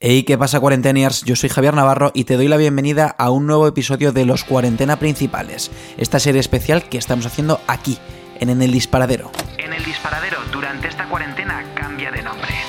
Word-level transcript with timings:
Hey, 0.00 0.22
¿qué 0.22 0.38
pasa 0.38 0.60
cuarenteniers? 0.60 1.24
Yo 1.24 1.34
soy 1.34 1.48
Javier 1.48 1.74
Navarro 1.74 2.12
y 2.14 2.22
te 2.22 2.36
doy 2.36 2.46
la 2.46 2.56
bienvenida 2.56 3.16
a 3.18 3.32
un 3.32 3.48
nuevo 3.48 3.66
episodio 3.66 4.12
de 4.12 4.24
Los 4.24 4.44
Cuarentena 4.44 5.00
Principales, 5.00 5.72
esta 5.96 6.20
serie 6.20 6.38
especial 6.38 6.88
que 6.88 6.98
estamos 6.98 7.26
haciendo 7.26 7.60
aquí, 7.66 7.98
en 8.38 8.48
En 8.48 8.62
el 8.62 8.70
Disparadero. 8.70 9.32
En 9.56 9.72
el 9.72 9.84
disparadero, 9.84 10.38
durante 10.52 10.86
esta 10.86 11.08
cuarentena, 11.08 11.64
cambia 11.74 12.12
de 12.12 12.22
nombre. 12.22 12.67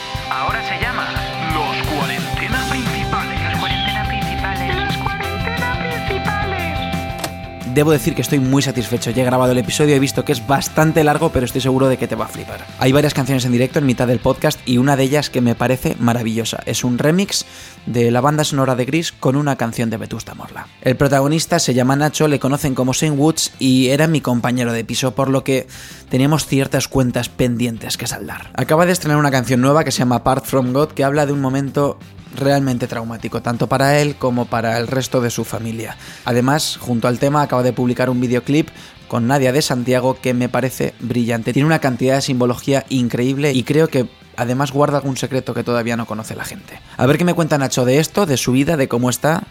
Debo 7.79 7.91
decir 7.91 8.13
que 8.13 8.21
estoy 8.21 8.41
muy 8.41 8.61
satisfecho. 8.61 9.09
Ya 9.11 9.23
he 9.23 9.25
grabado 9.25 9.53
el 9.53 9.57
episodio, 9.57 9.95
he 9.95 9.99
visto 9.99 10.25
que 10.25 10.33
es 10.33 10.45
bastante 10.45 11.01
largo, 11.01 11.29
pero 11.29 11.45
estoy 11.45 11.61
seguro 11.61 11.87
de 11.87 11.95
que 11.95 12.09
te 12.09 12.15
va 12.15 12.25
a 12.25 12.27
flipar. 12.27 12.67
Hay 12.77 12.91
varias 12.91 13.13
canciones 13.13 13.45
en 13.45 13.53
directo 13.53 13.79
en 13.79 13.85
mitad 13.85 14.05
del 14.05 14.19
podcast 14.19 14.59
y 14.65 14.79
una 14.79 14.97
de 14.97 15.03
ellas 15.03 15.29
que 15.29 15.39
me 15.39 15.55
parece 15.55 15.95
maravillosa. 15.97 16.61
Es 16.65 16.83
un 16.83 16.97
remix 16.97 17.45
de 17.85 18.11
la 18.11 18.19
banda 18.19 18.43
sonora 18.43 18.75
de 18.75 18.83
Gris 18.83 19.13
con 19.13 19.37
una 19.37 19.55
canción 19.55 19.89
de 19.89 19.95
Vetusta 19.95 20.33
Morla. 20.33 20.67
El 20.81 20.97
protagonista 20.97 21.57
se 21.57 21.73
llama 21.73 21.95
Nacho, 21.95 22.27
le 22.27 22.37
conocen 22.37 22.75
como 22.75 22.93
Saint 22.93 23.17
Woods 23.17 23.53
y 23.59 23.87
era 23.87 24.07
mi 24.07 24.19
compañero 24.19 24.73
de 24.73 24.83
piso, 24.83 25.15
por 25.15 25.29
lo 25.29 25.45
que 25.45 25.65
teníamos 26.09 26.47
ciertas 26.47 26.89
cuentas 26.89 27.29
pendientes 27.29 27.95
que 27.95 28.07
saldar. 28.07 28.51
Acaba 28.55 28.85
de 28.85 28.91
estrenar 28.91 29.17
una 29.17 29.31
canción 29.31 29.61
nueva 29.61 29.85
que 29.85 29.91
se 29.91 29.99
llama 29.99 30.17
Apart 30.17 30.43
from 30.43 30.73
God, 30.73 30.89
que 30.89 31.05
habla 31.05 31.25
de 31.25 31.31
un 31.31 31.39
momento 31.39 31.97
realmente 32.35 32.87
traumático, 32.87 33.41
tanto 33.41 33.67
para 33.67 33.99
él 33.99 34.15
como 34.15 34.45
para 34.45 34.77
el 34.77 34.87
resto 34.87 35.21
de 35.21 35.29
su 35.29 35.45
familia. 35.45 35.97
Además, 36.25 36.77
junto 36.79 37.07
al 37.07 37.19
tema, 37.19 37.41
acaba 37.41 37.63
de 37.63 37.73
publicar 37.73 38.09
un 38.09 38.21
videoclip 38.21 38.69
con 39.07 39.27
Nadia 39.27 39.51
de 39.51 39.61
Santiago 39.61 40.17
que 40.21 40.33
me 40.33 40.49
parece 40.49 40.93
brillante. 40.99 41.53
Tiene 41.53 41.65
una 41.65 41.79
cantidad 41.79 42.15
de 42.15 42.21
simbología 42.21 42.85
increíble 42.89 43.51
y 43.53 43.63
creo 43.63 43.87
que 43.87 44.07
además 44.37 44.71
guarda 44.71 44.97
algún 44.97 45.17
secreto 45.17 45.53
que 45.53 45.63
todavía 45.63 45.97
no 45.97 46.05
conoce 46.05 46.35
la 46.35 46.45
gente. 46.45 46.79
A 46.95 47.05
ver 47.05 47.17
qué 47.17 47.25
me 47.25 47.33
cuenta 47.33 47.57
Nacho 47.57 47.85
de 47.85 47.99
esto, 47.99 48.25
de 48.25 48.37
su 48.37 48.53
vida, 48.53 48.77
de 48.77 48.87
cómo 48.87 49.09
está 49.09 49.43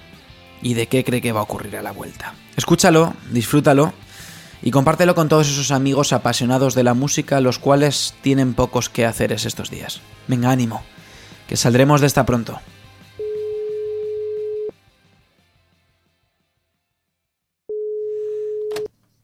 y 0.63 0.75
de 0.75 0.87
qué 0.87 1.05
cree 1.05 1.21
que 1.21 1.33
va 1.33 1.41
a 1.41 1.45
ocurrir 1.45 1.77
a 1.77 1.83
la 1.83 1.93
vuelta. 1.93 2.35
Escúchalo, 2.57 3.15
disfrútalo 3.31 3.93
y 4.63 4.71
compártelo 4.71 5.15
con 5.15 5.29
todos 5.29 5.49
esos 5.49 5.71
amigos 5.71 6.13
apasionados 6.13 6.75
de 6.75 6.85
la 6.85 6.95
música, 6.95 7.41
los 7.41 7.59
cuales 7.59 8.15
tienen 8.23 8.55
pocos 8.55 8.89
que 8.89 9.07
haceres 9.07 9.45
estos 9.45 9.71
días. 9.71 10.01
Venga, 10.27 10.51
ánimo, 10.51 10.83
que 11.49 11.57
saldremos 11.57 12.01
de 12.01 12.07
esta 12.07 12.25
pronto. 12.25 12.61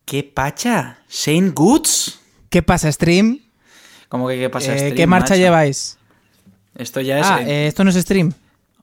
¿Qué 0.04 0.22
pacha? 0.22 0.98
¿Saint 1.08 1.54
Goods? 1.54 2.20
¿Qué 2.50 2.62
pasa, 2.62 2.90
stream? 2.92 3.40
¿Cómo 4.08 4.28
que 4.28 4.38
qué 4.38 4.50
pasa? 4.50 4.72
Eh, 4.74 4.78
stream, 4.78 4.96
¿Qué 4.96 5.06
marcha 5.06 5.34
macho? 5.34 5.40
lleváis? 5.42 5.98
Esto 6.76 7.00
ya 7.00 7.18
es... 7.20 7.26
Ah, 7.26 7.42
eh, 7.42 7.66
esto 7.66 7.84
no 7.84 7.90
es 7.90 7.96
stream. 7.96 8.32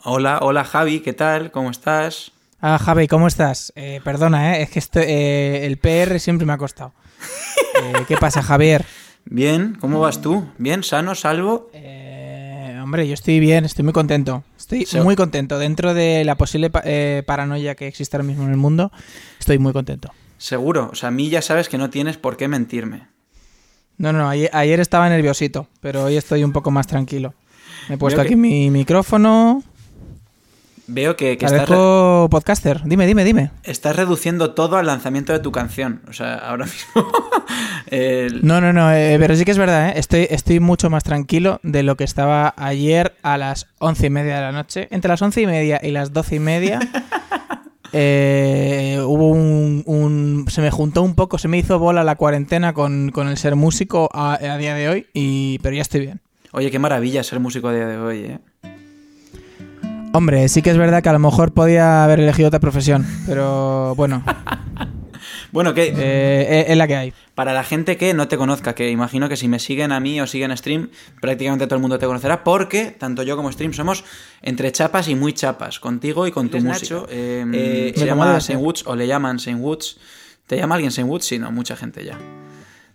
Hola, 0.03 0.39
hola 0.41 0.63
Javi, 0.63 0.99
¿qué 1.01 1.13
tal? 1.13 1.51
¿Cómo 1.51 1.69
estás? 1.69 2.31
Ah, 2.59 2.77
Javi, 2.79 3.07
¿cómo 3.07 3.27
estás? 3.27 3.71
Eh, 3.75 4.01
perdona, 4.03 4.57
eh, 4.57 4.63
es 4.63 4.69
que 4.71 4.79
esto- 4.79 4.99
eh, 4.99 5.65
el 5.65 5.77
PR 5.77 6.19
siempre 6.19 6.45
me 6.45 6.53
ha 6.53 6.57
costado. 6.57 6.93
Eh, 7.83 8.05
¿Qué 8.07 8.15
pasa, 8.17 8.43
Javier? 8.43 8.85
Bien, 9.25 9.75
¿cómo 9.79 9.99
vas 10.01 10.21
tú? 10.21 10.45
¿Bien, 10.59 10.83
sano, 10.83 11.15
salvo? 11.15 11.71
Hombre, 12.91 13.07
yo 13.07 13.13
estoy 13.13 13.39
bien, 13.39 13.63
estoy 13.63 13.83
muy 13.85 13.93
contento. 13.93 14.43
Estoy 14.57 14.85
muy 15.05 15.15
contento. 15.15 15.57
Dentro 15.57 15.93
de 15.93 16.25
la 16.25 16.35
posible 16.35 16.69
pa- 16.69 16.81
eh, 16.83 17.23
paranoia 17.25 17.73
que 17.73 17.87
existe 17.87 18.17
ahora 18.17 18.27
mismo 18.27 18.43
en 18.43 18.49
el 18.51 18.57
mundo, 18.57 18.91
estoy 19.39 19.59
muy 19.59 19.71
contento. 19.71 20.11
Seguro, 20.37 20.89
o 20.91 20.95
sea, 20.95 21.07
a 21.07 21.11
mí 21.13 21.29
ya 21.29 21.41
sabes 21.41 21.69
que 21.69 21.77
no 21.77 21.89
tienes 21.89 22.17
por 22.17 22.35
qué 22.35 22.49
mentirme. 22.49 23.07
No, 23.95 24.11
no, 24.11 24.27
ayer, 24.27 24.49
ayer 24.51 24.81
estaba 24.81 25.07
nerviosito, 25.07 25.69
pero 25.79 26.03
hoy 26.03 26.17
estoy 26.17 26.43
un 26.43 26.51
poco 26.51 26.69
más 26.69 26.85
tranquilo. 26.85 27.33
Me 27.87 27.95
he 27.95 27.97
puesto 27.97 28.19
que- 28.23 28.27
aquí 28.27 28.35
mi 28.35 28.69
micrófono. 28.69 29.63
Veo 30.93 31.15
que, 31.15 31.37
que 31.37 31.45
estás, 31.45 31.69
podcaster. 32.29 32.81
Dime, 32.83 33.07
dime, 33.07 33.23
dime. 33.23 33.51
estás 33.63 33.95
reduciendo 33.95 34.51
todo 34.53 34.75
al 34.77 34.85
lanzamiento 34.87 35.31
de 35.31 35.39
tu 35.39 35.51
canción. 35.51 36.01
O 36.09 36.13
sea, 36.13 36.35
ahora 36.35 36.65
mismo... 36.65 37.07
el- 37.87 38.45
No, 38.45 38.59
no, 38.59 38.73
no, 38.73 38.91
eh, 38.93 39.15
pero 39.17 39.35
sí 39.35 39.45
que 39.45 39.51
es 39.51 39.57
verdad, 39.57 39.89
¿eh? 39.89 39.93
estoy, 39.95 40.27
estoy 40.29 40.59
mucho 40.59 40.89
más 40.89 41.03
tranquilo 41.05 41.59
de 41.63 41.83
lo 41.83 41.95
que 41.95 42.03
estaba 42.03 42.53
ayer 42.57 43.15
a 43.23 43.37
las 43.37 43.67
once 43.79 44.07
y 44.07 44.09
media 44.09 44.35
de 44.35 44.41
la 44.41 44.51
noche. 44.51 44.89
Entre 44.91 45.07
las 45.07 45.21
once 45.21 45.41
y 45.41 45.45
media 45.47 45.79
y 45.81 45.91
las 45.91 46.11
doce 46.11 46.35
y 46.35 46.39
media 46.39 46.79
eh, 47.93 48.99
hubo 49.05 49.29
un, 49.29 49.83
un- 49.85 50.45
Se 50.49 50.61
me 50.61 50.71
juntó 50.71 51.01
un 51.03 51.15
poco, 51.15 51.37
se 51.37 51.47
me 51.47 51.57
hizo 51.57 51.79
bola 51.79 52.03
la 52.03 52.15
cuarentena 52.15 52.73
con, 52.73 53.11
con 53.11 53.27
el 53.27 53.37
ser 53.37 53.55
músico 53.55 54.09
a, 54.13 54.33
a 54.33 54.57
día 54.57 54.75
de 54.75 54.89
hoy, 54.89 55.07
y, 55.13 55.59
pero 55.59 55.75
ya 55.75 55.81
estoy 55.81 56.01
bien. 56.01 56.21
Oye, 56.53 56.69
qué 56.69 56.79
maravilla 56.79 57.23
ser 57.23 57.39
músico 57.39 57.69
a 57.69 57.73
día 57.73 57.87
de 57.87 57.97
hoy, 57.97 58.17
¿eh? 58.25 58.39
Hombre, 60.13 60.49
sí 60.49 60.61
que 60.61 60.69
es 60.71 60.77
verdad 60.77 61.01
que 61.01 61.09
a 61.09 61.13
lo 61.13 61.19
mejor 61.19 61.53
podía 61.53 62.03
haber 62.03 62.19
elegido 62.19 62.47
otra 62.47 62.59
profesión, 62.59 63.05
pero 63.25 63.95
bueno, 63.95 64.23
Bueno, 65.51 65.73
que 65.73 65.93
eh, 65.95 66.65
es 66.67 66.77
la 66.77 66.87
que 66.87 66.95
hay. 66.95 67.13
para 67.35 67.53
la 67.53 67.63
gente 67.63 67.97
que 67.97 68.13
no 68.13 68.27
te 68.27 68.37
conozca, 68.37 68.73
que 68.73 68.89
imagino 68.89 69.27
que 69.27 69.35
si 69.35 69.47
me 69.47 69.59
siguen 69.59 69.91
a 69.91 69.99
mí 69.99 70.19
o 70.21 70.27
siguen 70.27 70.51
a 70.51 70.57
Stream, 70.57 70.89
prácticamente 71.19 71.65
todo 71.67 71.75
el 71.75 71.81
mundo 71.81 71.99
te 71.99 72.05
conocerá, 72.05 72.43
porque 72.43 72.91
tanto 72.91 73.23
yo 73.23 73.35
como 73.35 73.51
Stream 73.51 73.73
somos 73.73 74.03
entre 74.41 74.71
chapas 74.71 75.07
y 75.09 75.15
muy 75.15 75.33
chapas, 75.33 75.79
contigo 75.79 76.25
y 76.25 76.31
con 76.31 76.49
tu 76.49 76.59
música. 76.59 77.03
Eh, 77.09 77.41
Hombre, 77.43 77.93
se 77.95 78.05
llama 78.05 78.39
Saint. 78.39 78.61
Woods 78.61 78.83
o 78.87 78.95
le 78.95 79.07
llaman 79.07 79.39
Saint 79.39 79.59
Woods. 79.61 79.97
¿Te 80.47 80.57
llama 80.57 80.75
alguien 80.75 80.91
Saint 80.91 81.09
Woods? 81.09 81.25
Sí, 81.25 81.39
no, 81.39 81.51
mucha 81.51 81.75
gente 81.75 82.03
ya. 82.03 82.17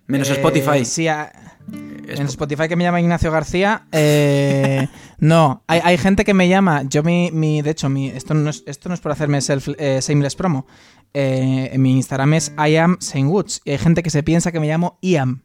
Menos 0.06 0.28
Eh, 0.31 0.34
Spotify. 0.34 0.84
Sí, 0.84 1.09
a- 1.09 1.33
Es- 2.06 2.21
En 2.21 2.27
Spotify 2.27 2.69
que 2.69 2.77
me 2.77 2.84
llama 2.84 3.00
Ignacio 3.00 3.33
García. 3.33 3.87
eh, 3.91 4.87
no, 5.19 5.65
hay, 5.67 5.81
hay 5.83 5.99
gente 5.99 6.25
que 6.25 6.33
me 6.34 6.49
llama. 6.49 6.84
Yo 6.84 7.03
mi, 7.03 7.31
mi 7.33 7.61
de 7.62 7.71
hecho, 7.71 7.89
mi, 7.89 8.09
esto 8.09 8.34
no 8.34 8.50
es, 8.50 8.62
esto 8.69 8.89
no 8.89 8.95
es 8.95 9.00
por 9.00 9.11
hacerme 9.11 9.41
self, 9.41 9.69
eh, 9.78 9.99
shameless 10.00 10.37
promo. 10.37 10.66
Eh, 11.12 11.75
mi 11.78 11.93
Instagram 11.97 12.34
es 12.34 12.53
I 12.56 12.77
am 12.77 12.99
Saint 13.00 13.28
Woods. 13.28 13.61
Y 13.65 13.72
hay 13.72 13.78
gente 13.78 14.05
que 14.05 14.11
se 14.11 14.22
piensa 14.22 14.53
que 14.53 14.61
me 14.61 14.69
llamo 14.69 14.99
Iam. 15.03 15.43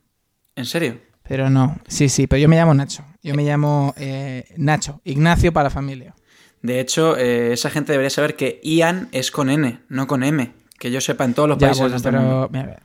¿En 0.55 0.66
serio? 0.66 1.00
Pero 1.23 1.50
no, 1.50 1.79
sí, 1.88 2.07
sí, 2.09 2.27
pero 2.27 2.39
yo 2.41 2.47
me 2.50 2.55
llamo 2.57 2.73
Nacho. 2.75 3.03
Yo 3.23 3.33
me 3.33 3.44
llamo 3.44 3.94
eh, 3.97 4.45
Nacho, 4.57 5.01
Ignacio 5.05 5.51
para 5.53 5.66
la 5.66 5.69
familia. 5.71 6.13
De 6.61 6.79
hecho, 6.79 7.17
eh, 7.17 7.53
esa 7.53 7.71
gente 7.71 7.94
debería 7.94 8.09
saber 8.11 8.35
que 8.35 8.59
Ian 8.63 9.07
es 9.11 9.31
con 9.31 9.50
N, 9.50 9.79
no 9.89 10.05
con 10.05 10.23
M. 10.23 10.51
Que 10.77 10.91
yo 10.91 11.01
sepa 11.01 11.25
en 11.25 11.33
todos 11.33 11.50
los 11.50 11.57
Ya, 11.57 11.67
países 11.69 11.81
bueno, 11.81 11.95
este 11.95 12.11
pero, 12.11 12.50
mira, 12.51 12.79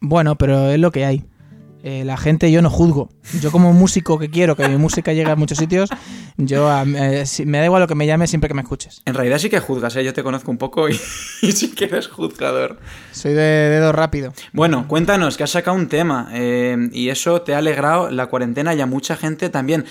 bueno, 0.00 0.36
pero 0.36 0.70
es 0.70 0.78
lo 0.78 0.90
que 0.92 1.04
hay. 1.04 1.24
Eh, 1.84 2.02
la 2.04 2.16
gente 2.16 2.50
yo 2.50 2.60
no 2.60 2.70
juzgo. 2.70 3.08
Yo 3.40 3.52
como 3.52 3.72
músico 3.72 4.18
que 4.18 4.28
quiero 4.30 4.56
que 4.56 4.68
mi 4.68 4.76
música 4.76 5.12
llegue 5.12 5.30
a 5.30 5.36
muchos 5.36 5.58
sitios, 5.58 5.88
yo 6.36 6.68
eh, 6.82 7.24
si- 7.24 7.46
me 7.46 7.58
da 7.58 7.66
igual 7.66 7.80
lo 7.80 7.86
que 7.86 7.94
me 7.94 8.04
llame 8.04 8.26
siempre 8.26 8.48
que 8.48 8.54
me 8.54 8.62
escuches. 8.62 9.00
En 9.04 9.14
realidad 9.14 9.38
sí 9.38 9.48
que 9.48 9.60
juzgas, 9.60 9.94
¿eh? 9.94 10.02
yo 10.02 10.12
te 10.12 10.24
conozco 10.24 10.50
un 10.50 10.58
poco 10.58 10.88
y, 10.88 10.94
y 11.42 11.52
sí 11.52 11.72
que 11.74 11.84
eres 11.84 12.08
juzgador. 12.08 12.80
Soy 13.12 13.32
de 13.32 13.40
dedo 13.42 13.92
rápido. 13.92 14.32
Bueno, 14.52 14.88
cuéntanos 14.88 15.36
que 15.36 15.44
has 15.44 15.50
sacado 15.50 15.76
un 15.76 15.86
tema 15.88 16.28
eh, 16.32 16.76
y 16.92 17.10
eso 17.10 17.42
te 17.42 17.54
ha 17.54 17.58
alegrado 17.58 18.10
la 18.10 18.26
cuarentena 18.26 18.74
y 18.74 18.80
a 18.80 18.86
mucha 18.86 19.16
gente 19.16 19.48
también. 19.48 19.84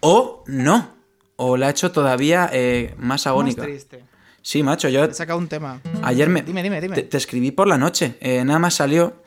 O 0.00 0.44
no, 0.46 0.90
o 1.36 1.56
la 1.56 1.68
ha 1.68 1.70
hecho 1.70 1.90
todavía 1.90 2.50
más 2.98 3.26
agónica. 3.26 3.62
Más 3.62 3.70
triste. 3.70 4.04
Sí, 4.42 4.62
macho, 4.62 4.88
yo 4.90 5.04
He 5.04 5.14
sacado 5.14 5.38
un 5.38 5.48
tema. 5.48 5.80
ayer 6.02 6.28
me 6.28 6.42
Dime, 6.42 6.62
dime, 6.62 6.80
dime. 6.82 6.94
Te, 6.96 7.02
te 7.02 7.16
escribí 7.16 7.50
por 7.50 7.66
la 7.66 7.78
noche, 7.78 8.16
nada 8.44 8.58
más 8.58 8.74
salió 8.74 9.19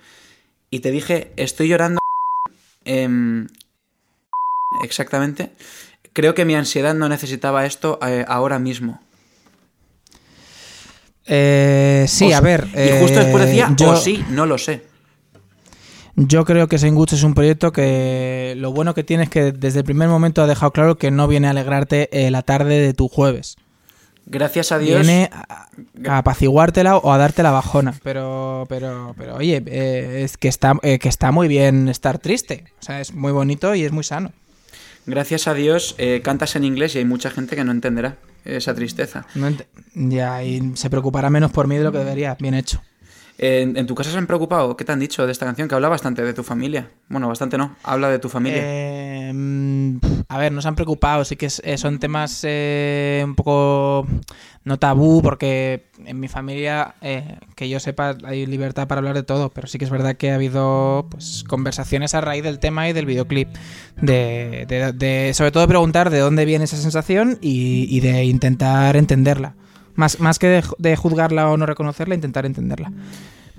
y 0.73 0.79
te 0.79 0.89
dije, 0.89 1.31
estoy 1.37 1.67
llorando. 1.67 1.99
em, 2.83 3.47
exactamente. 4.83 5.51
Creo 6.13 6.33
que 6.33 6.45
mi 6.45 6.55
ansiedad 6.55 6.95
no 6.95 7.07
necesitaba 7.09 7.67
esto 7.67 7.99
eh, 8.01 8.25
ahora 8.27 8.57
mismo. 8.57 8.99
Eh, 11.27 12.05
sí, 12.07 12.33
a 12.33 12.41
ver. 12.41 12.67
Y 12.73 12.99
justo 12.99 13.19
después 13.19 13.43
eh, 13.43 13.47
decía, 13.47 13.71
yo, 13.77 13.91
o 13.91 13.95
sí, 13.95 14.25
no 14.31 14.47
lo 14.47 14.57
sé. 14.57 14.81
Yo 16.15 16.43
creo 16.43 16.67
que 16.67 16.77
Woods 16.77 17.13
es 17.13 17.23
un 17.23 17.35
proyecto 17.35 17.71
que 17.71 18.55
lo 18.57 18.71
bueno 18.71 18.95
que 18.95 19.03
tiene 19.03 19.25
es 19.25 19.29
que 19.29 19.51
desde 19.51 19.79
el 19.79 19.85
primer 19.85 20.09
momento 20.09 20.41
ha 20.41 20.47
dejado 20.47 20.71
claro 20.71 20.97
que 20.97 21.11
no 21.11 21.27
viene 21.27 21.45
a 21.45 21.51
alegrarte 21.51 22.09
eh, 22.11 22.31
la 22.31 22.41
tarde 22.41 22.79
de 22.79 22.95
tu 22.95 23.09
jueves. 23.09 23.57
Gracias 24.25 24.71
a 24.71 24.79
Dios. 24.79 25.01
Viene 25.05 25.29
a, 25.33 25.67
a 26.07 26.17
apaciguártela 26.19 26.97
o 26.97 27.11
a 27.11 27.17
darte 27.17 27.43
la 27.43 27.51
bajona. 27.51 27.93
Pero, 28.03 28.65
pero, 28.69 29.13
pero 29.17 29.35
oye, 29.35 29.61
eh, 29.65 30.21
es 30.23 30.37
que 30.37 30.47
está, 30.47 30.75
eh, 30.81 30.97
que 30.99 31.09
está 31.09 31.31
muy 31.31 31.47
bien 31.47 31.89
estar 31.89 32.19
triste. 32.19 32.63
O 32.79 32.83
sea, 32.83 33.01
es 33.01 33.13
muy 33.13 33.31
bonito 33.31 33.75
y 33.75 33.83
es 33.83 33.91
muy 33.91 34.03
sano. 34.03 34.31
Gracias 35.05 35.47
a 35.49 35.53
Dios 35.53 35.95
eh, 35.97 36.21
cantas 36.23 36.55
en 36.55 36.63
inglés 36.63 36.95
y 36.95 36.99
hay 36.99 37.05
mucha 37.05 37.29
gente 37.29 37.55
que 37.57 37.63
no 37.65 37.71
entenderá. 37.73 38.15
esa 38.45 38.73
tristeza. 38.73 39.25
No 39.35 39.49
ent- 39.49 39.65
ya, 39.93 40.41
y 40.43 40.71
se 40.75 40.89
preocupará 40.89 41.29
menos 41.29 41.51
por 41.51 41.67
mí 41.67 41.77
de 41.77 41.83
lo 41.83 41.91
que 41.91 41.97
debería. 41.99 42.37
Bien 42.39 42.53
hecho. 42.53 42.81
¿En, 43.37 43.85
tu 43.87 43.95
casa 43.95 44.11
se 44.11 44.17
han 44.17 44.27
preocupado? 44.27 44.77
¿Qué 44.77 44.85
te 44.85 44.91
han 44.91 44.99
dicho 44.99 45.25
de 45.25 45.31
esta 45.31 45.45
canción? 45.45 45.67
Que 45.67 45.75
habla 45.75 45.89
bastante 45.89 46.21
de 46.23 46.33
tu 46.33 46.43
familia. 46.43 46.89
Bueno, 47.09 47.27
bastante 47.27 47.57
no. 47.57 47.75
Habla 47.83 48.09
de 48.09 48.19
tu 48.19 48.29
familia. 48.29 48.61
Eh, 48.63 49.31
mm, 49.33 49.97
a 50.29 50.37
ver, 50.37 50.51
nos 50.51 50.65
han 50.65 50.75
preocupado, 50.75 51.25
sí 51.25 51.35
que 51.35 51.47
eh, 51.63 51.77
son 51.77 51.99
temas 51.99 52.41
eh, 52.43 53.21
un 53.25 53.35
poco 53.35 54.07
no 54.65 54.77
tabú, 54.79 55.21
porque 55.21 55.87
en 56.05 56.19
mi 56.19 56.27
familia, 56.27 56.95
eh, 57.01 57.37
que 57.55 57.67
yo 57.67 57.79
sepa, 57.79 58.15
hay 58.23 58.45
libertad 58.45 58.87
para 58.87 58.99
hablar 58.99 59.15
de 59.15 59.23
todo, 59.23 59.49
pero 59.49 59.67
sí 59.67 59.77
que 59.77 59.85
es 59.85 59.91
verdad 59.91 60.15
que 60.15 60.31
ha 60.31 60.35
habido 60.35 61.07
pues 61.09 61.43
conversaciones 61.45 62.13
a 62.13 62.21
raíz 62.21 62.43
del 62.43 62.59
tema 62.59 62.87
y 62.87 62.93
del 62.93 63.05
videoclip, 63.05 63.49
de, 64.01 64.65
de- 64.95 65.33
sobre 65.33 65.51
todo 65.51 65.67
preguntar 65.67 66.09
de 66.11 66.19
dónde 66.19 66.45
viene 66.45 66.65
esa 66.65 66.77
sensación 66.77 67.39
y 67.41 67.99
de 67.99 68.23
intentar 68.23 68.95
entenderla. 68.95 69.55
Más, 69.95 70.19
más 70.19 70.39
que 70.39 70.47
de, 70.47 70.63
de 70.79 70.95
juzgarla 70.95 71.49
o 71.49 71.57
no 71.57 71.65
reconocerla, 71.65 72.15
intentar 72.15 72.45
entenderla. 72.45 72.91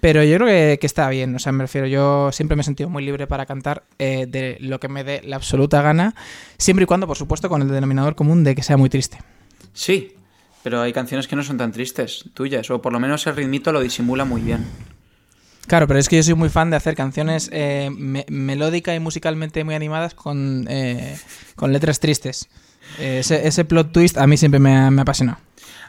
Pero 0.01 0.23
yo 0.23 0.37
creo 0.37 0.49
que, 0.49 0.79
que 0.79 0.87
está 0.87 1.09
bien, 1.09 1.35
o 1.35 1.39
sea, 1.39 1.53
me 1.53 1.65
refiero, 1.65 1.87
yo 1.87 2.31
siempre 2.33 2.57
me 2.57 2.61
he 2.61 2.65
sentido 2.65 2.91
muy 2.91 3.05
libre 3.05 3.27
para 3.27 3.47
cantar 3.47 3.85
eh, 3.99 4.27
de 4.29 4.59
lo 4.61 4.79
que 4.79 4.89
me 4.89 5.03
dé 5.03 5.23
la 5.25 5.37
absoluta 5.37 5.81
gana, 5.81 6.15
siempre 6.59 6.83
y 6.83 6.87
cuando, 6.87 7.07
por 7.07 7.17
supuesto, 7.17 7.49
con 7.49 7.63
el 7.63 7.69
denominador 7.69 8.15
común 8.15 8.45
de 8.45 8.55
que 8.55 8.63
sea 8.63 8.77
muy 8.77 8.91
triste. 8.91 9.19
Sí, 9.73 10.13
pero 10.63 10.83
hay 10.83 10.93
canciones 10.93 11.27
que 11.27 11.37
no 11.37 11.43
son 11.43 11.57
tan 11.57 11.73
tristes, 11.73 12.25
tuyas, 12.35 12.71
o 12.71 12.83
por 12.83 12.93
lo 12.93 13.01
menos 13.01 13.27
el 13.27 13.35
ritmito 13.37 13.73
lo 13.73 13.81
disimula 13.81 14.27
muy 14.27 14.43
bien. 14.43 14.67
Claro, 15.67 15.87
pero 15.87 15.99
es 15.99 16.11
que 16.11 16.17
yo 16.17 16.23
soy 16.23 16.35
muy 16.35 16.51
fan 16.51 16.69
de 16.69 16.77
hacer 16.77 16.95
canciones 16.95 17.49
eh, 17.51 17.89
me- 17.97 18.27
melódica 18.29 18.95
y 18.95 19.01
musicalmente 19.01 19.65
muy 19.65 19.75
animadas 19.75 20.13
con, 20.13 20.67
eh, 20.69 21.17
con 21.57 21.73
letras 21.73 22.01
tristes. 22.01 22.51
Eh, 22.99 23.21
ese, 23.21 23.49
ese 23.49 23.65
plot 23.65 23.91
twist 23.91 24.19
a 24.19 24.27
mí 24.27 24.37
siempre 24.37 24.61
me 24.61 24.77
ha, 24.77 24.91
me 24.91 25.01
ha 25.01 25.03
apasionado. 25.03 25.39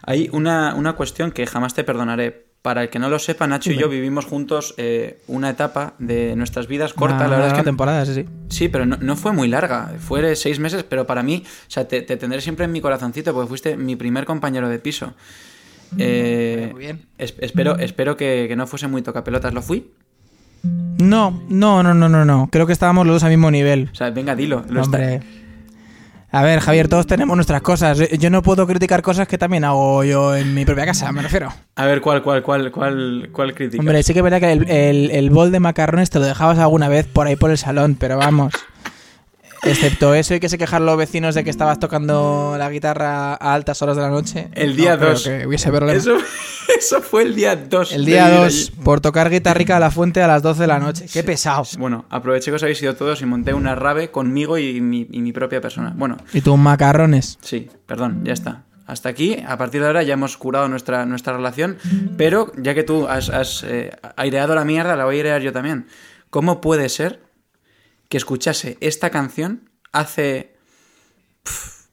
Hay 0.04 0.30
una, 0.32 0.76
una 0.76 0.94
cuestión 0.94 1.32
que 1.32 1.46
jamás 1.48 1.74
te 1.74 1.84
perdonaré. 1.84 2.46
Para 2.66 2.82
el 2.82 2.90
que 2.90 2.98
no 2.98 3.10
lo 3.10 3.20
sepa, 3.20 3.46
Nacho 3.46 3.72
y 3.72 3.78
yo 3.78 3.88
vivimos 3.90 4.26
juntos 4.26 4.74
eh, 4.78 5.22
una 5.28 5.52
etapa 5.52 5.94
de 6.00 6.36
nuestras 6.36 6.66
vidas 6.68 6.96
corta. 6.96 7.18
Una 7.18 7.28
la 7.28 7.36
verdad 7.36 7.48
es 7.52 7.54
que 7.60 7.64
temporada, 7.64 8.04
sí, 8.08 8.16
sí. 8.16 8.26
Sí, 8.50 8.70
pero 8.70 8.88
no, 8.88 8.98
no 9.00 9.16
fue 9.16 9.34
muy 9.34 9.48
larga. 9.48 9.94
Fue 10.00 10.24
de 10.24 10.36
seis 10.36 10.58
meses, 10.58 10.82
pero 10.84 11.06
para 11.06 11.22
mí, 11.22 11.44
o 11.46 11.70
sea, 11.70 11.88
te, 11.88 12.02
te 12.02 12.18
tendré 12.18 12.42
siempre 12.42 12.66
en 12.66 12.72
mi 12.72 12.82
corazoncito 12.82 13.36
porque 13.36 13.50
fuiste 13.50 13.78
mi 13.78 13.96
primer 13.96 14.26
compañero 14.26 14.68
de 14.68 14.80
piso. 14.80 15.14
Eh, 16.00 16.70
Muy 16.72 16.80
bien. 16.80 17.06
es- 17.20 17.36
espero 17.40 17.78
espero 17.78 18.18
que, 18.18 18.46
que 18.48 18.56
no 18.56 18.66
fuese 18.66 18.88
muy 18.88 19.04
tocapelotas. 19.04 19.54
¿Lo 19.54 19.62
fui? 19.62 19.92
No, 20.64 21.44
no, 21.50 21.84
no, 21.84 21.94
no, 21.94 22.10
no, 22.10 22.26
no. 22.26 22.50
Creo 22.52 22.66
que 22.66 22.74
estábamos 22.74 23.06
los 23.06 23.18
dos 23.18 23.24
al 23.24 23.30
mismo 23.30 23.52
nivel. 23.52 23.90
O 23.92 23.96
sea, 23.96 24.10
venga, 24.10 24.36
dilo. 24.36 24.66
Lo 24.70 24.82
está- 24.82 24.98
Hombre. 24.98 25.20
A 26.36 26.44
ver, 26.44 26.60
Javier, 26.60 26.90
todos 26.90 27.08
tenemos 27.08 27.38
nuestras 27.38 27.62
cosas. 27.62 27.98
Yo 28.20 28.30
no 28.30 28.42
puedo 28.42 28.68
criticar 28.68 29.02
cosas 29.02 29.26
que 29.26 29.38
también 29.38 29.64
hago 29.64 30.04
yo 30.04 30.36
en 30.36 30.54
mi 30.54 30.66
propia 30.66 30.86
casa, 30.86 31.10
me 31.14 31.22
refiero. 31.22 31.48
A 31.78 31.86
ver, 31.86 32.02
¿cuál, 32.02 32.22
cuál, 32.22 32.44
cuál, 32.44 32.72
cuál, 32.72 33.30
cuál 33.32 33.54
crítica? 33.56 33.80
Hombre, 33.80 34.04
sí 34.04 34.12
que 34.12 34.20
es 34.20 34.24
verdad 34.24 34.42
que 34.42 34.52
el, 34.52 34.70
el- 34.70 35.12
el 35.12 35.30
bol 35.30 35.54
de 35.54 35.62
macarrones 35.62 36.10
te 36.10 36.20
lo 36.20 36.26
dejabas 36.26 36.60
alguna 36.60 36.90
vez 36.90 37.06
por 37.06 37.28
ahí 37.28 37.38
por 37.38 37.52
el 37.52 37.58
salón, 37.58 37.96
pero 37.98 38.18
vamos. 38.18 38.54
Excepto 39.66 40.14
eso 40.14 40.36
y 40.36 40.40
que 40.40 40.50
se 40.50 40.58
quejar 40.58 40.82
los 40.82 40.98
vecinos 40.98 41.36
de 41.36 41.44
que 41.44 41.50
estabas 41.50 41.80
tocando 41.80 42.56
la 42.58 42.70
guitarra 42.70 43.34
a 43.34 43.54
altas 43.54 43.82
horas 43.82 43.96
de 43.96 44.02
la 44.04 44.10
noche. 44.10 44.50
El 44.54 44.76
día 44.76 44.92
no 44.94 44.98
creo 45.00 45.12
2. 45.12 45.24
que 45.24 45.48
hubiese 45.48 45.70
problema. 45.72 45.98
Eso, 45.98 46.18
eso 46.78 47.02
fue 47.02 47.24
el 47.24 47.36
día 47.36 47.56
2. 47.56 47.94
El 47.94 48.06
día 48.06 48.30
2, 48.30 48.74
por 48.84 49.02
tocar 49.02 49.30
guitarrica 49.30 49.78
a 49.78 49.80
la 49.80 49.92
fuente 49.92 50.22
a 50.22 50.28
las 50.28 50.42
12 50.44 50.62
de 50.62 50.68
la 50.68 50.80
noche. 50.80 51.06
Qué 51.12 51.24
pesado. 51.24 51.64
Bueno, 51.78 52.06
aproveché 52.10 52.52
que 52.52 52.56
os 52.56 52.64
habéis 52.64 52.82
ido 52.82 52.96
todos 52.96 53.22
y 53.22 53.26
monté 53.26 53.54
una 53.54 53.76
rave 53.76 54.12
conmigo 54.12 54.58
y 54.58 54.82
mi, 54.82 55.08
y 55.12 55.22
mi 55.22 55.32
propia 55.34 55.62
persona. 55.62 55.94
Bueno, 55.96 56.18
Y 56.34 56.42
tus 56.42 56.58
macarrones. 56.58 57.38
sí, 57.42 57.70
perdón, 57.86 58.22
ya 58.24 58.34
está. 58.34 58.64
Hasta 58.88 59.10
aquí, 59.10 59.44
a 59.48 59.58
partir 59.58 59.82
de 59.82 59.88
ahora 59.88 60.04
ya 60.04 60.14
hemos 60.14 60.38
curado 60.38 60.68
nuestra, 60.70 61.08
nuestra 61.08 61.34
relación, 61.34 61.78
pero 62.18 62.52
ya 62.56 62.76
que 62.76 62.84
tú 62.84 63.08
has, 63.08 63.30
has, 63.30 63.64
eh, 63.68 63.90
aireado 64.16 64.54
la 64.54 64.64
mierda, 64.64 64.96
la 64.96 65.06
voy 65.06 65.16
a 65.16 65.18
airear 65.18 65.42
yo 65.42 65.52
también. 65.52 65.88
¿Cómo 66.30 66.62
puede 66.62 66.88
ser 66.90 67.25
que 68.10 68.18
escuchase 68.18 68.78
esta 68.82 69.10
canción 69.10 69.70
hace, 69.92 70.56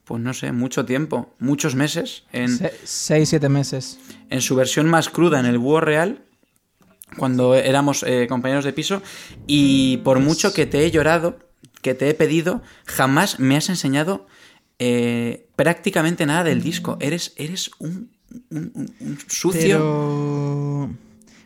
pues 0.04 0.20
no 0.22 0.34
sé, 0.34 0.52
mucho 0.52 0.84
tiempo, 0.84 1.34
muchos 1.38 1.74
meses, 1.74 2.24
en, 2.32 2.58
6, 2.84 3.28
7 3.28 3.48
meses. 3.48 3.98
en 4.30 4.40
su 4.40 4.54
versión 4.56 4.86
más 4.88 5.08
cruda 5.08 5.40
en 5.40 5.46
el 5.46 5.58
Búho 5.58 5.80
Real, 5.80 6.24
cuando 7.16 7.54
éramos 7.54 8.02
eh, 8.06 8.26
compañeros 8.28 8.64
de 8.64 8.72
piso, 8.72 9.02
y 9.46 9.98
por 9.98 10.18
mucho 10.20 10.52
que 10.52 10.66
te 10.66 10.84
he 10.84 10.90
llorado, 10.90 11.38
que 11.82 11.94
te 11.94 12.08
he 12.08 12.14
pedido, 12.14 12.62
jamás 12.86 13.38
me 13.38 13.56
has 13.56 13.68
enseñado 13.68 14.26
eh, 14.78 15.46
prácticamente 15.56 16.26
nada 16.26 16.42
del 16.44 16.62
disco. 16.62 16.96
Eres, 17.00 17.34
eres 17.36 17.70
un, 17.78 18.10
un- 18.50 18.72
un- 18.74 18.94
un 19.00 19.18
sucio. 19.28 19.78
Pero... 19.78 20.90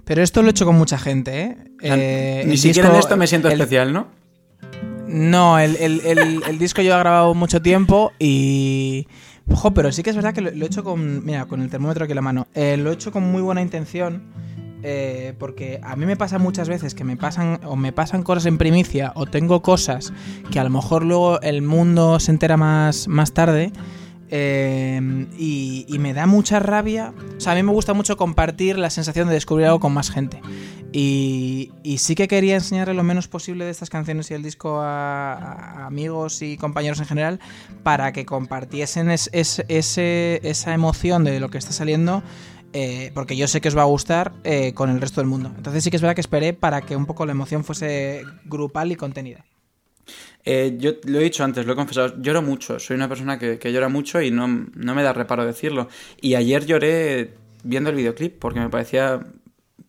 Pero 0.05 0.23
esto 0.23 0.41
lo 0.43 0.49
he 0.49 0.51
hecho 0.53 0.65
con 0.65 0.77
mucha 0.77 0.99
gente, 0.99 1.41
¿eh? 1.43 1.57
Eh, 1.83 2.45
Ni 2.47 2.57
siquiera 2.57 2.91
en 2.91 2.97
esto 2.97 3.17
me 3.17 3.27
siento 3.27 3.49
el- 3.49 3.55
especial, 3.55 3.93
¿no? 3.93 4.09
No, 5.07 5.59
el, 5.59 5.77
el- 5.77 6.01
el- 6.05 6.43
el 6.49 6.59
disco 6.59 6.83
yo 6.83 6.95
he 6.95 6.99
grabado 6.99 7.35
mucho 7.35 7.63
tiempo 7.63 8.13
y... 8.19 9.07
Ojo, 9.49 9.73
pero 9.73 9.93
sí 9.93 10.03
que 10.03 10.11
es 10.11 10.17
verdad 10.17 10.35
que 10.35 10.41
lo, 10.41 10.51
lo 10.51 10.65
he 10.65 10.67
hecho 10.67 10.83
con... 10.83 11.25
Mira, 11.25 11.47
con 11.47 11.63
el 11.63 11.71
termómetro 11.71 12.05
aquí 12.05 12.13
en 12.13 12.17
la 12.17 12.23
mano. 12.23 12.49
Eh, 12.55 12.77
lo 12.77 12.91
he 12.91 12.95
hecho 12.95 13.13
con 13.13 13.31
muy 13.31 13.43
buena 13.43 13.63
intención 13.63 14.25
eh, 14.83 15.35
porque 15.39 15.81
a 15.83 15.95
mí 15.97 16.05
me 16.07 16.17
pasa 16.17 16.39
muchas 16.39 16.69
veces 16.69 16.95
que 16.95 17.05
me 17.05 17.17
pasan 17.17 17.61
o 17.65 17.77
me 17.77 17.93
pasan 17.93 18.23
cosas 18.23 18.47
en 18.47 18.59
primicia 18.59 19.13
o 19.15 19.27
tengo 19.27 19.63
cosas 19.63 20.13
que 20.51 20.59
a 20.61 20.65
lo 20.65 20.71
mejor 20.71 21.05
luego 21.05 21.41
el 21.41 21.63
mundo 21.63 22.19
se 22.21 22.31
entera 22.33 22.57
más, 22.57 23.07
más 23.09 23.33
tarde 23.33 23.73
eh, 24.31 25.01
y, 25.39 25.97
me 25.99 26.13
da 26.15 26.27
mucha 26.27 26.59
rabia. 26.61 27.13
O 27.37 27.41
sea, 27.41 27.53
a 27.53 27.55
mí 27.55 27.63
me 27.63 27.73
gusta 27.73 27.95
mucho 27.95 28.17
compartir 28.17 28.79
la 28.79 28.91
sensación 28.91 29.29
de 29.29 29.35
descubrir 29.35 29.67
algo 29.67 29.81
con 29.81 29.93
más 29.93 30.11
gente. 30.11 30.41
Y, 30.93 31.73
sí 31.99 32.15
que 32.15 32.29
quería 32.29 32.55
enseñarle 32.55 32.95
lo 32.95 33.03
menos 33.03 33.29
posible 33.29 33.65
de 33.65 33.71
estas 33.71 33.91
canciones 33.91 34.31
y 34.31 34.35
el 34.35 34.43
disco 34.43 34.81
a, 34.81 35.87
amigos 35.87 36.43
y 36.43 36.57
compañeros 36.57 37.01
en 37.01 37.07
general 37.07 37.41
para 37.83 38.13
que 38.13 38.25
compartiesen 38.27 39.11
es- 39.11 39.31
esa 39.33 40.75
emoción 40.75 41.25
de 41.25 41.41
lo 41.41 41.49
que 41.51 41.59
está 41.59 41.73
saliendo. 41.73 42.23
eh, 42.73 43.11
porque 43.15 43.37
yo 43.37 43.49
sé 43.49 43.63
que 43.63 43.69
os 43.69 43.77
va 43.77 43.83
a 43.83 43.87
gustar 43.87 44.33
eh, 44.45 44.75
con 44.75 44.91
el 44.91 45.01
resto 45.01 45.23
del 45.23 45.29
mundo. 45.29 45.51
Entonces 45.57 45.83
sí 45.83 45.89
que 45.91 45.97
es 45.97 46.03
verdad 46.03 46.15
que 46.15 46.21
esperé 46.21 46.53
para 46.53 46.83
que 46.83 46.95
un 46.95 47.07
poco 47.07 47.25
la 47.25 47.33
emoción 47.33 47.65
fuese 47.65 48.23
grupal 48.45 48.93
y 48.93 48.97
contenida. 48.97 49.47
Eh, 50.49 50.77
yo 50.79 50.93
lo 51.05 51.19
he 51.19 51.25
dicho 51.25 51.43
antes, 51.43 51.67
lo 51.67 51.73
he 51.73 51.77
confesado, 51.77 52.15
lloro 52.23 52.41
mucho, 52.41 52.79
soy 52.79 52.95
una 52.97 53.09
persona 53.09 53.37
que, 53.39 53.59
que 53.59 53.73
llora 53.73 53.89
mucho 53.89 54.23
y 54.23 54.31
no, 54.31 54.47
no 54.47 54.95
me 54.95 55.03
da 55.03 55.13
reparo 55.13 55.45
decirlo. 55.45 55.89
Y 56.21 56.35
ayer 56.37 56.65
lloré 56.67 57.35
viendo 57.65 57.91
el 57.91 57.97
videoclip 57.97 58.39
porque 58.39 58.61
me 58.61 58.69
parecía 58.71 59.21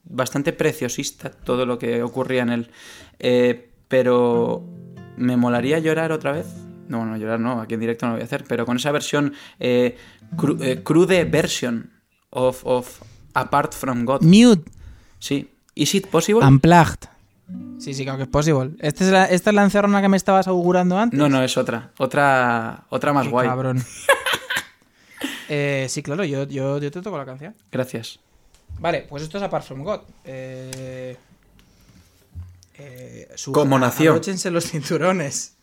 bastante 0.04 0.54
preciosista 0.54 1.30
todo 1.30 1.66
lo 1.68 1.78
que 1.78 2.02
ocurría 2.02 2.42
en 2.42 2.50
él. 2.50 2.70
Eh, 3.20 3.70
pero 3.88 4.68
me 5.16 5.38
molaría 5.38 5.78
llorar 5.80 6.12
otra 6.12 6.32
vez. 6.32 6.48
No, 6.90 7.06
no, 7.06 7.18
llorar 7.18 7.40
no, 7.40 7.62
aquí 7.62 7.76
en 7.76 7.82
directo 7.82 8.06
no 8.06 8.14
lo 8.14 8.16
voy 8.18 8.22
a 8.24 8.26
hacer, 8.26 8.44
pero 8.48 8.66
con 8.66 8.78
esa 8.78 8.92
versión, 8.92 9.34
eh, 9.60 9.96
cru- 10.36 10.58
eh, 10.64 10.82
crude 10.84 11.24
version 11.26 11.92
of, 12.32 12.66
of 12.66 13.02
Apart 13.34 13.74
from 13.74 14.06
God. 14.06 14.22
Mute, 14.24 14.64
Sí. 15.20 15.50
¿Is 15.76 15.94
it 15.94 16.08
possible? 16.08 16.44
unplugged. 16.44 17.08
Sí, 17.80 17.94
sí, 17.94 18.04
claro 18.04 18.18
que 18.18 18.24
es 18.24 18.30
posible. 18.30 18.72
¿Esta 18.80 19.04
es 19.06 19.12
la, 19.12 19.26
esta 19.26 19.50
es 19.52 19.56
la 19.56 19.64
encerrona 19.64 20.02
que 20.02 20.10
me 20.10 20.18
estabas 20.18 20.48
augurando 20.48 20.98
antes? 20.98 21.18
No, 21.18 21.30
no, 21.30 21.42
es 21.44 21.56
otra. 21.58 21.92
Otra, 21.98 22.84
otra 22.90 23.14
más 23.14 23.26
Qué 23.26 23.30
guay. 23.32 23.48
cabrón. 23.48 23.84
Eh, 25.50 25.88
sí, 25.90 26.04
claro, 26.04 26.26
yo, 26.26 26.44
yo, 26.44 26.78
yo 26.78 26.92
te 26.92 27.02
toco 27.02 27.18
la 27.18 27.26
canción. 27.26 27.56
Gracias. 27.72 28.20
Vale, 28.80 29.06
pues 29.10 29.24
esto 29.24 29.38
es 29.38 29.44
Apart 29.46 29.66
From 29.66 29.82
God. 29.82 30.02
Eh, 30.26 31.16
eh, 32.78 33.30
su- 33.36 33.54
Como 33.54 33.80
nació. 33.80 34.12
abróchense 34.12 34.52
los 34.52 34.66
cinturones. 34.66 35.56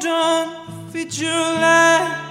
Don't 0.00 0.90
fit 0.90 1.20
your 1.20 1.30
life. 1.30 2.29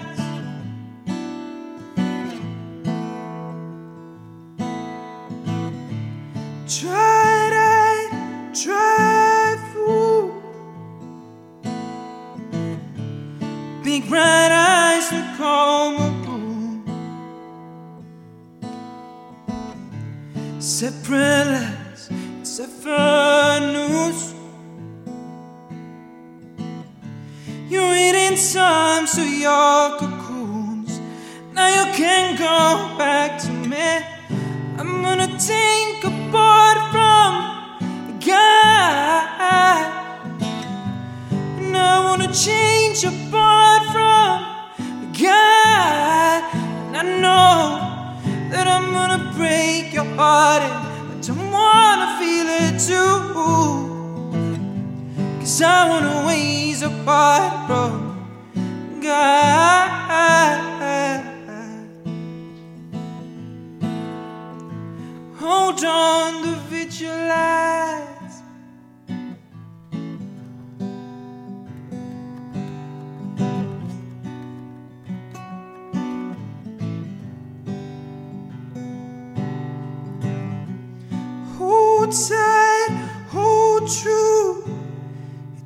True. 83.89 84.63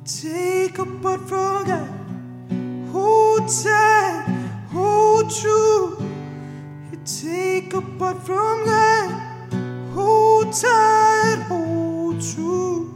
Take 0.04 0.78
a 0.78 0.84
butt 0.84 1.20
from 1.28 1.64
God. 1.64 1.88
Hold 2.92 3.48
tight, 3.48 4.24
hold 4.70 5.30
true. 5.30 5.98
You 6.90 6.98
take 7.04 7.74
a 7.74 7.80
butt 7.80 8.22
from 8.22 8.64
God. 8.64 9.52
Hold 9.94 10.52
tight, 10.52 11.44
hold 11.48 12.20
true. 12.20 12.94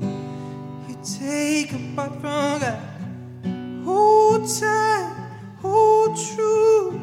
You 0.89 0.97
take 1.03 1.73
a 1.73 1.79
butt 1.95 2.13
from 2.21 2.61
God. 2.61 2.79
Hold 3.85 4.49
tight, 4.49 5.31
hold 5.61 6.17
true. 6.17 7.01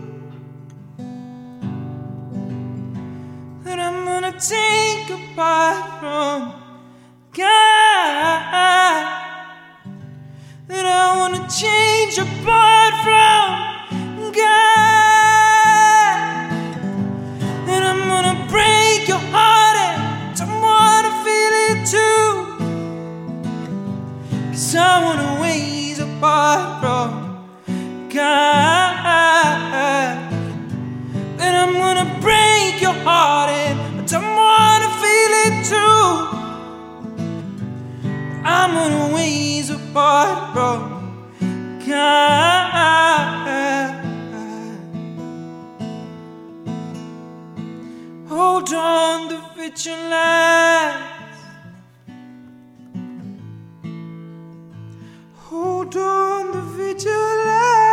That 3.64 3.80
I'm 3.80 4.06
gonna 4.06 4.40
take 4.40 5.10
apart 5.10 6.00
from 6.00 6.65
change 11.62 12.18
apart 12.18 12.94
from 13.06 14.32
God. 14.34 14.48
And 17.72 17.84
I'm 17.92 18.02
gonna 18.10 18.36
break 18.50 19.08
your 19.08 19.24
heart 19.32 19.78
and 19.88 20.38
don't 20.38 20.60
wanna 20.62 21.12
feel 21.24 21.54
it 21.70 21.80
too. 21.96 22.72
Cause 24.52 24.76
I 24.76 25.04
wanna 25.06 25.42
ways 25.42 26.00
apart 26.00 26.82
from 26.82 27.10
God. 28.10 28.98
Then 31.38 31.54
I'm 31.56 31.74
gonna 31.74 32.18
break 32.20 32.82
your 32.82 32.94
heart 33.08 33.50
and 33.50 34.12
I 34.12 34.20
wanna 34.42 34.90
feel 35.04 35.34
it 35.46 35.56
too. 35.72 36.50
I'm 38.44 38.72
gonna 38.74 39.14
ways 39.16 39.70
apart 39.70 40.54
from 40.54 40.95
Hold 48.28 48.74
on 48.74 49.30
to 49.30 49.40
vigilance. 49.56 50.96
Hold 55.36 55.96
on 55.96 56.54
to 56.54 56.62
vigilance. 56.76 57.85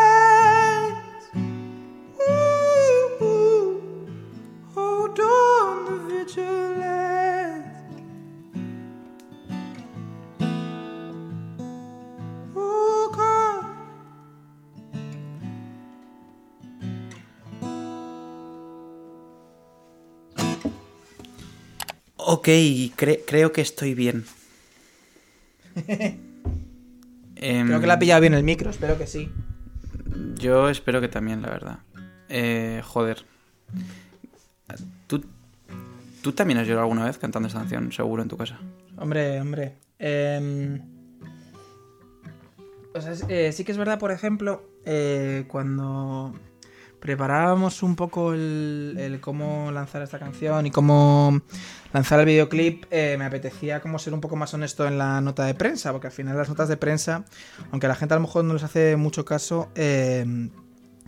Ok, 22.33 22.49
cre- 22.97 23.21
creo 23.27 23.53
que 23.53 23.61
estoy 23.61 23.95
bien. 23.95 24.25
Em, 27.37 27.67
Creo 27.67 27.81
que 27.81 27.87
la 27.89 27.95
ha 27.95 27.99
pillado 27.99 28.21
bien 28.21 28.35
el 28.35 28.45
micro, 28.45 28.71
espero 28.71 28.97
que 28.97 29.07
sí. 29.07 29.29
Yo 30.37 30.69
espero 30.69 31.01
que 31.01 31.09
también, 31.09 31.43
la 31.43 31.51
verdad. 31.51 31.79
Eh, 32.29 32.81
joder. 32.85 33.25
¿Tú, 35.09 35.25
tú 36.23 36.33
también 36.33 36.59
has 36.61 36.67
llorado 36.69 36.85
alguna 36.85 37.05
vez 37.05 37.19
cantando 37.19 37.49
esta 37.49 37.59
canción, 37.61 37.91
seguro, 37.93 38.23
en 38.23 38.29
tu 38.29 38.37
casa. 38.37 38.61
Hombre, 38.97 39.41
hombre. 39.41 39.75
em, 39.99 40.81
o 42.95 43.01
sea, 43.01 43.12
eh, 43.29 43.51
sí 43.53 43.65
que 43.65 43.73
es 43.73 43.79
verdad, 43.79 43.99
por 43.99 44.12
ejemplo, 44.12 44.62
eh, 44.87 45.45
cuando 45.49 46.35
preparábamos 47.03 47.83
un 47.83 47.97
poco 47.97 48.33
el, 48.33 48.95
el 48.97 49.21
cómo 49.21 49.73
lanzar 49.73 50.03
esta 50.03 50.21
canción 50.21 50.67
y 50.67 50.71
cómo 50.71 51.41
lanzar 51.93 52.21
el 52.21 52.27
videoclip, 52.27 52.85
eh, 52.93 53.17
me 53.19 53.25
apetecía 53.25 53.81
como 53.81 53.99
ser 53.99 54.15
un 54.15 54.21
poco 54.21 54.37
más 54.37 54.55
honesto 54.55 54.87
en 54.87 54.99
la 54.99 55.21
nota 55.21 55.45
de 55.45 55.55
prensa, 55.55 55.91
porque 55.91 56.07
al 56.07 56.13
final 56.13 56.37
las 56.39 56.49
notas 56.49 56.69
de 56.69 56.77
prensa, 56.77 57.25
aunque 57.73 57.87
a 57.87 57.89
la 57.89 57.97
gente 57.97 58.15
a 58.15 58.19
lo 58.19 58.23
mejor 58.23 58.45
no 58.45 58.55
les 58.55 58.63
hace 58.63 58.95
mucho 58.95 59.25
caso, 59.25 59.69
eh, 59.75 60.49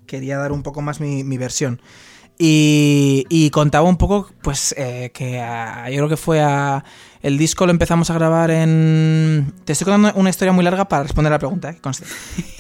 quería 0.07 0.37
dar 0.37 0.51
un 0.51 0.65
poco 0.65 0.83
más 0.83 1.01
mi, 1.01 1.23
mi 1.23 1.39
versión. 1.39 1.81
Y, 2.37 3.25
y 3.29 3.51
contaba 3.51 3.89
un 3.89 3.97
poco, 3.97 4.33
pues, 4.43 4.75
eh, 4.77 5.13
que 5.15 5.41
a- 5.41 5.89
yo 5.91 5.99
creo 5.99 6.09
que 6.09 6.17
fue 6.17 6.41
a... 6.43 6.85
El 7.23 7.39
disco 7.39 7.65
lo 7.65 7.71
empezamos 7.71 8.11
a 8.11 8.15
grabar 8.15 8.51
en... 8.51 9.53
Te 9.65 9.73
estoy 9.73 9.85
contando 9.85 10.19
una 10.21 10.31
historia 10.31 10.51
muy 10.53 10.65
larga 10.65 10.89
para 10.89 11.05
responder 11.05 11.33
a 11.33 11.37
la 11.37 11.39
pregunta, 11.39 11.71
¿eh? 11.71 11.75
que 11.77 11.81
conste. 11.81 12.05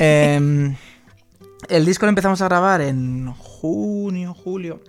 El 1.68 1.84
disco 1.86 2.06
lo 2.06 2.10
empezamos 2.10 2.40
a 2.42 2.46
grabar 2.46 2.80
en 2.80 3.32
junio, 3.32 4.34
julio. 4.34 4.80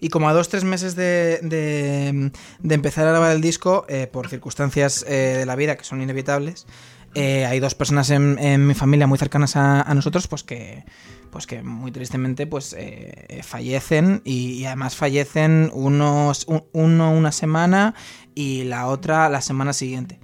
Y 0.00 0.08
como 0.08 0.28
a 0.28 0.32
dos, 0.32 0.48
tres 0.48 0.64
meses 0.64 0.96
de, 0.96 1.38
de- 1.42 2.74
empezar 2.74 3.06
a 3.06 3.10
grabar 3.10 3.32
el 3.32 3.40
disco, 3.40 3.86
eh, 3.88 4.08
por 4.12 4.28
circunstancias 4.28 5.04
eh, 5.08 5.36
de 5.38 5.46
la 5.46 5.54
vida 5.54 5.76
que 5.76 5.84
son 5.84 6.02
inevitables, 6.02 6.66
eh, 7.14 7.44
hay 7.46 7.60
dos 7.60 7.74
personas 7.74 8.10
en, 8.10 8.66
mi 8.66 8.74
familia 8.74 9.06
muy 9.06 9.18
cercanas 9.18 9.54
a, 9.54 9.92
nosotros, 9.94 10.26
pues 10.26 10.42
que, 10.42 10.84
pues 11.30 11.46
que 11.46 11.62
muy 11.62 11.92
tristemente 11.92 12.46
pues 12.46 12.74
fallecen 13.42 14.22
y, 14.24 14.64
además 14.64 14.96
fallecen 14.96 15.70
unos, 15.72 16.46
un- 16.48 16.64
uno 16.72 17.12
una 17.12 17.30
semana 17.30 17.94
y 18.34 18.64
la 18.64 18.88
otra 18.88 19.28
la 19.28 19.40
semana 19.40 19.72
siguiente. 19.72 20.18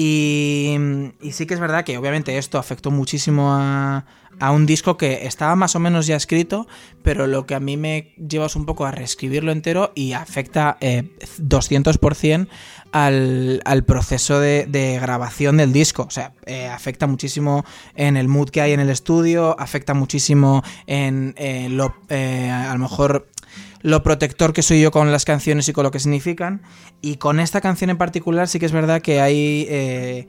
Y, 0.00 0.76
y 1.20 1.32
sí 1.32 1.44
que 1.44 1.54
es 1.54 1.60
verdad 1.60 1.82
que 1.82 1.98
obviamente 1.98 2.38
esto 2.38 2.56
afectó 2.56 2.92
muchísimo 2.92 3.52
a, 3.52 4.06
a 4.38 4.52
un 4.52 4.64
disco 4.64 4.96
que 4.96 5.26
estaba 5.26 5.56
más 5.56 5.74
o 5.74 5.80
menos 5.80 6.06
ya 6.06 6.14
escrito, 6.14 6.68
pero 7.02 7.26
lo 7.26 7.46
que 7.46 7.56
a 7.56 7.60
mí 7.60 7.76
me 7.76 8.14
lleva 8.16 8.46
es 8.46 8.54
un 8.54 8.64
poco 8.64 8.86
a 8.86 8.92
reescribirlo 8.92 9.50
entero 9.50 9.90
y 9.96 10.12
afecta 10.12 10.76
eh, 10.80 11.10
200% 11.40 12.46
al, 12.92 13.60
al 13.64 13.84
proceso 13.84 14.40
de, 14.40 14.98
grabación 15.00 15.56
del 15.56 15.72
disco. 15.72 16.04
O 16.04 16.10
sea, 16.10 16.32
eh, 16.46 16.68
afecta 16.68 17.06
muchísimo 17.06 17.64
en 17.96 18.16
el 18.16 18.28
mood 18.28 18.50
que 18.50 18.60
hay 18.60 18.72
en 18.72 18.80
el 18.80 18.90
estudio, 18.90 19.58
afecta 19.58 19.94
muchísimo 19.94 20.62
en 20.86 21.34
eh, 21.38 21.68
lo, 21.70 21.96
eh, 22.08 22.50
a 22.50 22.72
lo 22.72 22.78
mejor 22.78 23.28
lo 23.82 24.02
protector 24.02 24.52
que 24.52 24.62
soy 24.62 24.80
yo 24.80 24.90
con 24.90 25.10
las 25.12 25.24
canciones 25.24 25.68
y 25.68 25.72
con 25.72 25.84
lo 25.84 25.90
que 25.90 26.00
significan. 26.00 26.62
Y 27.00 27.16
con 27.16 27.40
esta 27.40 27.60
canción 27.60 27.90
en 27.90 27.98
particular 27.98 28.48
sí 28.48 28.58
que 28.58 28.66
es 28.66 28.72
verdad 28.72 29.00
que 29.02 29.20
hay... 29.20 29.66
eh, 29.68 30.28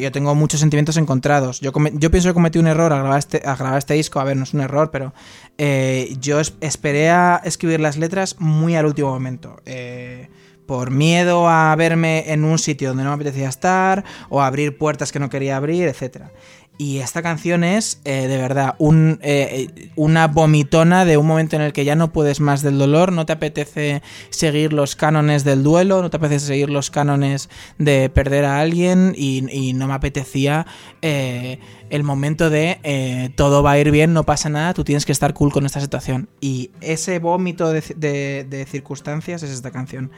yo 0.00 0.12
tengo 0.12 0.32
muchos 0.36 0.60
sentimientos 0.60 0.96
encontrados. 0.96 1.60
Yo, 1.60 1.72
pienso 1.72 2.28
que 2.28 2.34
cometí 2.34 2.60
un 2.60 2.68
error 2.68 2.92
al 2.92 3.00
grabar 3.00 3.18
este, 3.18 3.42
a 3.44 3.56
grabar 3.56 3.78
este 3.78 3.94
disco. 3.94 4.20
A 4.20 4.24
ver, 4.24 4.36
no 4.36 4.44
es 4.44 4.54
un 4.54 4.60
error, 4.60 4.92
pero 4.92 5.12
eh, 5.58 6.14
yo 6.20 6.38
es- 6.38 6.54
esperé 6.60 7.10
a 7.10 7.40
escribir 7.44 7.80
las 7.80 7.96
letras 7.96 8.36
muy 8.38 8.76
al 8.76 8.86
último 8.86 9.10
momento. 9.10 9.56
Eh, 9.66 10.28
por 10.66 10.92
miedo 10.92 11.48
a 11.48 11.74
verme 11.74 12.32
en 12.32 12.44
un 12.44 12.60
sitio 12.60 12.90
donde 12.90 13.02
no 13.02 13.10
me 13.10 13.16
apetecía 13.16 13.48
estar, 13.48 14.04
o 14.28 14.40
abrir 14.40 14.78
puertas 14.78 15.10
que 15.10 15.18
no 15.18 15.28
quería 15.28 15.56
abrir, 15.56 15.88
etcétera. 15.88 16.30
Y 16.78 16.98
esta 16.98 17.22
canción 17.22 17.64
es, 17.64 18.00
eh, 18.04 18.26
de 18.28 18.38
verdad, 18.38 18.74
un, 18.78 19.18
eh, 19.22 19.90
una 19.94 20.26
vomitona 20.26 21.04
de 21.04 21.16
un 21.16 21.26
momento 21.26 21.54
en 21.54 21.62
el 21.62 21.72
que 21.72 21.84
ya 21.84 21.94
no 21.96 22.12
puedes 22.12 22.40
más 22.40 22.62
del 22.62 22.78
dolor, 22.78 23.12
no 23.12 23.26
te 23.26 23.34
apetece 23.34 24.02
seguir 24.30 24.72
los 24.72 24.96
cánones 24.96 25.44
del 25.44 25.62
duelo, 25.62 26.00
no 26.00 26.10
te 26.10 26.16
apetece 26.16 26.46
seguir 26.46 26.70
los 26.70 26.90
cánones 26.90 27.50
de 27.78 28.08
perder 28.08 28.46
a 28.46 28.60
alguien 28.60 29.14
y, 29.16 29.72
no 29.74 29.86
me 29.86 29.94
apetecía 29.94 30.66
eh, 31.02 31.58
el 31.90 32.02
momento 32.02 32.50
de 32.50 32.78
eh, 32.82 33.30
todo 33.36 33.62
va 33.62 33.72
a 33.72 33.78
ir 33.78 33.90
bien, 33.90 34.12
no 34.12 34.24
pasa 34.24 34.48
nada, 34.48 34.74
tú 34.74 34.82
tienes 34.82 35.04
que 35.04 35.12
estar 35.12 35.34
cool 35.34 35.52
con 35.52 35.66
esta 35.66 35.80
situación. 35.80 36.28
Y 36.40 36.70
ese 36.80 37.18
vómito 37.18 37.70
de 37.72 38.66
circunstancias 38.70 39.42
es 39.42 39.50
esta 39.50 39.70
canción. 39.70 40.10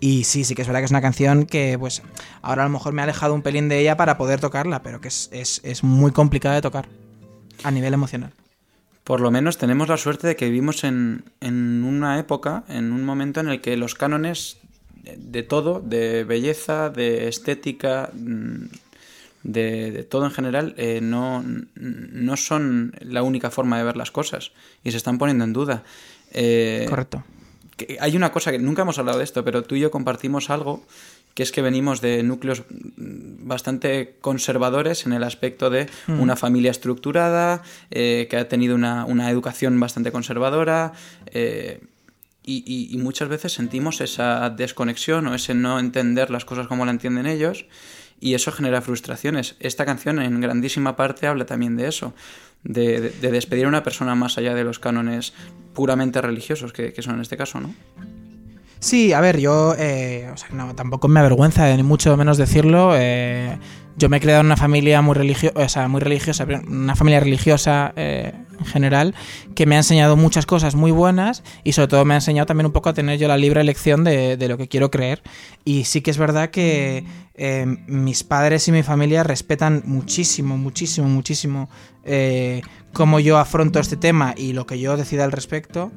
Y 0.00 0.24
sí, 0.24 0.44
sí 0.44 0.54
que 0.54 0.62
es 0.62 0.68
verdad 0.68 0.80
que 0.80 0.84
es 0.86 0.90
una 0.92 1.00
canción 1.00 1.44
que 1.44 1.76
pues 1.78 2.02
ahora 2.42 2.62
a 2.62 2.66
lo 2.66 2.72
mejor 2.72 2.92
me 2.92 3.02
ha 3.02 3.04
alejado 3.04 3.34
un 3.34 3.42
pelín 3.42 3.68
de 3.68 3.80
ella 3.80 3.96
para 3.96 4.16
poder 4.16 4.40
tocarla, 4.40 4.82
pero 4.82 5.00
que 5.00 5.08
es, 5.08 5.28
es- 5.32 5.60
es 5.64 5.82
muy 5.82 6.12
complicada 6.12 6.54
de 6.54 6.62
tocar 6.62 6.88
a 7.64 7.70
nivel 7.70 7.94
emocional. 7.94 8.32
Por 9.02 9.20
lo 9.20 9.30
menos 9.30 9.58
tenemos 9.58 9.88
la 9.88 9.96
suerte 9.96 10.26
de 10.26 10.36
que 10.36 10.44
vivimos 10.44 10.84
en, 10.84 11.24
en 11.40 11.82
una 11.82 12.18
época, 12.18 12.64
en 12.68 12.92
un 12.92 13.04
momento 13.04 13.40
en 13.40 13.48
el 13.48 13.60
que 13.60 13.76
los 13.76 13.94
cánones 13.94 14.58
de 15.16 15.42
todo, 15.42 15.80
de 15.80 16.24
belleza, 16.24 16.90
de 16.90 17.26
estética, 17.28 18.10
mm, 18.12 18.66
de, 19.44 19.90
de 19.92 20.04
todo 20.04 20.26
en 20.26 20.30
general, 20.32 20.74
eh, 20.76 21.00
no, 21.02 21.42
no 21.76 22.36
son 22.36 22.92
la 23.00 23.22
única 23.22 23.50
forma 23.50 23.78
de 23.78 23.84
ver 23.84 23.96
las 23.96 24.10
cosas 24.10 24.52
y 24.84 24.90
se 24.90 24.98
están 24.98 25.16
poniendo 25.18 25.44
en 25.44 25.52
duda. 25.54 25.82
Eh, 26.32 26.84
Correcto. 26.88 27.24
Que 27.78 27.96
hay 28.00 28.14
una 28.16 28.30
cosa 28.32 28.50
que 28.52 28.58
nunca 28.58 28.82
hemos 28.82 28.98
hablado 28.98 29.16
de 29.18 29.24
esto, 29.24 29.42
pero 29.44 29.62
tú 29.62 29.74
y 29.76 29.80
yo 29.80 29.90
compartimos 29.90 30.50
algo 30.50 30.84
que 31.34 31.42
es 31.44 31.52
que 31.52 31.62
venimos 31.62 32.00
de 32.00 32.22
núcleos 32.24 32.64
mm, 32.68 33.46
bastante 33.46 34.16
conservadores 34.20 35.06
en 35.06 35.12
el 35.12 35.22
aspecto 35.22 35.70
de 35.70 35.86
una 36.08 36.34
familia 36.36 36.70
estructurada, 36.72 37.62
eh, 37.90 38.26
que 38.28 38.36
ha 38.36 38.48
tenido 38.48 38.74
una, 38.74 39.04
una 39.06 39.30
educación 39.30 39.78
bastante 39.80 40.12
conservadora. 40.12 40.92
eh, 41.32 41.80
y, 42.44 42.64
y- 42.66 42.94
y 42.94 42.98
muchas 42.98 43.28
veces 43.28 43.52
sentimos 43.52 44.00
esa 44.00 44.48
desconexión 44.48 45.26
o 45.26 45.34
ese 45.34 45.52
no 45.54 45.78
entender 45.78 46.30
las 46.30 46.46
cosas 46.46 46.66
como 46.66 46.86
la 46.86 46.92
entienden 46.92 47.26
ellos 47.26 47.66
y 48.20 48.32
eso 48.32 48.50
genera 48.52 48.80
frustraciones. 48.80 49.54
Esta 49.60 49.84
canción 49.84 50.18
en 50.18 50.40
grandísima 50.40 50.96
parte 50.96 51.26
habla 51.26 51.44
también 51.44 51.76
de 51.76 51.88
eso, 51.88 52.14
de, 52.64 53.00
de- 53.00 53.10
de 53.10 53.30
despedir 53.30 53.64
a 53.66 53.68
una 53.68 53.82
persona 53.82 54.14
más 54.14 54.38
allá 54.38 54.54
de 54.54 54.64
los 54.64 54.78
cánones 54.78 55.32
puramente 55.74 56.20
religiosos 56.20 56.72
que, 56.72 56.92
que 56.92 57.02
son 57.02 57.14
en 57.16 57.20
este 57.22 57.36
caso, 57.36 57.60
¿no? 57.60 57.74
Sí, 58.80 59.12
a 59.12 59.20
ver, 59.20 59.38
yo 59.40 59.74
eh, 59.76 60.30
o 60.32 60.36
sea, 60.36 60.50
no, 60.52 60.74
tampoco 60.74 61.08
me 61.08 61.18
avergüenza, 61.20 61.74
ni 61.76 61.82
mucho 61.82 62.16
menos 62.16 62.36
decirlo. 62.38 62.92
eh, 62.96 63.58
yo 63.98 64.08
me 64.08 64.18
he 64.18 64.20
creado 64.20 64.40
en 64.40 64.46
una 64.46 64.56
familia 64.56 65.02
muy 65.02 65.14
religiosa, 65.14 65.58
o 65.58 65.68
sea, 65.68 65.88
muy 65.88 66.00
religiosa, 66.00 66.46
una 66.66 66.94
familia 66.94 67.20
religiosa 67.20 67.92
eh, 67.96 68.32
en 68.58 68.64
general, 68.64 69.14
que 69.54 69.66
me 69.66 69.74
ha 69.74 69.78
enseñado 69.78 70.16
muchas 70.16 70.46
cosas 70.46 70.74
muy 70.74 70.90
buenas 70.90 71.42
y 71.64 71.72
sobre 71.72 71.88
todo 71.88 72.04
me 72.04 72.14
ha 72.14 72.18
enseñado 72.18 72.46
también 72.46 72.66
un 72.66 72.72
poco 72.72 72.88
a 72.88 72.94
tener 72.94 73.18
yo 73.18 73.28
la 73.28 73.36
libre 73.36 73.60
elección 73.60 74.04
de, 74.04 74.36
de 74.36 74.48
lo 74.48 74.56
que 74.56 74.68
quiero 74.68 74.90
creer. 74.90 75.22
Y 75.64 75.84
sí 75.84 76.00
que 76.00 76.10
es 76.10 76.18
verdad 76.18 76.50
que 76.50 77.04
eh, 77.40 77.66
mis 77.86 78.24
padres 78.24 78.66
y 78.66 78.72
mi 78.72 78.82
familia 78.82 79.22
respetan 79.22 79.82
muchísimo, 79.86 80.58
muchísimo, 80.58 81.08
muchísimo 81.08 81.68
eh, 82.04 82.62
cómo 82.92 83.20
yo 83.20 83.38
afronto 83.38 83.78
este 83.78 83.96
tema 83.96 84.34
y 84.36 84.54
lo 84.54 84.66
que 84.66 84.80
yo 84.80 84.96
decida 84.96 85.22
al 85.22 85.30
respecto. 85.30 85.92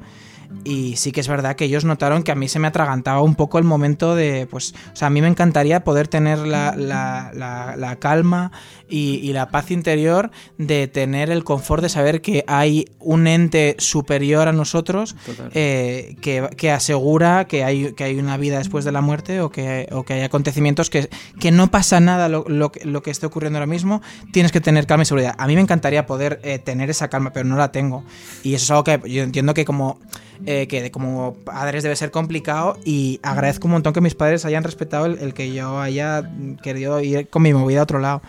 Y 0.64 0.96
sí 0.96 1.10
que 1.12 1.20
es 1.20 1.28
verdad 1.28 1.56
que 1.56 1.64
ellos 1.64 1.84
notaron 1.84 2.22
que 2.22 2.30
a 2.32 2.34
mí 2.34 2.48
se 2.48 2.58
me 2.58 2.68
atragantaba 2.68 3.20
un 3.22 3.34
poco 3.34 3.58
el 3.58 3.64
momento 3.64 4.14
de, 4.14 4.46
pues, 4.50 4.74
o 4.92 4.96
sea, 4.96 5.08
a 5.08 5.10
mí 5.10 5.20
me 5.20 5.28
encantaría 5.28 5.82
poder 5.84 6.08
tener 6.08 6.38
la, 6.38 6.74
la- 6.76 7.30
la- 7.34 7.74
la 7.76 7.96
calma 7.96 8.52
y, 8.92 9.14
y 9.22 9.32
la 9.32 9.48
paz 9.48 9.70
interior 9.70 10.30
de 10.58 10.86
tener 10.86 11.30
el 11.30 11.44
confort 11.44 11.82
de 11.82 11.88
saber 11.88 12.20
que 12.20 12.44
hay 12.46 12.84
un 13.00 13.26
ente 13.26 13.74
superior 13.78 14.46
a 14.48 14.52
nosotros 14.52 15.16
eh, 15.54 16.16
que, 16.20 16.48
que 16.56 16.70
asegura 16.70 17.46
que 17.46 17.64
hay, 17.64 17.92
que 17.94 18.04
hay 18.04 18.18
una 18.18 18.36
vida 18.36 18.58
después 18.58 18.84
de 18.84 18.92
la 18.92 19.00
muerte 19.00 19.40
o 19.40 19.50
que, 19.50 19.88
o 19.92 20.04
que 20.04 20.12
hay 20.14 20.20
acontecimientos 20.20 20.90
que, 20.90 21.08
que 21.40 21.50
no 21.50 21.70
pasa 21.70 22.00
nada 22.00 22.28
lo, 22.28 22.44
lo 22.46 22.70
que- 22.70 22.84
lo 22.84 23.02
que 23.02 23.10
esté 23.10 23.24
ocurriendo 23.26 23.58
ahora 23.58 23.66
mismo, 23.66 24.02
tienes 24.32 24.52
que 24.52 24.60
tener 24.60 24.86
calma 24.86 25.04
y 25.04 25.06
seguridad. 25.06 25.34
A 25.38 25.46
mí 25.46 25.54
me 25.54 25.62
encantaría 25.62 26.04
poder 26.06 26.40
eh, 26.44 26.58
tener 26.58 26.90
esa 26.90 27.08
calma, 27.08 27.32
pero 27.32 27.48
no 27.48 27.56
la 27.56 27.72
tengo. 27.72 28.04
Y 28.42 28.54
eso 28.54 28.64
es 28.64 28.70
algo 28.72 28.84
que 28.84 29.00
yo 29.10 29.22
entiendo 29.22 29.54
que 29.54 29.64
como, 29.64 29.98
eh, 30.44 30.66
que 30.68 30.90
como 30.90 31.34
padres 31.44 31.82
debe 31.82 31.96
ser 31.96 32.10
complicado 32.10 32.76
y 32.84 33.20
agradezco 33.22 33.68
un 33.68 33.72
montón 33.72 33.92
que 33.94 34.00
mis 34.02 34.14
padres 34.14 34.44
hayan 34.44 34.64
respetado 34.64 35.06
el, 35.06 35.18
el 35.18 35.32
que 35.32 35.52
yo 35.52 35.80
haya 35.80 36.28
querido 36.62 37.00
ir 37.00 37.28
con 37.28 37.42
mi 37.42 37.54
movida 37.54 37.80
a 37.80 37.82
otro 37.84 37.98
lado. 37.98 38.20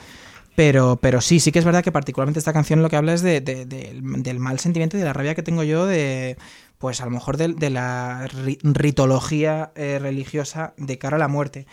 Pero, 0.55 0.97
pero 1.01 1.19
sí, 1.21 1.39
sí 1.39 1.51
que 1.51 1.59
es 1.59 1.65
verdad 1.65 1.83
que 1.83 1.91
particularmente 1.91 2.37
esta 2.39 2.53
canción 2.53 2.81
lo 2.83 2.89
que 2.89 2.95
habla 2.95 3.13
es 3.13 3.21
de, 3.23 3.41
de- 3.41 3.65
del- 3.65 4.39
mal 4.39 4.59
sentimiento 4.59 4.97
y 4.97 4.99
de 4.99 5.05
la 5.05 5.13
rabia 5.13 5.33
que 5.35 5.41
tengo 5.43 5.63
yo 5.63 5.85
de, 5.87 6.37
pues 6.77 7.01
a 7.01 7.05
lo 7.05 7.11
mejor 7.11 7.37
de, 7.37 7.69
la 7.71 8.27
ri- 8.27 8.59
ritología 8.61 9.71
eh, 9.75 9.97
religiosa 9.99 10.73
de 10.77 10.97
cara 10.99 11.15
a 11.15 11.19
la 11.19 11.27
muerte. 11.27 11.65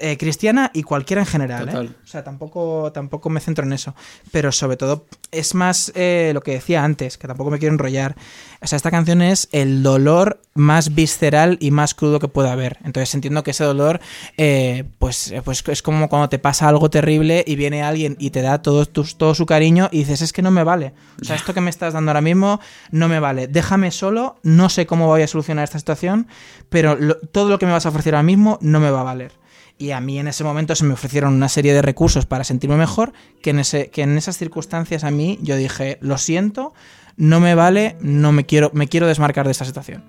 Eh, 0.00 0.16
cristiana 0.18 0.72
y 0.74 0.82
cualquiera 0.82 1.22
en 1.22 1.26
general, 1.26 1.68
¿eh? 1.68 1.70
Total. 1.70 1.96
O 2.02 2.06
sea, 2.08 2.24
tampoco, 2.24 2.90
tampoco 2.92 3.30
me 3.30 3.38
centro 3.38 3.64
en 3.64 3.72
eso. 3.72 3.94
Pero 4.32 4.50
sobre 4.50 4.76
todo 4.76 5.06
es 5.30 5.54
más 5.54 5.92
eh, 5.94 6.32
lo 6.34 6.40
que 6.40 6.50
decía 6.54 6.82
antes, 6.82 7.16
que 7.16 7.28
tampoco 7.28 7.50
me 7.52 7.60
quiero 7.60 7.74
enrollar. 7.74 8.16
O 8.60 8.66
sea, 8.66 8.76
esta 8.76 8.90
canción 8.90 9.22
es 9.22 9.48
el 9.52 9.84
dolor 9.84 10.40
más 10.54 10.96
visceral 10.96 11.58
y 11.60 11.70
más 11.70 11.94
crudo 11.94 12.18
que 12.18 12.26
pueda 12.26 12.50
haber. 12.52 12.78
Entonces 12.84 13.14
entiendo 13.14 13.44
que 13.44 13.52
ese 13.52 13.62
dolor, 13.62 14.00
eh, 14.36 14.82
pues, 14.98 15.30
eh, 15.30 15.42
pues 15.44 15.62
es 15.68 15.80
como 15.82 16.08
cuando 16.08 16.28
te 16.28 16.40
pasa 16.40 16.66
algo 16.68 16.90
terrible 16.90 17.44
y 17.46 17.54
viene 17.54 17.84
alguien 17.84 18.16
y 18.18 18.30
te 18.30 18.42
da 18.42 18.62
todo, 18.62 18.86
tus- 18.86 19.16
todo 19.16 19.36
su 19.36 19.46
cariño 19.46 19.88
y 19.92 19.98
dices, 19.98 20.22
es 20.22 20.32
que 20.32 20.42
no 20.42 20.50
me 20.50 20.64
vale. 20.64 20.92
O 21.22 21.24
sea, 21.24 21.36
esto 21.36 21.54
que 21.54 21.60
me 21.60 21.70
estás 21.70 21.94
dando 21.94 22.10
ahora 22.10 22.20
mismo 22.20 22.58
no 22.90 23.06
me 23.08 23.20
vale. 23.20 23.46
Déjame 23.46 23.92
solo, 23.92 24.40
no 24.42 24.68
sé 24.70 24.86
cómo 24.86 25.06
voy 25.06 25.22
a 25.22 25.28
solucionar 25.28 25.62
esta 25.62 25.78
situación, 25.78 26.26
pero 26.68 26.96
lo- 26.96 27.18
todo 27.20 27.48
lo 27.48 27.60
que 27.60 27.66
me 27.66 27.72
vas 27.72 27.86
a 27.86 27.90
ofrecer 27.90 28.16
ahora 28.16 28.24
mismo 28.24 28.58
no 28.60 28.80
me 28.80 28.90
va 28.90 29.02
a 29.02 29.04
valer. 29.04 29.30
Y 29.76 29.90
a 29.90 30.00
mí 30.00 30.18
en 30.18 30.28
ese 30.28 30.44
momento 30.44 30.74
se 30.76 30.84
me 30.84 30.94
ofrecieron 30.94 31.34
una 31.34 31.48
serie 31.48 31.74
de 31.74 31.82
recursos 31.82 32.26
para 32.26 32.44
sentirme 32.44 32.76
mejor, 32.76 33.12
que 33.42 33.50
en, 33.50 33.58
ese, 33.58 33.90
que 33.90 34.02
en 34.02 34.16
esas 34.16 34.38
circunstancias 34.38 35.02
a 35.04 35.10
mí 35.10 35.38
yo 35.42 35.56
dije, 35.56 35.98
lo 36.00 36.16
siento, 36.16 36.72
no 37.16 37.40
me 37.40 37.54
vale, 37.54 37.96
no 38.00 38.30
me 38.32 38.46
quiero, 38.46 38.70
me 38.72 38.86
quiero 38.88 39.06
desmarcar 39.08 39.46
de 39.46 39.52
esta 39.52 39.64
situación. 39.64 40.04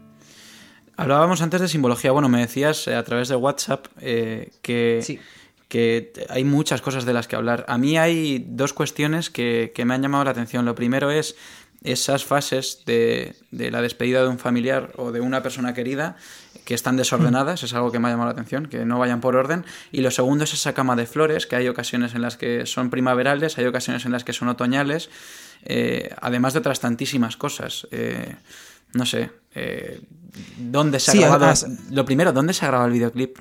Hablábamos 0.97 1.41
antes 1.41 1.61
de 1.61 1.67
simbología. 1.67 2.11
Bueno, 2.11 2.29
me 2.29 2.39
decías 2.39 2.87
eh, 2.87 2.95
a 2.95 3.03
través 3.03 3.27
de 3.27 3.35
WhatsApp 3.35 3.87
eh, 3.99 4.51
que, 4.61 5.01
Sí. 5.03 5.19
que 5.67 6.13
hay 6.29 6.43
muchas 6.43 6.81
cosas 6.81 7.03
de 7.03 7.13
las 7.13 7.27
que 7.27 7.35
hablar. 7.35 7.65
A 7.67 7.77
mí 7.77 7.97
hay 7.97 8.45
dos 8.47 8.71
cuestiones 8.71 9.29
que, 9.29 9.73
que 9.75 9.83
me 9.83 9.93
han 9.93 10.01
llamado 10.01 10.23
la 10.23 10.31
atención. 10.31 10.63
Lo 10.63 10.73
primero 10.75 11.11
es 11.11 11.35
esas 11.85 12.25
fases 12.25 12.83
de, 12.85 13.35
de 13.51 13.71
la 13.71 13.81
despedida 13.81 14.21
de 14.21 14.27
un 14.27 14.39
familiar 14.39 14.91
o 14.97 15.11
de 15.11 15.21
una 15.21 15.41
persona 15.43 15.73
querida 15.73 16.15
que 16.65 16.73
están 16.73 16.97
desordenadas, 16.97 17.61
es 17.63 17.73
algo 17.73 17.91
que 17.91 17.99
me 17.99 18.07
ha 18.07 18.11
llamado 18.11 18.29
la 18.29 18.33
atención, 18.33 18.65
que 18.65 18.85
no 18.85 18.97
vayan 18.97 19.21
por 19.21 19.35
orden. 19.35 19.65
Y 19.91 20.01
lo 20.01 20.09
segundo 20.09 20.45
es 20.45 20.53
esa 20.53 20.73
cama 20.73 20.95
de 20.95 21.05
flores, 21.05 21.45
que 21.45 21.55
hay 21.55 21.67
ocasiones 21.67 22.15
en 22.15 22.21
las 22.23 22.37
que 22.37 22.65
son 22.65 22.89
primaverales, 22.89 23.57
hay 23.59 23.65
ocasiones 23.65 24.05
en 24.05 24.11
las 24.11 24.23
que 24.23 24.33
son 24.33 24.47
otoñales, 24.47 25.09
eh, 25.63 26.09
además 26.21 26.53
de 26.53 26.59
otras 26.59 26.79
tantísimas 26.79 27.37
cosas. 27.37 27.87
Eh, 27.91 28.35
no 28.93 29.05
sé, 29.05 29.29
eh, 29.53 30.01
¿dónde 30.57 30.99
se 30.99 31.11
ha 31.11 31.13
Sí, 31.13 31.19
grabado? 31.19 31.45
además- 31.45 31.67
Lo 31.91 32.03
primero, 32.05 32.33
¿dónde 32.33 32.53
se 32.53 32.65
ha 32.65 32.69
grabado 32.69 32.87
el 32.87 32.93
videoclip? 32.93 33.37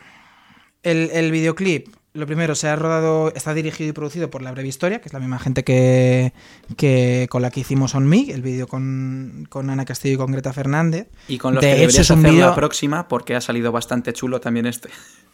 El, 0.82 1.10
el 1.12 1.30
videoclip, 1.32 1.88
lo 2.14 2.26
primero, 2.26 2.54
se 2.54 2.68
ha 2.68 2.76
rodado, 2.76 3.32
está 3.34 3.54
dirigido 3.54 3.90
y 3.90 3.92
producido 3.92 4.30
por 4.30 4.40
La 4.40 4.52
Breve 4.52 4.68
Historia, 4.68 5.00
que 5.00 5.08
es 5.08 5.12
la 5.12 5.18
misma 5.18 5.40
gente 5.40 5.64
que, 5.64 6.32
que 6.76 7.26
con 7.28 7.42
la 7.42 7.50
que 7.50 7.60
hicimos 7.60 7.94
On 7.96 8.06
Me, 8.06 8.30
el 8.30 8.40
vídeo 8.40 8.68
con, 8.68 9.46
con 9.50 9.68
Ana 9.68 9.84
Castillo 9.84 10.14
y 10.14 10.18
con 10.18 10.30
Greta 10.30 10.52
Fernández. 10.52 11.08
Y 11.26 11.38
con 11.38 11.54
los 11.54 11.60
De 11.60 11.66
que 11.66 11.72
hecho, 11.72 11.80
deberías 11.80 12.00
es 12.04 12.10
un 12.10 12.18
hacer 12.20 12.30
vídeo- 12.30 12.46
la 12.46 12.54
próxima, 12.54 13.08
porque 13.08 13.34
ha 13.34 13.40
salido 13.40 13.72
bastante 13.72 14.12
chulo 14.12 14.40
también 14.40 14.66
este. 14.66 14.90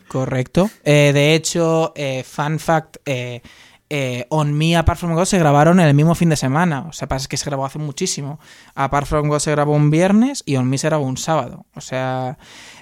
Correcto. 0.09 0.71
Eh, 0.83 1.11
de 1.13 1.35
hecho, 1.35 1.93
eh, 1.97 2.25
fun 2.27 2.59
fact, 2.59 2.97
eh, 3.05 3.43
eh, 3.91 4.25
On 4.31 4.53
Me, 4.57 4.75
Apart 4.75 4.99
From 5.01 5.15
God 5.15 5.27
se 5.27 5.39
grabaron 5.39 5.81
en 5.81 5.87
el 5.87 5.95
mismo 5.95 6.15
fin 6.15 6.31
de 6.31 6.37
semana. 6.37 6.87
O 6.89 6.95
sea, 6.95 7.07
pasa 7.09 7.29
que 7.29 7.37
se 7.37 7.45
grabó 7.45 7.67
hace 7.67 7.79
muchísimo. 7.79 8.41
Apart 8.75 9.07
From 9.07 9.29
God 9.29 9.41
se 9.41 9.51
grabó 9.51 9.75
un 9.75 9.91
viernes 9.91 10.43
y 10.47 10.57
On 10.57 10.67
Me 10.67 10.79
se 10.79 10.89
grabó 10.89 11.05
un 11.05 11.19
sábado. 11.19 11.67
O 11.75 11.83
sea... 11.83 12.39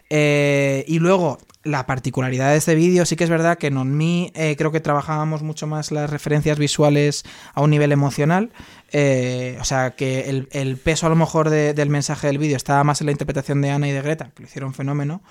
eh, 0.09 0.85
y 0.87 1.01
luego, 1.01 1.39
la 1.69 1.87
particularidad 1.87 2.51
de 2.51 2.57
este 2.57 2.75
vídeo, 2.75 3.05
sí 3.07 3.15
que 3.17 3.25
es 3.25 3.31
verdad 3.31 3.59
que 3.59 3.69
en 3.69 3.77
On 3.77 3.91
Me 3.91 4.33
eh, 4.35 4.57
creo 4.57 4.73
que 4.73 4.81
trabajábamos 4.81 5.43
mucho 5.43 5.67
más 5.67 5.91
las 5.93 6.11
referencias 6.11 6.59
visuales 6.59 7.25
a 7.55 7.61
un 7.63 7.71
nivel 7.71 7.93
emocional. 7.93 8.51
Eh, 8.91 9.59
o 9.61 9.65
sea, 9.65 9.91
que 9.95 10.29
el, 10.51 10.77
peso 10.79 11.07
a 11.07 11.11
lo 11.11 11.17
mejor 11.17 11.51
de- 11.51 11.75
del 11.75 11.91
mensaje 11.91 12.27
del 12.27 12.39
vídeo 12.39 12.57
estaba 12.57 12.83
más 12.85 13.01
en 13.01 13.07
la 13.07 13.13
interpretación 13.13 13.61
de 13.61 13.71
Ana 13.71 13.89
y 13.89 13.93
de 13.93 14.03
Greta, 14.03 14.31
que 14.35 14.43
lo 14.43 14.49
hicieron 14.49 14.75
fenómeno. 14.75 15.23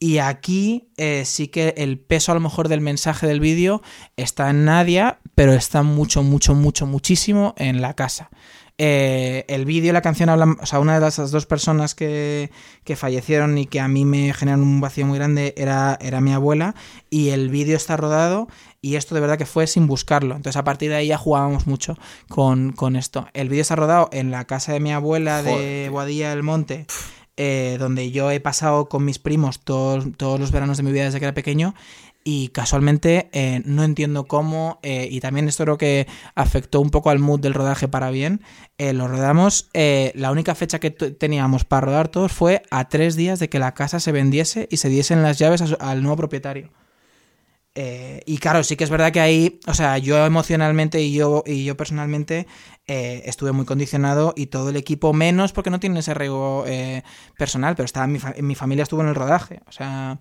Y 0.00 0.18
aquí 0.18 0.88
eh, 0.96 1.24
sí 1.24 1.48
que 1.48 1.74
el 1.76 1.98
peso 1.98 2.32
a 2.32 2.34
lo 2.34 2.40
mejor 2.40 2.68
del 2.68 2.80
mensaje 2.80 3.26
del 3.26 3.40
vídeo 3.40 3.80
está 4.16 4.50
en 4.50 4.64
Nadia, 4.64 5.20
pero 5.34 5.52
está 5.52 5.82
mucho, 5.82 6.22
mucho, 6.22 6.54
mucho, 6.54 6.86
muchísimo 6.86 7.54
en 7.58 7.80
la 7.80 7.94
casa. 7.94 8.30
Eh, 8.76 9.44
el 9.46 9.66
vídeo 9.66 9.90
y 9.90 9.92
la 9.92 10.02
canción 10.02 10.28
hablan, 10.28 10.56
o 10.60 10.66
sea, 10.66 10.80
una 10.80 10.94
de 10.94 11.00
las 11.00 11.18
las 11.18 11.30
dos 11.30 11.46
personas 11.46 11.94
que, 11.94 12.50
que 12.82 12.96
fallecieron 12.96 13.56
y 13.56 13.66
que 13.66 13.78
a 13.78 13.86
mí 13.86 14.04
me 14.04 14.32
generaron 14.34 14.66
un 14.66 14.80
vacío 14.80 15.06
muy 15.06 15.16
grande 15.16 15.54
era, 15.56 15.96
era 16.00 16.20
mi 16.20 16.32
abuela. 16.32 16.74
Y 17.08 17.28
el 17.28 17.50
vídeo 17.50 17.76
está 17.76 17.96
rodado 17.96 18.48
y 18.80 18.96
esto 18.96 19.14
de 19.14 19.20
verdad 19.20 19.38
que 19.38 19.46
fue 19.46 19.66
sin 19.66 19.86
buscarlo. 19.86 20.34
Entonces 20.34 20.56
a 20.56 20.64
partir 20.64 20.90
de 20.90 20.96
ahí 20.96 21.08
ya 21.08 21.18
jugábamos 21.18 21.66
mucho 21.66 21.96
con, 22.28 22.72
con 22.72 22.96
esto. 22.96 23.28
El 23.32 23.48
vídeo 23.48 23.62
está 23.62 23.76
rodado 23.76 24.08
en 24.12 24.30
la 24.30 24.44
casa 24.44 24.72
de 24.72 24.80
mi 24.80 24.92
abuela 24.92 25.42
de. 25.42 25.88
Boadilla 25.90 26.30
del 26.30 26.42
Monte 26.42 26.86
eh, 27.36 27.76
donde 27.80 28.12
yo 28.12 28.30
he 28.30 28.38
pasado 28.38 28.88
con 28.88 29.04
mis 29.04 29.18
primos 29.18 29.58
todos, 29.58 30.04
todos 30.16 30.38
los 30.38 30.52
veranos 30.52 30.76
de 30.76 30.84
mi 30.84 30.92
vida 30.92 31.04
desde 31.04 31.18
que 31.18 31.24
era 31.24 31.34
pequeño 31.34 31.74
y 32.26 32.48
casualmente 32.48 33.28
eh, 33.32 33.60
no 33.66 33.84
entiendo 33.84 34.24
cómo 34.24 34.80
eh, 34.82 35.06
y 35.10 35.20
también 35.20 35.46
esto 35.46 35.64
creo 35.64 35.76
que 35.76 36.06
afectó 36.34 36.80
un 36.80 36.88
poco 36.88 37.10
al 37.10 37.18
mood 37.18 37.40
del 37.40 37.52
rodaje 37.52 37.86
para 37.86 38.10
bien. 38.10 38.40
Eh, 38.78 38.94
lo 38.94 39.06
rodamos, 39.08 39.68
eh, 39.74 40.10
la 40.14 40.32
única 40.32 40.54
fecha 40.54 40.80
que 40.80 40.90
teníamos 40.90 41.64
para 41.66 41.86
rodar 41.86 42.08
todos 42.08 42.32
fue 42.32 42.62
a 42.70 42.88
tres 42.88 43.14
días 43.14 43.38
de 43.40 43.50
que 43.50 43.58
la 43.58 43.74
casa 43.74 44.00
se 44.00 44.10
vendiese 44.10 44.66
y 44.70 44.78
se 44.78 44.88
diesen 44.88 45.22
las 45.22 45.38
llaves 45.38 45.62
al 45.78 46.02
nuevo 46.02 46.16
propietario. 46.16 46.70
Eh, 47.76 48.22
y 48.24 48.38
claro, 48.38 48.62
sí 48.62 48.76
que 48.76 48.84
es 48.84 48.90
verdad 48.90 49.10
que 49.12 49.18
ahí, 49.20 49.58
o 49.66 49.74
sea, 49.74 49.98
yo 49.98 50.24
emocionalmente 50.24 51.02
y 51.02 51.12
yo, 51.12 51.42
y 51.44 51.64
yo 51.64 51.76
personalmente 51.76 52.46
eh, 52.86 53.22
estuve 53.26 53.50
muy 53.50 53.64
condicionado 53.64 54.32
y 54.36 54.46
todo 54.46 54.70
el 54.70 54.76
equipo 54.76 55.12
menos 55.12 55.52
porque 55.52 55.70
no 55.70 55.80
tiene 55.80 55.98
ese 55.98 56.12
arraigo 56.12 56.64
personal, 57.36 57.74
pero 57.74 57.84
estaba 57.84 58.06
mi, 58.06 58.20
fa- 58.20 58.34
mi 58.40 58.54
familia 58.54 58.84
estuvo 58.84 59.00
en 59.02 59.08
el 59.08 59.16
rodaje, 59.16 59.60
o 59.66 59.72
sea, 59.72 60.20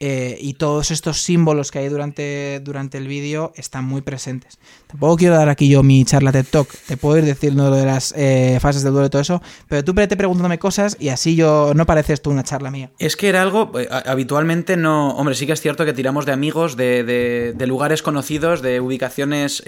eh, 0.00 0.36
y 0.40 0.54
todos 0.54 0.90
estos 0.90 1.22
símbolos 1.22 1.70
que 1.70 1.78
hay 1.78 1.88
durante, 1.88 2.60
durante 2.60 2.98
el 2.98 3.06
vídeo 3.06 3.52
están 3.54 3.84
muy 3.84 4.00
presentes. 4.00 4.58
Tampoco 4.86 5.16
quiero 5.16 5.36
dar 5.36 5.48
aquí 5.50 5.68
yo 5.68 5.82
mi 5.82 6.04
charla 6.04 6.32
TED 6.32 6.46
Talk, 6.50 6.68
te 6.86 6.96
puedo 6.96 7.18
ir 7.18 7.24
diciendo 7.24 7.70
lo 7.70 7.76
de 7.76 7.86
las 7.86 8.12
eh, 8.16 8.58
fases 8.60 8.82
del 8.82 8.92
duelo 8.92 9.06
y 9.06 9.10
todo 9.10 9.22
eso, 9.22 9.42
pero 9.68 9.84
tú 9.84 9.92
vete 9.92 10.16
preguntándome 10.16 10.58
cosas 10.58 10.96
y 10.98 11.10
así 11.10 11.36
yo 11.36 11.72
no 11.74 11.86
pareces 11.86 12.22
tú 12.22 12.30
una 12.30 12.42
charla 12.42 12.70
mía. 12.70 12.90
Es 12.98 13.16
que 13.16 13.28
era 13.28 13.42
algo, 13.42 13.70
eh, 13.78 13.88
habitualmente 14.06 14.76
no... 14.76 15.10
Hombre, 15.16 15.34
sí 15.34 15.46
que 15.46 15.52
es 15.52 15.60
cierto 15.60 15.84
que 15.84 15.92
tiramos 15.92 16.26
de 16.26 16.32
amigos, 16.32 16.76
de, 16.76 17.04
de- 17.04 17.66
lugares 17.66 18.02
conocidos, 18.02 18.62
de 18.62 18.80
ubicaciones 18.80 19.62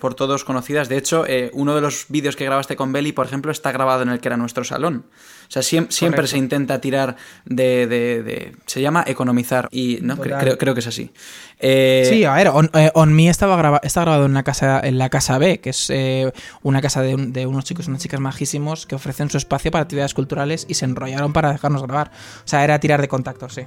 por 0.00 0.14
todos 0.14 0.44
conocidas. 0.44 0.90
De 0.90 0.98
hecho, 0.98 1.24
uno 1.52 1.74
de 1.74 1.80
los 1.80 2.06
vídeos 2.08 2.36
que 2.36 2.44
grabaste 2.44 2.76
con 2.76 2.92
Belly, 2.92 3.12
por 3.12 3.24
ejemplo, 3.24 3.50
está 3.52 3.72
grabado 3.72 4.02
en 4.02 4.10
el 4.10 4.20
que 4.20 4.28
era 4.28 4.36
nuestro 4.36 4.64
salón. 4.64 5.06
O 5.48 5.50
sea, 5.50 5.62
siem- 5.62 5.88
siempre 5.90 6.16
Correcto. 6.18 6.32
se 6.32 6.38
intenta 6.38 6.80
tirar 6.80 7.16
de, 7.44 7.86
de- 7.86 8.22
de- 8.22 8.52
Se 8.66 8.80
llama 8.80 9.04
economizar. 9.06 9.68
Y 9.70 9.98
no, 10.02 10.16
Total. 10.16 10.40
creo, 10.40 10.58
creo 10.58 10.74
que 10.74 10.80
es 10.80 10.86
así. 10.86 11.10
Eh, 11.58 12.06
Sí, 12.10 12.24
a 12.24 12.34
ver, 12.34 12.48
On, 12.48 12.70
eh, 12.74 12.90
On 12.94 13.12
Me 13.14 13.28
estaba 13.30 13.56
graba- 13.56 13.80
está 13.82 14.02
grabado 14.02 14.26
en, 14.26 14.30
una 14.32 14.42
casa, 14.42 14.78
en 14.84 14.98
la 14.98 15.08
Casa 15.08 15.38
B, 15.38 15.58
que 15.60 15.70
es 15.70 15.88
eh, 15.88 16.30
una 16.62 16.82
casa 16.82 17.00
de, 17.00 17.14
un- 17.14 17.32
de 17.32 17.46
unos 17.46 17.64
chicos 17.64 17.86
y 17.86 17.90
unas 17.90 18.02
chicas 18.02 18.20
majísimos 18.20 18.84
que 18.86 18.94
ofrecen 18.94 19.30
su 19.30 19.38
espacio 19.38 19.70
para 19.70 19.82
actividades 19.82 20.12
culturales 20.12 20.66
y 20.68 20.74
se 20.74 20.84
enrollaron 20.84 21.32
para 21.32 21.50
dejarnos 21.52 21.82
grabar. 21.82 22.10
O 22.44 22.48
sea, 22.48 22.62
era 22.62 22.78
tirar 22.78 23.00
de 23.00 23.08
contactos, 23.08 23.54
sí. 23.54 23.62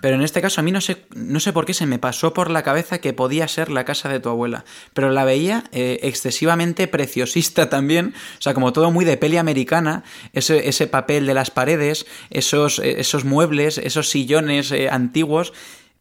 Pero 0.00 0.14
en 0.14 0.22
este 0.22 0.40
caso 0.40 0.60
a 0.60 0.64
mí 0.64 0.70
no 0.70 0.80
sé, 0.80 0.98
no 1.16 1.40
sé 1.40 1.52
por 1.52 1.64
qué 1.66 1.74
se 1.74 1.86
me 1.86 1.98
pasó 1.98 2.32
por 2.34 2.50
la 2.50 2.62
cabeza 2.62 2.98
que 2.98 3.12
podía 3.12 3.48
ser 3.48 3.70
la 3.70 3.84
casa 3.84 4.08
de 4.08 4.20
tu 4.20 4.28
abuela. 4.28 4.64
Pero 4.92 5.10
la 5.10 5.24
veía 5.24 5.64
eh, 5.72 5.98
excesivamente 6.02 6.86
preciosista 6.86 7.68
también. 7.68 8.14
O 8.38 8.42
sea, 8.42 8.54
como 8.54 8.72
todo 8.72 8.92
muy 8.92 9.04
de 9.04 9.16
peli 9.16 9.38
americana. 9.38 10.04
Ese, 10.32 10.68
ese 10.68 10.86
papel 10.86 11.26
de 11.26 11.34
las 11.34 11.50
paredes, 11.50 12.06
esos, 12.30 12.78
esos 12.78 13.24
muebles, 13.24 13.78
esos 13.78 14.08
sillones 14.08 14.72
antiguos. 14.90 15.52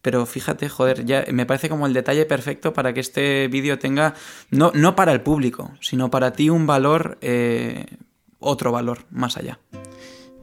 Pero 0.04 0.26
fíjate, 0.26 0.68
joder, 0.68 1.06
ya 1.06 1.24
me 1.32 1.46
parece 1.46 1.70
como 1.70 1.88
el 1.88 1.94
detalle 1.94 2.26
perfecto 2.26 2.74
para 2.74 2.94
que 2.94 3.00
este 3.00 3.48
vídeo 3.48 3.80
tenga, 3.80 4.14
no, 4.52 4.72
no 4.76 4.98
para 4.98 5.14
el 5.14 5.22
público, 5.22 5.72
sino 5.80 6.12
para 6.12 6.34
ti 6.34 6.50
un 6.50 6.68
valor, 6.68 7.18
eh, 7.22 7.86
otro 8.38 8.74
valor 8.74 9.06
más 9.10 9.38
allá. 9.38 9.60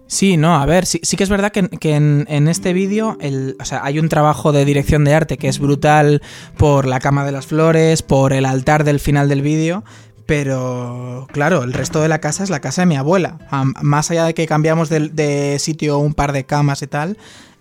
Sí, 0.07 0.38
no, 0.38 0.57
a 0.57 0.64
ver, 0.64 0.87
sí, 0.87 0.99
sí 1.03 1.18
que 1.18 1.25
es 1.25 1.29
verdad 1.29 1.53
que, 1.53 1.68
que 1.68 1.94
en, 1.94 2.25
en 2.31 2.49
este 2.49 2.73
vídeo 2.73 3.18
o 3.61 3.64
sea, 3.66 3.85
hay 3.85 3.99
un 3.99 4.09
trabajo 4.09 4.51
de 4.51 4.64
dirección 4.64 5.05
de 5.05 5.14
arte 5.14 5.37
que 5.37 5.49
es 5.49 5.59
brutal 5.59 6.23
por 6.57 6.87
la 6.87 6.99
cama 6.99 7.27
de 7.27 7.33
las 7.33 7.46
flores, 7.46 8.03
por 8.03 8.33
el 8.33 8.46
altar 8.46 8.85
del 8.85 8.99
final 8.99 9.29
del 9.29 9.42
vídeo, 9.42 9.85
pero 10.25 11.27
claro, 11.33 11.64
el 11.64 11.75
resto 11.75 12.01
de 12.01 12.09
la 12.09 12.18
casa 12.18 12.44
es 12.44 12.51
la 12.51 12.61
casa 12.61 12.83
de 12.83 12.87
mi 12.87 12.96
abuela. 12.96 13.38
Más 13.83 14.11
allá 14.11 14.25
de 14.25 14.33
que 14.33 14.46
cambiamos 14.46 14.88
de, 14.88 15.11
de 15.11 15.59
sitio 15.59 15.99
un 15.99 16.14
par 16.14 16.33
de 16.33 16.44
camas 16.44 16.83
y 16.83 16.87
tal, 16.87 17.18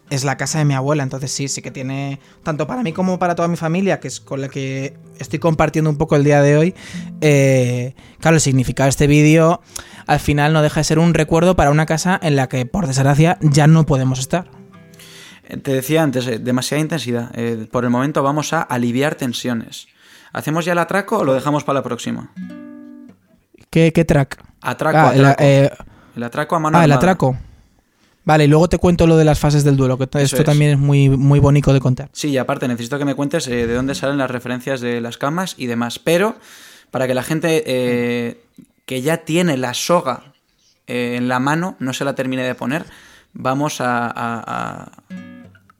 es 0.09 0.23
la 0.23 0.37
casa 0.37 0.59
de 0.59 0.65
mi 0.65 0.73
abuela. 0.73 1.03
Entonces 1.03 1.31
sí, 1.31 1.47
sí 1.47 1.61
que 1.61 1.71
tiene, 1.71 2.19
tanto 2.43 2.67
para 2.67 2.83
mí 2.83 2.93
como 2.93 3.19
para 3.19 3.35
toda 3.35 3.47
mi 3.47 3.55
familia, 3.57 3.99
que 3.99 4.07
es 4.07 4.19
con 4.19 4.41
la 4.41 4.49
que 4.49 4.95
estoy 5.19 5.39
compartiendo 5.39 5.89
un 5.89 5.97
poco 5.97 6.15
el 6.15 6.23
día 6.23 6.41
de 6.41 6.57
hoy, 6.57 6.75
eh, 7.21 7.93
claro, 8.19 8.35
el 8.35 8.41
significado 8.41 8.85
de 8.85 8.89
este 8.91 9.07
vídeo 9.07 9.61
al 10.07 10.19
final 10.19 10.53
no 10.53 10.61
deja 10.61 10.79
de 10.79 10.83
ser 10.85 10.97
un 10.99 11.13
recuerdo 11.13 11.55
para 11.55 11.69
una 11.69 11.85
casa 11.85 12.19
en 12.23 12.35
la 12.35 12.49
que, 12.49 12.65
por 12.65 12.87
desgracia, 12.87 13.37
ya 13.41 13.67
no 13.67 13.85
podemos 13.85 14.19
estar. 14.19 14.49
Eh, 15.47 15.57
Te 15.57 15.71
decía 15.73 16.01
antes, 16.03 16.25
eh, 16.27 16.39
demasiada 16.39 16.81
intensidad. 16.81 17.31
Eh, 17.35 17.67
por 17.71 17.83
el 17.83 17.89
momento 17.91 18.23
vamos 18.23 18.53
a 18.53 18.61
aliviar 18.61 19.15
tensiones. 19.15 19.87
¿Hacemos 20.33 20.65
ya 20.65 20.71
el 20.73 20.79
atraco 20.79 21.19
o 21.19 21.23
lo 21.23 21.33
dejamos 21.33 21.63
para 21.63 21.79
la 21.79 21.83
próxima? 21.83 22.31
¿Qué, 23.69 23.91
qué 23.93 24.05
track? 24.05 24.43
Atraco, 24.61 24.97
Ah, 24.97 25.11
el, 25.15 25.25
atraco. 25.25 25.43
eh, 25.43 25.71
El 26.15 26.23
atraco 26.23 26.55
a 26.55 26.59
mano 26.59 26.77
ah, 26.77 26.85
el 26.85 26.91
armada. 26.91 27.11
atraco. 27.11 27.37
Vale, 28.25 28.43
y 28.43 28.47
luego 28.47 28.67
te 28.67 28.77
cuento 28.77 29.07
lo 29.07 29.17
de 29.17 29.25
las 29.25 29.39
fases 29.39 29.63
del 29.63 29.75
duelo, 29.77 29.97
que 29.97 30.03
Eso 30.03 30.19
esto 30.19 30.37
es. 30.37 30.43
también 30.43 30.71
es 30.71 30.77
muy, 30.77 31.09
muy 31.09 31.39
bonito 31.39 31.73
de 31.73 31.79
contar. 31.79 32.09
Sí, 32.13 32.29
y 32.29 32.37
aparte 32.37 32.67
necesito 32.67 32.99
que 32.99 33.05
me 33.05 33.15
cuentes 33.15 33.47
eh, 33.47 33.65
de 33.65 33.73
dónde 33.73 33.95
salen 33.95 34.17
las 34.17 34.29
referencias 34.29 34.81
de 34.81 35.01
las 35.01 35.17
camas 35.17 35.55
y 35.57 35.65
demás. 35.65 35.97
Pero 35.99 36.35
para 36.91 37.07
que 37.07 37.13
la 37.13 37.23
gente 37.23 37.63
eh, 37.65 38.41
que 38.85 39.01
ya 39.01 39.17
tiene 39.17 39.57
la 39.57 39.73
soga 39.73 40.33
eh, 40.87 41.15
en 41.17 41.27
la 41.27 41.39
mano 41.39 41.75
no 41.79 41.93
se 41.93 42.03
la 42.05 42.13
termine 42.13 42.43
de 42.43 42.53
poner, 42.55 42.85
vamos 43.33 43.79
a, 43.81 44.07
a- 44.07 44.43
a 44.45 44.91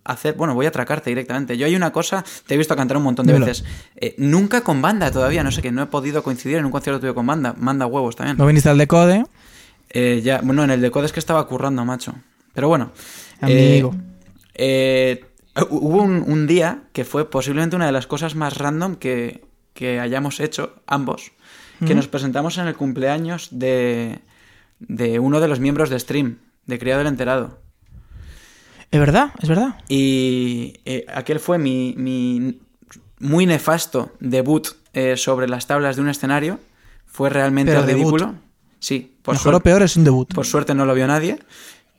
hacer... 0.06 0.34
Bueno, 0.36 0.56
voy 0.56 0.66
a 0.66 0.70
atracarte 0.70 1.10
directamente. 1.12 1.56
Yo 1.58 1.66
hay 1.68 1.76
una 1.76 1.92
cosa, 1.92 2.24
te 2.48 2.56
he 2.56 2.58
visto 2.58 2.76
cantar 2.76 2.98
un 2.98 3.04
montón 3.04 3.28
de 3.28 3.34
Dímelo. 3.34 3.46
veces. 3.48 3.66
Eh, 3.96 4.16
nunca 4.18 4.62
con 4.62 4.82
banda 4.82 5.12
todavía, 5.12 5.44
no 5.44 5.52
sé 5.52 5.62
que 5.62 5.72
no 5.72 5.84
he 5.84 5.88
podido 5.88 6.24
coincidir 6.24 6.58
en 6.58 6.66
un 6.66 6.72
concierto 6.72 7.00
tuyo 7.00 7.14
con 7.14 7.28
banda. 7.28 7.54
Manda 7.58 7.86
huevos 7.86 8.16
también. 8.16 8.38
No 8.38 8.46
viniste 8.48 8.70
al 8.70 8.78
decode, 8.78 9.26
Eh, 9.92 10.22
ya, 10.24 10.42
bueno, 10.44 10.64
en 10.64 10.70
el 10.70 10.82
de 10.82 10.92
es 11.04 11.12
que 11.12 11.20
estaba 11.20 11.46
currando, 11.48 11.84
macho. 11.86 12.14
Pero 12.60 12.68
bueno. 12.68 12.92
amigo. 13.40 13.96
eh, 14.54 15.24
eh, 15.56 15.62
hubo 15.70 16.04
un, 16.04 16.26
un 16.28 16.46
día 16.46 16.84
que 16.92 17.06
fue 17.06 17.30
posiblemente 17.30 17.78
una 17.78 17.86
de 17.86 17.94
las 17.94 18.06
cosas 18.06 18.36
más 18.36 18.58
random 18.58 18.98
que, 18.98 19.46
que 19.74 20.02
hayamos 20.02 20.42
hecho, 20.42 20.76
ambos, 20.86 21.32
que 21.88 21.96
nos 21.96 22.10
presentamos 22.10 22.58
en 22.58 22.68
el 22.68 22.76
cumpleaños 22.76 23.48
de, 23.52 24.20
de 24.80 25.20
uno 25.20 25.40
de 25.40 25.48
los 25.48 25.62
miembros 25.62 25.90
de 25.90 25.98
Stream, 26.02 26.40
de 26.66 26.78
Criado 26.80 27.00
el 27.00 27.08
Enterado. 27.08 27.62
Es 28.92 29.00
verdad, 29.00 29.32
es 29.42 29.48
verdad. 29.48 29.76
Y 29.88 30.74
eh, 30.84 31.06
aquel 31.14 31.40
fue 31.40 31.58
mi, 31.60 31.94
mi 31.96 32.60
muy 33.20 33.46
nefasto 33.46 34.12
debut 34.20 34.68
eh, 34.92 35.16
sobre 35.16 35.48
las 35.48 35.66
tablas 35.66 35.96
de 35.96 36.02
un 36.02 36.10
escenario. 36.10 36.60
Fue 37.06 37.30
realmente 37.30 37.72
Pero 37.72 37.86
debut. 37.86 38.02
ridículo. 38.02 38.36
Sí, 38.80 39.16
por 39.22 39.36
Mejor 39.36 39.56
o 39.56 39.60
peor 39.62 39.82
es 39.84 39.96
un 39.96 40.04
debut. 40.04 40.34
Por 40.34 40.46
suerte 40.46 40.74
no 40.76 40.86
lo 40.86 40.94
vio 40.94 41.08
nadie. 41.08 41.40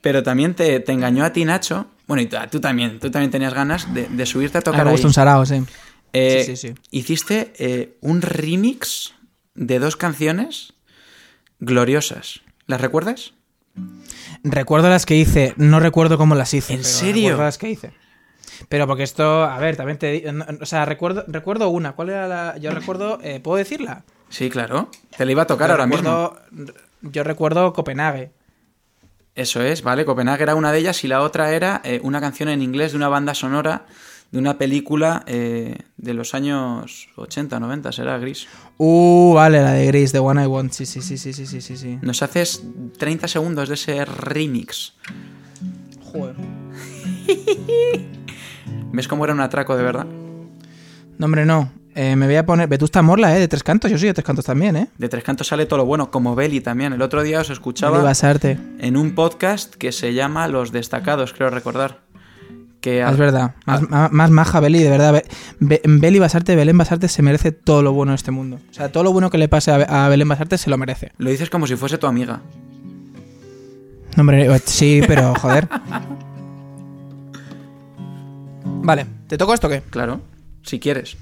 Pero 0.01 0.23
también 0.23 0.55
te, 0.55 0.79
te 0.79 0.91
engañó 0.91 1.23
a 1.23 1.31
ti, 1.33 1.45
Nacho. 1.45 1.87
Bueno, 2.07 2.21
y 2.23 2.25
tú, 2.25 2.37
tú 2.49 2.59
también. 2.59 2.99
Tú 2.99 3.11
también 3.11 3.31
tenías 3.31 3.53
ganas 3.53 3.93
de, 3.93 4.07
de 4.07 4.25
subirte 4.25 4.57
a 4.57 4.59
A 4.59 4.63
tocar 4.63 4.83
me 4.83 4.89
ahí. 4.89 4.93
gusta 4.95 5.07
un 5.07 5.13
sarao, 5.13 5.45
sí. 5.45 5.63
Eh, 6.13 6.43
sí, 6.45 6.55
sí, 6.57 6.67
sí. 6.69 6.75
Hiciste 6.91 7.53
eh, 7.59 7.97
un 8.01 8.21
remix 8.21 9.13
de 9.55 9.79
dos 9.79 9.95
canciones 9.95 10.73
gloriosas. 11.59 12.41
¿Las 12.67 12.81
recuerdas? 12.81 13.33
Recuerdo 14.43 14.89
las 14.89 15.05
que 15.05 15.15
hice, 15.15 15.53
no 15.57 15.79
recuerdo 15.79 16.17
cómo 16.17 16.35
las 16.35 16.53
hice. 16.53 16.73
¿En 16.73 16.79
pero 16.81 16.89
serio? 16.89 17.21
recuerdo 17.29 17.43
las 17.45 17.57
que 17.57 17.69
hice. 17.69 17.93
Pero 18.69 18.87
porque 18.87 19.03
esto, 19.03 19.43
a 19.43 19.57
ver, 19.59 19.75
también 19.77 19.97
te 19.97 20.31
no, 20.31 20.45
O 20.61 20.65
sea, 20.65 20.85
recuerdo, 20.85 21.23
recuerdo 21.27 21.69
una. 21.69 21.93
¿Cuál 21.93 22.09
era 22.09 22.27
la.? 22.27 22.57
Yo 22.57 22.71
recuerdo. 22.71 23.19
eh, 23.23 23.39
¿Puedo 23.39 23.57
decirla? 23.57 24.03
Sí, 24.29 24.49
claro. 24.49 24.89
Te 25.15 25.25
la 25.25 25.31
iba 25.31 25.43
a 25.43 25.47
tocar 25.47 25.69
Yo 25.69 25.73
ahora 25.73 25.87
mismo. 25.87 26.35
Yo 27.01 27.23
recuerdo 27.23 27.71
Copenhague. 27.73 28.31
Eso 29.35 29.61
es, 29.61 29.81
¿vale? 29.81 30.05
Copenhague 30.05 30.43
era 30.43 30.55
una 30.55 30.71
de 30.71 30.79
ellas 30.79 31.03
y 31.03 31.07
la 31.07 31.21
otra 31.21 31.53
era 31.53 31.81
eh, 31.83 32.01
una 32.03 32.19
canción 32.19 32.49
en 32.49 32.61
inglés 32.61 32.91
de 32.91 32.97
una 32.97 33.07
banda 33.07 33.33
sonora 33.33 33.85
de 34.31 34.39
una 34.39 34.57
película 34.57 35.23
eh, 35.27 35.77
de 35.97 36.13
los 36.13 36.33
años 36.33 37.09
80, 37.15 37.59
90, 37.59 37.91
será 37.91 38.17
gris. 38.17 38.47
Uh, 38.77 39.33
vale, 39.33 39.61
la 39.61 39.73
de 39.73 39.85
Grace, 39.87 40.13
The 40.13 40.19
One 40.19 40.43
I 40.43 40.47
Want. 40.47 40.71
Sí, 40.71 40.85
sí, 40.85 41.01
sí, 41.01 41.17
sí, 41.17 41.33
sí, 41.33 41.45
sí, 41.45 41.61
sí, 41.61 41.77
sí. 41.77 41.99
Nos 42.01 42.23
haces 42.23 42.63
30 42.97 43.27
segundos 43.27 43.67
de 43.67 43.75
ese 43.75 44.05
remix. 44.05 44.93
Joder. 46.11 46.35
¿Ves 48.93 49.07
cómo 49.07 49.25
era 49.25 49.33
un 49.33 49.41
atraco 49.41 49.75
de 49.75 49.83
verdad? 49.83 50.05
No, 51.17 51.25
hombre, 51.25 51.45
no. 51.45 51.71
Eh, 51.93 52.15
me 52.15 52.25
voy 52.25 52.35
a 52.37 52.45
poner 52.45 52.69
Vetusta 52.69 53.01
Morla, 53.01 53.35
¿eh? 53.35 53.39
De 53.39 53.47
Tres 53.47 53.63
Cantos. 53.63 53.91
Yo 53.91 53.97
soy 53.97 54.07
de 54.07 54.13
Tres 54.13 54.25
Cantos 54.25 54.45
también, 54.45 54.75
¿eh? 54.77 54.87
De 54.97 55.09
Tres 55.09 55.23
Cantos 55.23 55.47
sale 55.47 55.65
todo 55.65 55.77
lo 55.77 55.85
bueno, 55.85 56.09
como 56.09 56.35
Belly 56.35 56.61
también. 56.61 56.93
El 56.93 57.01
otro 57.01 57.21
día 57.23 57.41
os 57.41 57.49
escuchaba 57.49 57.97
Beli 57.97 58.05
Basarte. 58.05 58.57
en 58.79 58.95
un 58.95 59.13
podcast 59.13 59.75
que 59.75 59.91
se 59.91 60.13
llama 60.13 60.47
Los 60.47 60.71
Destacados, 60.71 61.33
creo 61.33 61.49
recordar. 61.49 61.99
Que 62.79 63.01
Es 63.01 63.17
verdad. 63.17 63.55
Más, 63.65 63.87
ma- 63.89 64.09
más 64.11 64.31
maja 64.31 64.59
Beli, 64.59 64.79
de 64.81 64.89
verdad. 64.89 65.11
Be- 65.13 65.25
Be- 65.59 65.81
Beli 65.83 66.17
Basarte, 66.19 66.55
Belén 66.55 66.77
Basarte 66.77 67.07
se 67.09 67.21
merece 67.21 67.51
todo 67.51 67.81
lo 67.83 67.91
bueno 67.93 68.13
de 68.13 68.15
este 68.15 68.31
mundo. 68.31 68.57
O 68.71 68.73
sea, 68.73 68.91
todo 68.91 69.03
lo 69.03 69.11
bueno 69.11 69.29
que 69.29 69.37
le 69.37 69.47
pase 69.49 69.69
a, 69.71 70.05
a 70.05 70.09
Belén 70.09 70.27
Basarte 70.29 70.57
se 70.57 70.69
lo 70.69 70.77
merece. 70.77 71.11
Lo 71.17 71.29
dices 71.29 71.49
como 71.49 71.67
si 71.67 71.75
fuese 71.75 71.97
tu 71.99 72.07
amiga. 72.07 72.39
No, 74.15 74.21
hombre, 74.21 74.47
sí, 74.65 75.01
pero 75.07 75.35
joder. 75.35 75.67
Vale, 78.83 79.05
¿te 79.27 79.37
toco 79.37 79.53
esto 79.53 79.67
o 79.67 79.69
qué? 79.69 79.81
Claro, 79.89 80.21
si 80.63 80.79
quieres. 80.79 81.17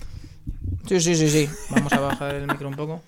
Sí, 0.88 1.00
sí, 1.00 1.16
sí, 1.16 1.30
sí. 1.30 1.50
Vamos 1.70 1.94
a 1.94 2.00
bajar 2.00 2.36
el 2.36 2.48
micro 2.48 2.68
un 2.68 2.76
poco. 2.76 3.02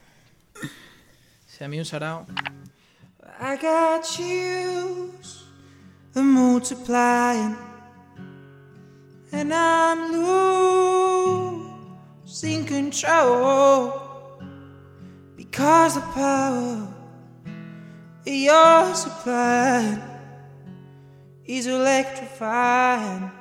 Se 1.47 1.65
a 1.65 1.67
mí 1.67 1.79
un 1.79 1.85
sarao. 1.85 2.25
I 3.39 3.57
got 3.57 4.05
shoes, 4.05 5.45
the 6.13 6.21
multiplying, 6.21 7.57
and 9.31 9.51
I'm 9.51 10.11
losing 12.23 12.65
control 12.65 13.93
because 15.35 15.95
the 15.95 16.01
power 16.13 16.87
you're 18.25 18.93
supplying 18.93 19.99
is 21.45 21.65
electrifying. 21.65 23.31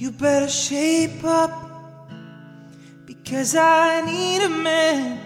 You 0.00 0.10
better 0.10 0.48
shape 0.48 1.22
up 1.24 1.52
because 3.04 3.54
I 3.54 4.00
need 4.00 4.42
a 4.42 4.48
man. 4.48 5.20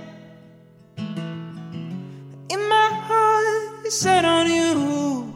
In 2.50 2.68
my 2.68 2.88
heart 3.06 3.86
is 3.86 3.96
set 3.96 4.24
on 4.24 4.50
you. 4.50 5.32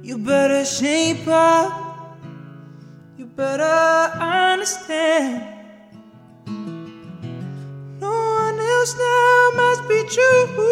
You 0.00 0.16
better 0.16 0.64
shape 0.64 1.26
up. 1.26 2.20
You 3.18 3.26
better 3.26 3.64
understand. 3.64 5.42
No 7.98 8.12
one 8.12 8.60
else 8.60 8.94
now 8.96 9.50
must 9.56 9.88
be 9.88 10.04
true. 10.14 10.68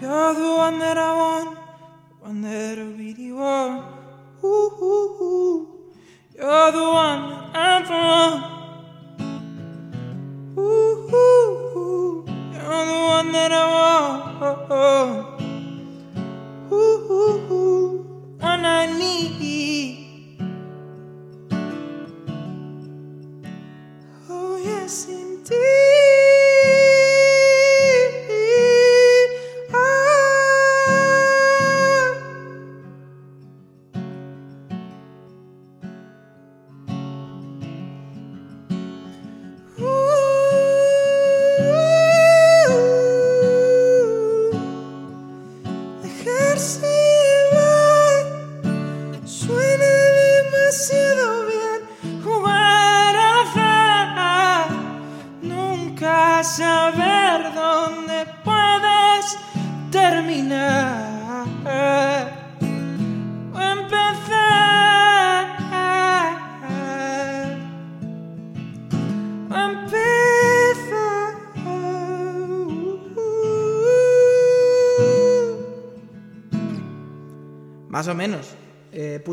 You're 0.00 0.34
the 0.34 0.50
one 0.56 0.80
that 0.80 0.98
I 0.98 1.14
want, 1.14 1.59
one 2.30 2.42
that 2.42 2.78
I 2.78 3.99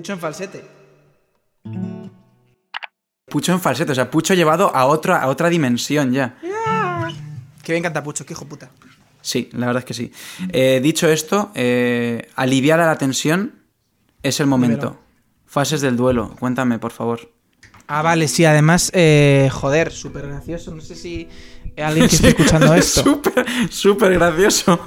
Pucho 0.08 0.14
en 0.14 0.20
falsete. 0.22 0.64
Pucho 3.26 3.52
en 3.52 3.60
falsete, 3.60 3.92
o 3.92 3.96
sea, 3.96 4.10
Pucho 4.10 4.34
llevado 4.34 4.74
a 4.74 4.86
otra, 4.86 5.22
a 5.22 5.28
otra 5.28 5.50
dimensión 5.50 6.14
ya. 6.14 6.38
Que 7.62 7.74
bien 7.74 7.84
canta 7.84 8.02
Pucho, 8.02 8.26
que 8.26 8.32
hijo 8.32 8.46
puta. 8.46 8.70
Sí, 9.20 9.50
la 9.52 9.66
verdad 9.66 9.82
es 9.82 9.86
que 9.86 9.94
sí. 9.94 10.14
Eh, 10.54 10.80
dicho 10.82 11.10
esto, 11.10 11.52
eh, 11.56 12.30
aliviada 12.38 12.86
la 12.86 12.98
tensión 12.98 13.56
es 14.24 14.40
el 14.40 14.48
momento. 14.48 14.98
Fases 15.46 15.82
del 15.82 15.98
duelo, 15.98 16.34
cuéntame, 16.40 16.80
por 16.80 16.94
favor. 16.94 17.30
Ah, 17.88 18.02
vale, 18.02 18.28
sí, 18.28 18.44
además, 18.46 18.92
eh, 18.94 19.50
joder, 19.52 19.92
súper 19.92 20.28
gracioso. 20.28 20.76
No 20.76 20.82
sé 20.82 20.96
si 20.96 21.28
alguien 21.78 22.08
que 22.10 22.16
esté 22.16 22.28
escuchando 22.38 22.74
esto. 22.76 23.02
Súper, 23.04 23.46
súper 23.70 24.14
gracioso. 24.16 24.80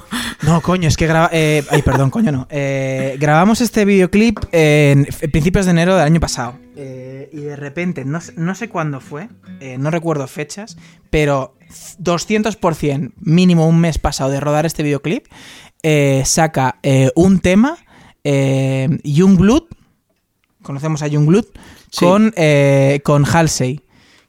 No, 0.43 0.61
coño, 0.61 0.87
es 0.87 0.97
que 0.97 1.07
graba... 1.07 1.29
eh, 1.33 1.63
ay, 1.71 1.81
perdón, 1.81 2.09
coño, 2.11 2.31
no. 2.31 2.47
Eh, 2.51 3.17
grabamos 3.19 3.59
este 3.61 3.85
videoclip 3.85 4.37
en 4.51 5.05
principios 5.31 5.65
de 5.65 5.71
enero 5.71 5.95
del 5.95 6.05
año 6.05 6.19
pasado. 6.19 6.59
Eh, 6.75 7.29
y 7.33 7.37
de 7.41 7.55
repente, 7.55 8.05
no, 8.05 8.21
sé- 8.21 8.33
no 8.37 8.53
sé 8.55 8.69
cuándo 8.69 8.99
fue, 8.99 9.29
eh, 9.59 9.77
no 9.79 9.89
recuerdo 9.91 10.27
fechas, 10.27 10.77
pero 11.09 11.55
200% 11.99 13.11
mínimo 13.21 13.67
un 13.67 13.79
mes 13.79 13.97
pasado 13.97 14.29
de 14.31 14.39
rodar 14.39 14.65
este 14.65 14.83
videoclip, 14.83 15.25
eh, 15.83 16.23
saca 16.25 16.77
eh, 16.83 17.09
un 17.15 17.39
tema, 17.39 17.77
eh, 18.23 18.89
Youngblood, 19.03 19.63
conocemos 20.63 21.01
a 21.01 21.07
Youngblood, 21.07 21.45
Sí. 21.91 22.05
con, 22.05 22.33
eh, 22.37 23.01
con 23.03 23.25
Halsey, 23.25 23.81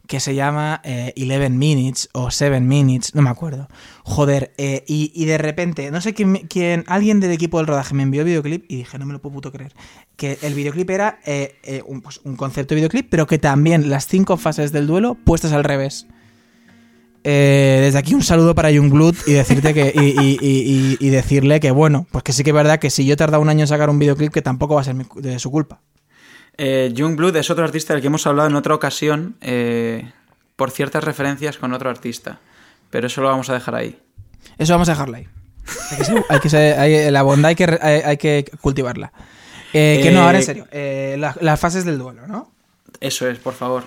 que 0.08 0.18
se 0.20 0.34
llama 0.34 0.80
eh, 0.84 1.14
11 1.16 1.48
Minutes 1.50 2.08
o 2.12 2.30
7 2.30 2.60
Minutes, 2.60 3.14
no 3.14 3.22
me 3.22 3.30
acuerdo. 3.30 3.68
Joder, 4.02 4.52
eh, 4.58 4.84
y, 4.86 5.10
y 5.14 5.24
de 5.26 5.38
repente, 5.38 5.90
no 5.90 6.00
sé 6.00 6.12
quién, 6.12 6.84
alguien 6.86 7.20
del 7.20 7.30
equipo 7.30 7.58
del 7.58 7.66
rodaje 7.68 7.94
me 7.94 8.02
envió 8.02 8.24
videoclip 8.24 8.64
y 8.68 8.76
dije, 8.78 8.98
no 8.98 9.06
me 9.06 9.12
lo 9.12 9.20
puedo 9.22 9.34
puto 9.34 9.52
creer. 9.52 9.72
Que 10.16 10.38
el 10.42 10.54
videoclip 10.54 10.90
era 10.90 11.20
eh, 11.24 11.54
eh, 11.62 11.82
un, 11.86 12.02
pues, 12.02 12.20
un 12.24 12.36
concepto 12.36 12.74
de 12.74 12.80
videoclip, 12.80 13.06
pero 13.08 13.26
que 13.26 13.38
también 13.38 13.88
las 13.88 14.06
cinco 14.06 14.36
fases 14.36 14.72
del 14.72 14.86
duelo 14.86 15.14
puestas 15.24 15.52
al 15.52 15.64
revés. 15.64 16.06
Eh, 17.24 17.78
desde 17.82 17.98
aquí 18.00 18.14
un 18.14 18.22
saludo 18.24 18.54
para 18.56 18.72
Youngblood 18.72 19.14
y 19.28 19.32
decirte 19.32 19.72
que 19.72 19.92
y, 19.94 20.20
y- 20.20 20.38
y- 20.42 20.96
y- 20.98 21.10
decirle 21.10 21.60
que 21.60 21.70
bueno, 21.70 22.08
pues 22.10 22.24
que 22.24 22.32
sí 22.32 22.42
que 22.42 22.50
es 22.50 22.54
verdad 22.54 22.80
que 22.80 22.90
si 22.90 23.04
yo 23.06 23.14
he 23.14 23.16
tardado 23.16 23.40
un 23.40 23.48
año 23.48 23.60
en 23.60 23.68
sacar 23.68 23.88
un 23.90 23.98
videoclip 24.00 24.32
que 24.32 24.42
tampoco 24.42 24.74
va 24.74 24.80
a 24.80 24.84
ser 24.84 24.94
mi 24.96 25.04
de 25.20 25.38
su 25.38 25.50
culpa. 25.52 25.80
Eh, 26.58 26.90
Youngblood 26.94 27.36
es 27.36 27.50
otro 27.50 27.64
artista 27.64 27.92
del 27.94 28.00
que 28.02 28.08
hemos 28.08 28.26
hablado 28.26 28.48
en 28.48 28.54
otra 28.56 28.74
ocasión 28.74 29.36
eh, 29.40 30.10
por 30.56 30.70
ciertas 30.70 31.02
referencias 31.04 31.56
con 31.58 31.72
otro 31.72 31.90
artista. 31.90 32.38
Pero 32.90 33.06
eso 33.06 33.22
lo 33.22 33.28
vamos 33.28 33.48
a 33.50 33.54
dejar 33.54 33.74
ahí. 33.74 33.98
Eso 34.58 34.74
vamos 34.74 34.88
a 34.88 34.92
dejarlo 34.92 35.16
ahí. 35.16 35.28
Hay 35.90 35.96
que 35.98 36.04
ser- 36.04 36.24
hay 36.28 36.40
que 36.40 36.48
ser- 36.50 36.78
hay- 36.78 37.10
la 37.10 37.22
bondad 37.22 37.48
hay 37.50 37.54
que, 37.54 37.64
hay 38.04 38.16
que 38.16 38.44
cultivarla. 38.60 39.12
Eh, 39.72 40.00
que 40.02 40.10
no, 40.10 40.20
Eh, 40.20 40.22
ahora 40.24 40.38
en 40.38 40.44
serio. 40.44 40.66
eh, 40.70 41.16
la- 41.18 41.34
las 41.40 41.58
fases 41.58 41.84
del 41.84 41.98
duelo, 41.98 42.26
¿no? 42.26 42.52
Eso 43.00 43.26
es, 43.28 43.38
por 43.38 43.54
favor. 43.54 43.84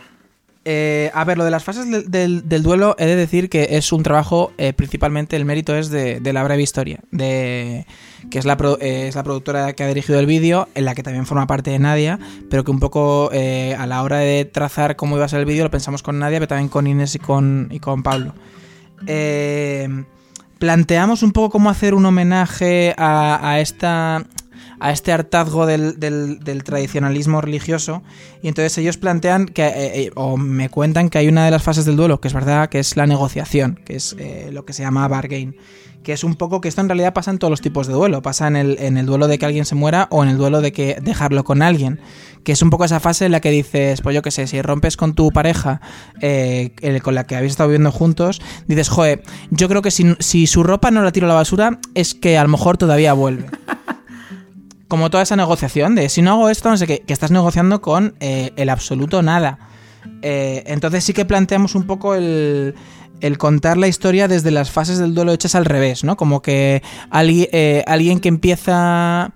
Eh, 0.68 1.12
a 1.14 1.24
ver, 1.26 1.38
lo 1.38 1.46
de 1.46 1.52
las 1.52 1.64
fases 1.64 1.86
del, 2.10 2.64
duelo, 2.64 2.96
he 2.98 3.06
de 3.06 3.16
decir 3.16 3.50
que 3.50 3.78
es 3.78 3.92
un 3.94 4.02
trabajo, 4.02 4.52
eh, 4.58 4.74
principalmente 4.74 5.36
el 5.36 5.46
mérito 5.46 5.76
es 5.76 5.92
de, 5.92 6.20
la 6.34 6.44
breve 6.44 6.64
historia, 6.64 7.02
de, 7.12 7.86
que 8.32 8.40
es 8.40 8.46
la, 8.46 8.58
eh, 8.82 9.06
es 9.08 9.14
la 9.14 9.22
productora 9.22 9.74
que 9.74 9.84
ha 9.84 9.88
dirigido 9.88 10.20
el 10.20 10.26
vídeo, 10.26 10.68
en 10.74 10.86
la 10.86 10.96
que 10.96 11.04
también 11.04 11.28
forma 11.28 11.46
parte 11.46 11.70
de 11.70 11.78
Nadia, 11.78 12.18
pero 12.50 12.64
que 12.64 12.72
un 12.72 12.80
poco 12.80 13.30
eh, 13.32 13.76
a 13.78 13.86
la 13.86 14.02
hora 14.02 14.18
de 14.18 14.44
trazar 14.46 14.96
cómo 14.96 15.18
iba 15.18 15.26
a 15.26 15.30
ser 15.30 15.40
el 15.42 15.46
vídeo 15.46 15.64
lo 15.66 15.70
pensamos 15.70 16.02
con 16.02 16.18
Nadia, 16.18 16.40
pero 16.40 16.48
también 16.48 16.70
con 16.70 16.88
Inés 16.88 17.14
y 17.14 17.20
con, 17.20 17.68
y 17.70 17.80
con 17.80 18.02
Pablo. 18.02 18.34
Planteamos 20.58 21.22
un 21.22 21.32
poco 21.32 21.52
cómo 21.52 21.70
hacer 21.70 21.94
un 21.94 22.08
homenaje 22.08 22.96
a 22.98 23.60
esta 23.60 24.26
a 24.80 24.92
este 24.92 25.12
hartazgo 25.12 25.66
del, 25.66 26.00
del- 26.00 26.64
tradicionalismo 26.64 27.42
religioso. 27.42 28.04
Y 28.42 28.48
entonces 28.48 28.78
ellos 28.78 28.98
plantean 28.98 29.46
que 29.46 29.66
eh, 29.68 29.74
eh, 30.04 30.12
o 30.16 30.38
me 30.38 30.70
cuentan 30.70 31.10
que 31.10 31.18
hay 31.18 31.28
una 31.28 31.46
de 31.46 31.52
las 31.52 31.64
fases 31.64 31.86
del 31.86 31.96
duelo 31.96 32.20
que 32.22 32.28
es 32.28 32.34
verdad 32.34 32.70
que 32.70 32.80
es 32.80 32.96
la 32.98 33.06
negociación 33.08 33.80
que 33.86 33.96
es 33.96 34.16
eh, 34.20 34.50
lo 34.52 34.66
que 34.66 34.74
se 34.74 34.84
llama 34.84 35.08
bargain 35.08 35.56
que 36.04 36.14
es 36.14 36.24
un 36.24 36.36
poco 36.36 36.62
que 36.62 36.68
esto 36.70 36.82
en 36.82 36.88
realidad 36.90 37.14
pasa 37.14 37.32
en 37.32 37.40
todos 37.40 37.50
los 37.50 37.62
tipos 37.62 37.88
de 37.88 37.94
duelo. 37.94 38.22
Pasa 38.22 38.48
en 38.48 38.56
el, 38.56 38.78
en 38.80 38.98
el 38.98 39.08
duelo 39.08 39.28
de 39.28 39.40
que 39.40 39.46
alguien 39.48 39.66
se 39.66 39.74
muera 39.74 40.08
o 40.12 40.22
en 40.24 40.30
el 40.30 40.38
duelo 40.38 40.62
de 40.62 40.72
que 40.72 40.98
dejarlo 41.02 41.44
con 41.44 41.62
alguien 41.64 42.00
que 42.44 42.52
es 42.52 42.62
un 42.62 42.70
poco 42.70 42.86
esa 42.86 43.00
fase 43.00 43.26
en 43.26 43.32
la 43.32 43.40
que 43.40 43.50
dices 43.50 44.02
pues 44.02 44.14
yo 44.14 44.22
qué 44.22 44.30
sé 44.30 44.46
si 44.46 44.62
rompes 44.62 44.98
con 44.98 45.16
tu 45.16 45.32
pareja 45.32 45.82
con 47.02 47.16
la 47.16 47.26
que 47.26 47.36
habéis 47.36 47.54
estado 47.54 47.70
viviendo 47.70 47.92
juntos 47.92 48.40
dices 48.68 48.88
joder 48.90 49.24
yo 49.50 49.68
creo 49.68 49.82
que 49.82 49.90
si, 49.90 50.16
si 50.20 50.46
su 50.46 50.62
ropa 50.62 50.92
no 50.92 51.02
la 51.04 51.12
tiro 51.12 51.26
a 51.26 51.30
la 51.30 51.34
basura 51.34 51.80
es 51.96 52.14
que 52.14 52.38
a 52.38 52.44
lo 52.44 52.50
mejor 52.50 52.78
todavía 52.78 53.14
vuelve 53.14 53.46
como 54.88 55.10
toda 55.10 55.24
esa 55.24 55.36
negociación 55.36 55.96
de 55.96 56.10
si 56.10 56.22
no 56.22 56.32
hago 56.32 56.50
esto, 56.50 56.70
no 56.70 56.78
sé 56.78 56.88
qué, 56.88 57.00
que 57.00 57.14
estás 57.14 57.32
negociando 57.32 57.82
con 57.82 58.16
eh, 58.20 58.52
el 58.56 58.70
absoluto 58.70 59.22
nada. 59.22 59.58
Eh, 60.22 60.64
entonces 60.68 61.04
sí 61.04 61.14
que 61.14 61.26
planteamos 61.26 61.74
un 61.76 61.84
poco 61.88 62.14
el, 62.14 62.76
el 63.22 63.38
contar 63.38 63.78
la 63.78 63.88
historia 63.88 64.28
desde 64.28 64.52
las 64.52 64.70
fases 64.70 65.00
del 65.00 65.16
duelo 65.16 65.32
hechas 65.32 65.56
al 65.56 65.66
revés, 65.66 66.04
¿no? 66.04 66.16
Como 66.16 66.42
que 66.42 66.84
alguien, 67.10 67.48
eh, 67.52 67.84
alguien 67.88 68.20
que 68.20 68.30
empieza... 68.30 69.34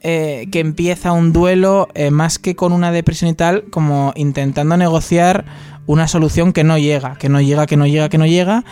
eh, 0.00 0.46
que 0.52 0.60
empieza 0.60 1.10
un 1.10 1.32
duelo 1.32 1.88
eh, 1.94 2.12
más 2.12 2.38
que 2.38 2.54
con 2.54 2.72
una 2.72 2.92
depresión 2.92 3.28
y 3.30 3.34
tal, 3.34 3.64
como 3.70 4.12
intentando 4.14 4.76
negociar 4.76 5.44
una 5.86 6.06
solución 6.06 6.52
que 6.52 6.62
no 6.62 6.78
llega, 6.78 7.16
que 7.16 7.28
no 7.28 7.40
llega, 7.40 7.66
que 7.66 7.76
no 7.76 7.86
llega, 7.86 8.08
que 8.08 8.18
no 8.18 8.26
llega, 8.26 8.64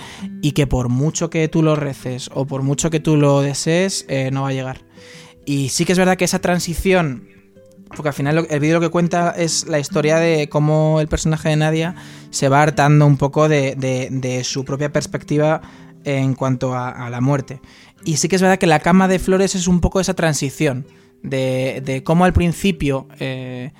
y 0.42 0.52
que 0.52 0.68
por 0.68 0.88
mucho 0.88 1.30
que 1.30 1.48
tú 1.48 1.62
lo 1.62 1.74
reces 1.74 2.30
o 2.32 2.44
por 2.44 2.62
mucho 2.62 2.88
que 2.90 3.00
tú 3.00 3.16
lo 3.16 3.40
desees, 3.40 4.06
no 4.30 4.42
va 4.42 4.50
a 4.50 4.52
llegar. 4.52 4.83
Y 5.46 5.68
sí 5.68 5.84
que 5.84 5.92
es 5.92 5.98
verdad 5.98 6.16
que 6.16 6.24
esa 6.24 6.38
transición, 6.38 7.28
porque 7.88 8.08
al 8.08 8.14
final 8.14 8.46
el 8.48 8.60
vídeo 8.60 8.74
lo 8.76 8.80
que 8.80 8.88
cuenta 8.88 9.30
es 9.36 9.66
la 9.66 9.78
historia 9.78 10.16
de 10.16 10.48
cómo 10.48 11.00
el 11.00 11.08
personaje 11.08 11.50
de 11.50 11.56
Nadia 11.56 11.94
se 12.30 12.48
va 12.48 12.62
hartando 12.62 13.06
un 13.06 13.16
poco 13.16 13.48
de, 13.48 13.74
de- 13.76 14.44
su 14.44 14.64
propia 14.64 14.90
perspectiva 14.92 15.60
en 16.04 16.34
cuanto 16.34 16.74
a, 16.74 17.08
la 17.10 17.20
muerte. 17.20 17.60
Y 18.04 18.16
sí 18.16 18.28
que 18.28 18.36
es 18.36 18.42
verdad 18.42 18.58
que 18.58 18.66
la 18.66 18.80
cama 18.80 19.08
de 19.08 19.18
flores 19.18 19.54
es 19.54 19.66
un 19.68 19.80
poco 19.80 20.00
esa 20.00 20.14
transición 20.14 20.86
de, 21.22 22.02
cómo 22.04 22.24
al 22.24 22.32
principio... 22.32 23.08
eh, 23.20 23.72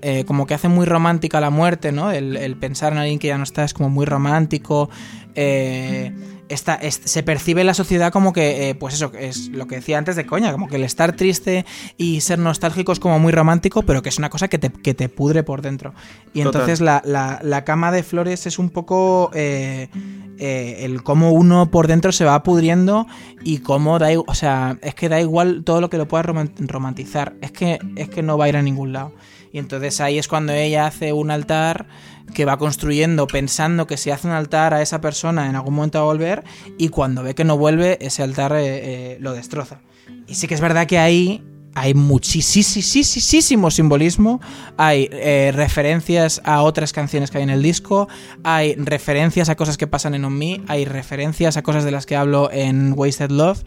eh, 0.00 0.24
como 0.26 0.46
que 0.46 0.54
hace 0.54 0.68
muy 0.68 0.86
romántica 0.86 1.38
la 1.38 1.50
muerte, 1.50 1.92
¿no? 1.92 2.10
El, 2.10 2.36
el 2.36 2.56
pensar 2.56 2.92
en 2.92 2.98
alguien 2.98 3.18
que 3.18 3.28
ya 3.28 3.36
no 3.36 3.44
está 3.44 3.62
es 3.62 3.74
como 3.74 3.90
muy 3.90 4.06
romántico. 4.06 4.88
eh, 5.34 6.12
está- 6.48 6.74
es- 6.74 7.00
se 7.04 7.22
percibe 7.22 7.62
en 7.62 7.66
la 7.66 7.74
sociedad 7.74 8.12
como 8.12 8.32
que, 8.32 8.68
eh, 8.70 8.74
pues 8.74 8.94
eso, 8.94 9.12
es 9.18 9.48
lo 9.48 9.66
que 9.66 9.76
decía 9.76 9.98
antes 9.98 10.16
de 10.16 10.26
coña, 10.26 10.52
como 10.52 10.68
que 10.68 10.76
el 10.76 10.84
estar 10.84 11.14
triste 11.16 11.64
y 11.96 12.20
ser 12.20 12.38
nostálgico 12.38 12.92
es 12.92 13.00
como 13.00 13.18
muy 13.18 13.32
romántico, 13.32 13.82
pero 13.82 14.02
que 14.02 14.08
es 14.10 14.18
una 14.18 14.30
cosa 14.30 14.48
que 14.48 14.58
te, 14.58 14.70
que 14.70 14.94
te 14.94 15.08
pudre 15.08 15.42
por 15.42 15.62
dentro. 15.62 15.94
Y 16.32 16.42
Total. 16.42 16.62
entonces 16.62 16.80
la, 16.80 17.02
la- 17.04 17.40
la 17.42 17.64
cama 17.64 17.92
de 17.92 18.02
flores 18.02 18.46
es 18.46 18.58
un 18.58 18.70
poco 18.70 19.30
eh, 19.34 19.88
eh, 20.38 20.78
el 20.84 21.02
cómo 21.02 21.32
uno 21.32 21.70
por 21.70 21.86
dentro 21.86 22.10
se 22.12 22.24
va 22.24 22.42
pudriendo 22.42 23.06
y 23.42 23.58
cómo 23.58 23.98
da 23.98 24.12
igual, 24.12 24.26
o 24.28 24.34
sea, 24.34 24.78
es 24.82 24.94
que 24.94 25.08
da 25.08 25.20
igual 25.20 25.62
todo 25.64 25.80
lo 25.80 25.90
que 25.90 25.96
lo 25.98 26.08
puedas 26.08 26.26
roman- 26.26 26.52
romantizar, 26.58 27.34
es 27.40 27.52
que, 27.52 27.78
es 27.96 28.08
que 28.08 28.22
no 28.22 28.36
va 28.36 28.46
a 28.46 28.48
ir 28.48 28.56
a 28.56 28.62
ningún 28.62 28.92
lado. 28.92 29.12
Y 29.52 29.58
entonces 29.58 30.00
ahí 30.00 30.18
es 30.18 30.26
cuando 30.26 30.52
ella 30.52 30.86
hace 30.86 31.12
un 31.12 31.30
altar 31.30 31.86
que 32.32 32.44
va 32.44 32.56
construyendo 32.56 33.26
pensando 33.26 33.86
que 33.86 33.96
si 33.96 34.10
hace 34.10 34.26
un 34.26 34.32
altar 34.32 34.74
a 34.74 34.82
esa 34.82 35.00
persona 35.00 35.48
en 35.48 35.56
algún 35.56 35.74
momento 35.74 35.98
va 35.98 36.04
a 36.04 36.06
volver 36.06 36.44
y 36.78 36.88
cuando 36.88 37.22
ve 37.22 37.34
que 37.34 37.44
no 37.44 37.58
vuelve 37.58 37.98
ese 38.00 38.22
altar 38.22 38.52
eh, 38.52 38.62
eh, 39.14 39.18
lo 39.20 39.32
destroza. 39.32 39.80
Y 40.26 40.34
sí 40.34 40.46
que 40.46 40.54
es 40.54 40.60
verdad 40.60 40.86
que 40.86 40.98
ahí 40.98 41.42
hay 41.74 41.94
muchísimo 41.94 43.70
simbolismo, 43.70 44.40
hay 44.76 45.08
eh, 45.12 45.52
referencias 45.54 46.40
a 46.44 46.62
otras 46.62 46.92
canciones 46.92 47.30
que 47.30 47.38
hay 47.38 47.44
en 47.44 47.50
el 47.50 47.62
disco, 47.62 48.08
hay 48.44 48.74
referencias 48.76 49.48
a 49.48 49.56
cosas 49.56 49.76
que 49.76 49.86
pasan 49.86 50.14
en 50.14 50.24
On 50.24 50.36
Me, 50.36 50.60
hay 50.68 50.84
referencias 50.84 51.56
a 51.56 51.62
cosas 51.62 51.84
de 51.84 51.90
las 51.90 52.06
que 52.06 52.16
hablo 52.16 52.50
en 52.52 52.92
Wasted 52.96 53.30
Love 53.30 53.64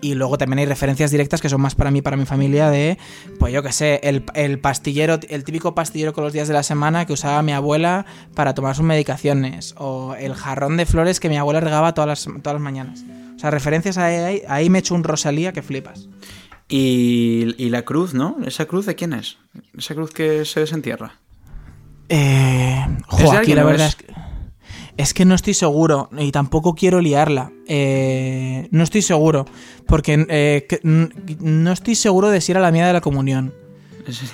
y 0.00 0.14
luego 0.14 0.38
también 0.38 0.60
hay 0.60 0.66
referencias 0.66 1.10
directas 1.10 1.40
que 1.40 1.48
son 1.48 1.60
más 1.60 1.74
para 1.74 1.90
mí, 1.90 2.00
para 2.02 2.16
mi 2.16 2.24
familia, 2.24 2.70
de, 2.70 2.98
pues 3.38 3.52
yo 3.52 3.62
que 3.62 3.72
sé, 3.72 4.00
el, 4.02 4.58
pastillero, 4.58 5.18
el 5.28 5.44
típico 5.44 5.74
pastillero 5.74 6.12
con 6.12 6.24
los 6.24 6.32
días 6.32 6.48
de 6.48 6.54
la 6.54 6.62
semana 6.62 7.06
que 7.06 7.12
usaba 7.12 7.42
mi 7.42 7.52
abuela 7.52 8.06
para 8.34 8.54
tomar 8.54 8.74
sus 8.74 8.84
medicaciones, 8.84 9.74
o 9.76 10.14
el 10.18 10.34
jarrón 10.34 10.76
de 10.76 10.86
flores 10.86 11.20
que 11.20 11.28
mi 11.28 11.36
abuela 11.36 11.60
regaba 11.60 11.92
todas 11.92 12.08
las, 12.08 12.42
todas 12.42 12.54
las 12.54 12.62
mañanas. 12.62 13.04
O 13.36 13.38
sea, 13.38 13.50
referencias 13.50 13.96
ahí, 13.98 14.42
ahí 14.48 14.70
me 14.70 14.80
echo 14.80 14.94
un 14.94 15.04
Rosalía 15.04 15.52
que 15.52 15.62
flipas. 15.62 16.08
Y, 16.70 17.54
y 17.58 17.68
la 17.70 17.82
cruz, 17.82 18.14
¿no? 18.14 18.36
¿Esa 18.46 18.66
cruz 18.66 18.86
de 18.86 18.94
quién 18.94 19.12
es? 19.12 19.38
¿Esa 19.76 19.94
cruz 19.94 20.12
que 20.12 20.44
se 20.44 20.60
desentierra? 20.60 21.14
Eh, 22.08 22.84
jo, 23.08 23.16
¿Es 23.18 23.22
de 23.24 23.28
aquí 23.30 23.36
alguien 23.38 23.56
la 23.58 23.64
verdad 23.64 23.86
es- 23.88 23.92
es 23.94 23.96
que, 23.96 24.14
es 24.96 25.14
que 25.14 25.24
no 25.24 25.34
estoy 25.34 25.54
seguro 25.54 26.08
y 26.18 26.30
tampoco 26.32 26.74
quiero 26.74 27.00
liarla. 27.00 27.50
Eh, 27.66 28.68
no 28.70 28.82
estoy 28.84 29.02
seguro 29.02 29.46
porque 29.86 30.24
eh, 30.28 30.66
que- 30.68 30.80
no 30.82 31.72
estoy 31.72 31.94
seguro 31.96 32.30
de 32.30 32.40
si 32.40 32.52
era 32.52 32.60
la 32.60 32.70
mía 32.70 32.86
de 32.86 32.92
la 32.92 33.00
comunión. 33.00 33.52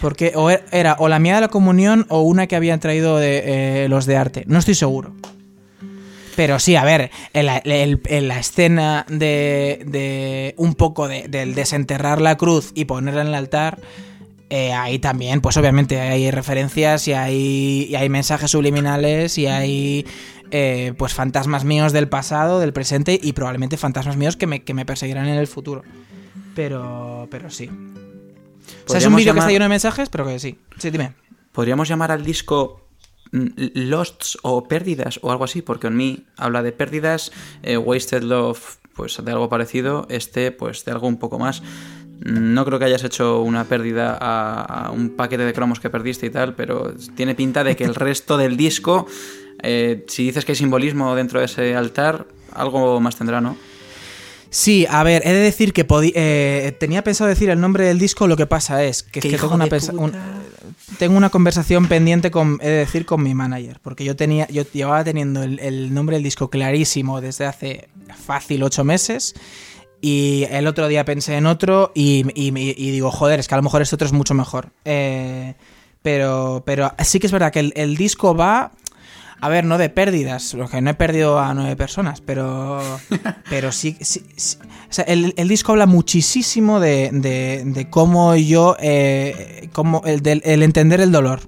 Porque 0.00 0.32
o 0.36 0.50
e- 0.50 0.62
era 0.72 0.96
o 0.98 1.08
la 1.08 1.18
mía 1.18 1.34
de 1.34 1.40
la 1.42 1.48
comunión 1.48 2.06
o 2.08 2.22
una 2.22 2.46
que 2.46 2.56
habían 2.56 2.80
traído 2.80 3.18
de, 3.18 3.84
eh, 3.84 3.88
los 3.88 4.06
de 4.06 4.16
arte. 4.16 4.44
No 4.46 4.58
estoy 4.58 4.74
seguro. 4.74 5.14
Pero 6.36 6.58
sí, 6.58 6.76
a 6.76 6.84
ver, 6.84 7.10
en 7.32 7.46
la, 7.46 7.56
el- 7.58 8.00
en 8.06 8.28
la 8.28 8.38
escena 8.38 9.04
de, 9.08 9.82
de 9.86 10.54
un 10.58 10.74
poco 10.74 11.08
de- 11.08 11.28
del 11.28 11.54
desenterrar 11.54 12.20
la 12.20 12.36
cruz 12.36 12.72
y 12.74 12.84
ponerla 12.84 13.22
en 13.22 13.28
el 13.28 13.34
altar, 13.34 13.78
eh, 14.50 14.72
ahí 14.72 14.98
también, 15.00 15.40
pues 15.40 15.56
obviamente 15.56 15.98
hay 16.00 16.30
referencias 16.30 17.08
y 17.08 17.14
hay, 17.14 17.86
y 17.90 17.96
hay 17.96 18.08
mensajes 18.08 18.50
subliminales 18.52 19.38
y 19.38 19.46
hay 19.46 20.06
eh, 20.52 20.92
pues 20.96 21.14
fantasmas 21.14 21.64
míos 21.64 21.92
del 21.92 22.08
pasado, 22.08 22.60
del 22.60 22.72
presente 22.72 23.18
y 23.20 23.32
probablemente 23.32 23.76
fantasmas 23.76 24.16
míos 24.16 24.36
que 24.36 24.46
me, 24.46 24.62
que 24.62 24.74
me 24.74 24.84
perseguirán 24.86 25.26
en 25.26 25.34
el 25.38 25.48
futuro. 25.48 25.82
Pero, 26.54 27.26
pero 27.30 27.50
sí. 27.50 27.68
O 28.86 28.90
sea, 28.90 28.98
es 28.98 29.06
un 29.06 29.16
vídeo 29.16 29.32
que 29.32 29.40
está 29.40 29.50
lleno 29.50 29.64
de 29.64 29.68
mensajes, 29.70 30.08
pero 30.08 30.24
que 30.26 30.38
sí. 30.38 30.58
Sí, 30.78 30.90
dime. 30.90 31.12
¿Podríamos 31.52 31.88
llamar 31.88 32.12
al 32.12 32.24
disco 32.24 32.85
Losts 33.32 34.38
o 34.42 34.64
Pérdidas 34.68 35.18
o 35.22 35.30
algo 35.30 35.44
así? 35.44 35.62
Porque 35.62 35.88
en 35.88 35.96
mí 35.96 36.24
habla 36.36 36.62
de 36.62 36.72
pérdidas, 36.72 37.32
eh, 37.62 37.76
Wasted 37.76 38.22
Love, 38.22 38.78
pues 38.94 39.22
de 39.22 39.30
algo 39.32 39.48
parecido, 39.48 40.06
este, 40.08 40.52
pues 40.52 40.84
de 40.84 40.92
algo 40.92 41.06
un 41.08 41.18
poco 41.18 41.38
más. 41.38 41.62
Mm, 42.24 42.54
No 42.54 42.64
creo 42.64 42.78
que 42.78 42.86
hayas 42.86 43.04
hecho 43.04 43.42
una 43.42 43.64
pérdida 43.64 44.16
a, 44.20 44.86
a 44.86 44.90
un 44.90 45.10
paquete 45.10 45.44
de 45.44 45.52
cromos 45.52 45.80
que 45.80 45.90
perdiste 45.90 46.26
y 46.26 46.30
tal, 46.30 46.54
pero 46.54 46.94
tiene 47.14 47.34
pinta 47.34 47.62
de 47.64 47.76
que 47.76 47.84
el 47.84 47.94
resto 47.94 48.36
del 48.36 48.56
disco, 48.56 49.06
eh, 49.62 50.04
si 50.08 50.24
dices 50.24 50.44
que 50.44 50.52
hay 50.52 50.56
simbolismo 50.56 51.14
dentro 51.14 51.40
de 51.40 51.46
ese 51.46 51.76
altar, 51.76 52.26
algo 52.52 53.00
más 53.00 53.16
tendrá, 53.16 53.40
¿no? 53.40 53.56
Sí, 54.56 54.86
a 54.88 55.02
ver, 55.02 55.20
he 55.26 55.34
de 55.34 55.40
decir 55.40 55.74
que 55.74 55.84
eh, 56.14 56.74
tenía 56.80 57.04
pensado 57.04 57.28
decir 57.28 57.50
el 57.50 57.60
nombre 57.60 57.84
del 57.84 57.98
disco, 57.98 58.26
lo 58.26 58.38
que 58.38 58.46
pasa 58.46 58.82
es 58.84 59.02
que, 59.02 59.18
es 59.18 59.22
¡Qué 59.24 59.28
que 59.28 59.34
hijo 59.34 59.48
tengo, 59.50 59.54
una 59.56 59.66
un- 60.02 60.12
tengo 60.98 61.14
una 61.18 61.28
conversación 61.28 61.88
pendiente 61.88 62.30
con, 62.30 62.58
he 62.62 62.68
de 62.70 62.76
decir, 62.78 63.04
con 63.04 63.22
mi 63.22 63.34
manager, 63.34 63.80
porque 63.82 64.02
yo 64.04 64.16
tenía, 64.16 64.48
yo 64.48 64.62
llevaba 64.72 65.04
teniendo 65.04 65.42
el, 65.42 65.58
el 65.58 65.92
nombre 65.92 66.16
del 66.16 66.22
disco 66.22 66.48
clarísimo 66.48 67.20
desde 67.20 67.44
hace 67.44 67.88
fácil 68.24 68.62
ocho 68.62 68.82
meses. 68.82 69.34
Y 70.00 70.46
el 70.50 70.66
otro 70.66 70.88
día 70.88 71.04
pensé 71.04 71.36
en 71.36 71.44
otro 71.44 71.92
y, 71.94 72.24
y- 72.34 72.48
y 72.56 72.90
digo, 72.92 73.10
joder, 73.10 73.40
es 73.40 73.48
que 73.48 73.54
a 73.56 73.58
lo 73.58 73.62
mejor 73.62 73.82
este 73.82 73.94
otro 73.96 74.06
es 74.06 74.12
mucho 74.14 74.32
mejor. 74.32 74.70
Eh, 74.86 75.54
pero, 76.00 76.62
pero 76.64 76.94
sí 77.04 77.18
que 77.18 77.26
es 77.26 77.32
verdad 77.32 77.52
que 77.52 77.60
el, 77.60 77.72
el 77.76 77.96
disco 77.98 78.34
va 78.34 78.72
a 79.40 79.48
ver, 79.48 79.64
no 79.64 79.78
de 79.78 79.88
pérdidas, 79.90 80.54
porque 80.56 80.80
no 80.80 80.90
he 80.90 80.94
perdido 80.94 81.38
a 81.38 81.52
nueve 81.54 81.76
personas, 81.76 82.20
pero, 82.20 82.80
pero 83.50 83.72
sí, 83.72 83.96
sí- 84.00 84.24
sí- 84.36 84.58
o 84.88 84.92
sea, 84.92 85.04
el, 85.04 85.34
el 85.36 85.48
disco 85.48 85.72
habla 85.72 85.86
muchísimo 85.86 86.80
de, 86.80 87.10
de- 87.12 87.62
de 87.64 87.90
cómo 87.90 88.34
yo, 88.36 88.76
eh, 88.80 89.68
cómo 89.72 90.02
el, 90.06 90.22
del- 90.22 90.42
el 90.44 90.62
entender 90.62 91.00
el 91.00 91.12
dolor. 91.12 91.40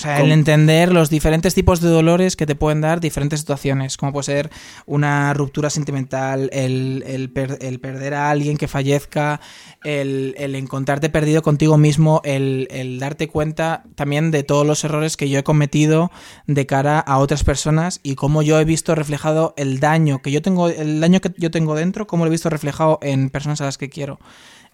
O 0.00 0.02
sea, 0.02 0.20
el 0.22 0.32
entender 0.32 0.92
los 0.92 1.10
diferentes 1.10 1.54
tipos 1.54 1.82
de 1.82 1.90
dolores 1.90 2.34
que 2.34 2.46
te 2.46 2.54
pueden 2.54 2.80
dar 2.80 3.00
diferentes 3.00 3.40
situaciones, 3.40 3.98
como 3.98 4.12
puede 4.12 4.24
ser 4.24 4.50
una 4.86 5.34
ruptura 5.34 5.68
sentimental, 5.68 6.48
el, 6.54 7.04
el 7.06 7.28
per- 7.30 7.58
el 7.60 7.80
perder 7.80 8.14
a 8.14 8.30
alguien 8.30 8.56
que 8.56 8.66
fallezca, 8.66 9.42
el, 9.84 10.34
el 10.38 10.54
encontrarte 10.54 11.10
perdido 11.10 11.42
contigo 11.42 11.76
mismo, 11.76 12.22
el, 12.24 12.66
el 12.70 12.98
darte 12.98 13.28
cuenta 13.28 13.82
también 13.94 14.30
de 14.30 14.42
todos 14.42 14.66
los 14.66 14.82
errores 14.84 15.18
que 15.18 15.28
yo 15.28 15.38
he 15.38 15.42
cometido 15.42 16.10
de 16.46 16.64
cara 16.64 16.98
a 16.98 17.18
otras 17.18 17.44
personas 17.44 18.00
y 18.02 18.14
cómo 18.14 18.40
yo 18.40 18.58
he 18.58 18.64
visto 18.64 18.94
reflejado 18.94 19.52
el 19.58 19.80
daño 19.80 20.22
que 20.22 20.30
yo 20.30 20.40
tengo, 20.40 20.70
el 20.70 21.00
daño 21.00 21.20
que 21.20 21.30
yo 21.36 21.50
tengo 21.50 21.74
dentro, 21.74 22.06
cómo 22.06 22.24
lo 22.24 22.30
he 22.30 22.32
visto 22.32 22.48
reflejado 22.48 22.98
en 23.02 23.28
personas 23.28 23.60
a 23.60 23.66
las 23.66 23.76
que 23.76 23.90
quiero. 23.90 24.18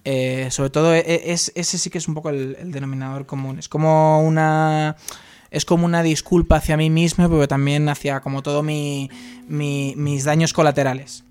Eh, 0.09 0.49
sobre 0.53 0.71
todo, 0.71 0.95
e- 0.95 1.33
es, 1.33 1.51
ese 1.57 1.79
sí 1.79 1.91
que 1.91 1.99
es 1.99 2.07
un 2.07 2.15
poco 2.15 2.31
el, 2.31 2.57
denominador 2.71 3.27
común. 3.27 3.59
Es 3.59 3.69
como 3.69 4.23
una. 4.23 4.97
es 5.51 5.65
como 5.65 5.85
una 5.85 6.03
disculpa 6.05 6.57
hacia 6.57 6.77
mí 6.77 6.91
mismo, 6.91 7.29
pero 7.29 7.49
también 7.49 7.89
hacia 7.89 8.21
como 8.21 8.43
todo 8.43 8.63
mi- 8.63 9.11
mis 9.97 10.25
daños 10.25 10.53
colaterales. 10.53 11.25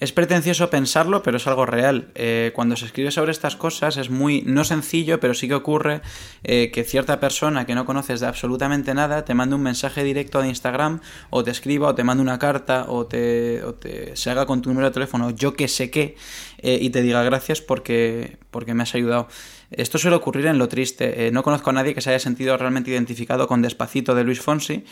Es 0.00 0.12
pretencioso 0.12 0.70
pensarlo, 0.70 1.24
pero 1.24 1.38
es 1.38 1.46
algo 1.48 1.66
real. 1.66 2.12
Eh, 2.14 2.52
cuando 2.54 2.76
se 2.76 2.86
escribe 2.86 3.10
sobre 3.10 3.32
estas 3.32 3.56
cosas 3.56 3.96
es 3.96 4.10
muy, 4.10 4.42
no 4.42 4.62
sencillo, 4.62 5.18
pero 5.18 5.34
sí 5.34 5.48
que 5.48 5.54
ocurre 5.54 6.02
eh, 6.44 6.70
que 6.72 6.84
cierta 6.84 7.18
persona 7.18 7.66
que 7.66 7.74
no 7.74 7.84
conoces 7.84 8.20
de 8.20 8.28
absolutamente 8.28 8.94
nada 8.94 9.24
te 9.24 9.34
mande 9.34 9.56
un 9.56 9.62
mensaje 9.62 10.04
directo 10.04 10.40
de 10.40 10.48
Instagram, 10.48 11.00
o 11.30 11.42
te 11.42 11.50
escriba, 11.50 11.88
o 11.88 11.94
te 11.96 12.04
mande 12.04 12.22
una 12.22 12.38
carta, 12.38 12.84
o 12.86 13.06
te, 13.06 13.64
o 13.64 13.74
te 13.74 14.14
se 14.14 14.30
haga 14.30 14.46
con 14.46 14.62
tu 14.62 14.68
número 14.68 14.86
de 14.86 14.94
teléfono, 14.94 15.30
yo 15.30 15.54
que 15.54 15.66
sé 15.66 15.90
qué, 15.90 16.14
eh, 16.58 16.78
y 16.80 16.90
te 16.90 17.02
diga 17.02 17.24
gracias 17.24 17.60
porque, 17.60 18.38
porque 18.52 18.74
me 18.74 18.84
has 18.84 18.94
ayudado. 18.94 19.26
Esto 19.72 19.98
suele 19.98 20.16
ocurrir 20.16 20.46
en 20.46 20.58
lo 20.58 20.68
triste. 20.68 21.30
No 21.30 21.42
conozco 21.42 21.70
a 21.70 21.72
nadie 21.74 21.94
que 21.94 22.00
se 22.00 22.08
haya 22.08 22.20
sentido 22.20 22.56
realmente 22.56 22.90
identificado 22.90 23.48
con 23.48 23.60
Despacito 23.60 24.14
de 24.14 24.24
Luis 24.24 24.40
Fonsi, 24.40 24.84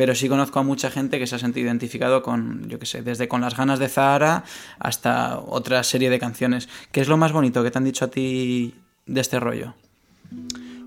pero 0.00 0.14
sí 0.14 0.30
conozco 0.30 0.58
a 0.58 0.62
mucha 0.62 0.90
gente 0.90 1.18
que 1.18 1.26
se 1.26 1.34
ha 1.34 1.38
sentido 1.38 1.66
identificado 1.66 2.22
con, 2.22 2.66
yo 2.70 2.78
qué 2.78 2.86
sé, 2.86 3.02
desde 3.02 3.28
con 3.28 3.42
las 3.42 3.54
ganas 3.54 3.78
de 3.78 3.86
Zahara 3.86 4.44
hasta 4.78 5.38
otra 5.38 5.82
serie 5.82 6.08
de 6.08 6.18
canciones. 6.18 6.70
¿Qué 6.90 7.02
es 7.02 7.08
lo 7.08 7.18
más 7.18 7.32
bonito 7.32 7.62
que 7.62 7.70
te 7.70 7.76
han 7.76 7.84
dicho 7.84 8.06
a 8.06 8.08
ti 8.08 8.74
de 9.04 9.20
este 9.20 9.38
rollo? 9.38 9.74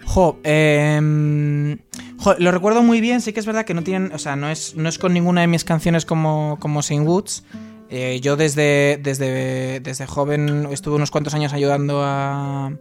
Jo, 0.04 0.40
em, 0.42 1.78
jo, 2.18 2.34
lo 2.40 2.50
recuerdo 2.50 2.82
muy 2.82 3.02
bien, 3.02 3.22
sí 3.22 3.34
que 3.34 3.40
es 3.40 3.46
verdad 3.46 3.66
que 3.66 3.76
no 3.76 3.84
tienen, 3.84 4.12
o 4.14 4.18
sea, 4.18 4.36
no 4.36 4.50
es, 4.50 4.76
no 4.76 4.90
es 4.90 4.98
con 4.98 5.14
ninguna 5.14 5.42
de 5.42 5.48
mis 5.48 5.64
canciones 5.64 6.08
como, 6.08 6.58
como 6.60 6.82
Saint 6.82 7.06
Woods. 7.06 7.44
Eh, 7.92 8.20
yo 8.20 8.36
desde, 8.36 9.00
desde, 9.00 9.80
desde 9.80 10.08
joven 10.08 10.70
estuve 10.72 10.96
unos 10.96 11.12
cuantos 11.12 11.36
años 11.36 11.54
ayudando 11.54 12.02
a... 12.04 12.74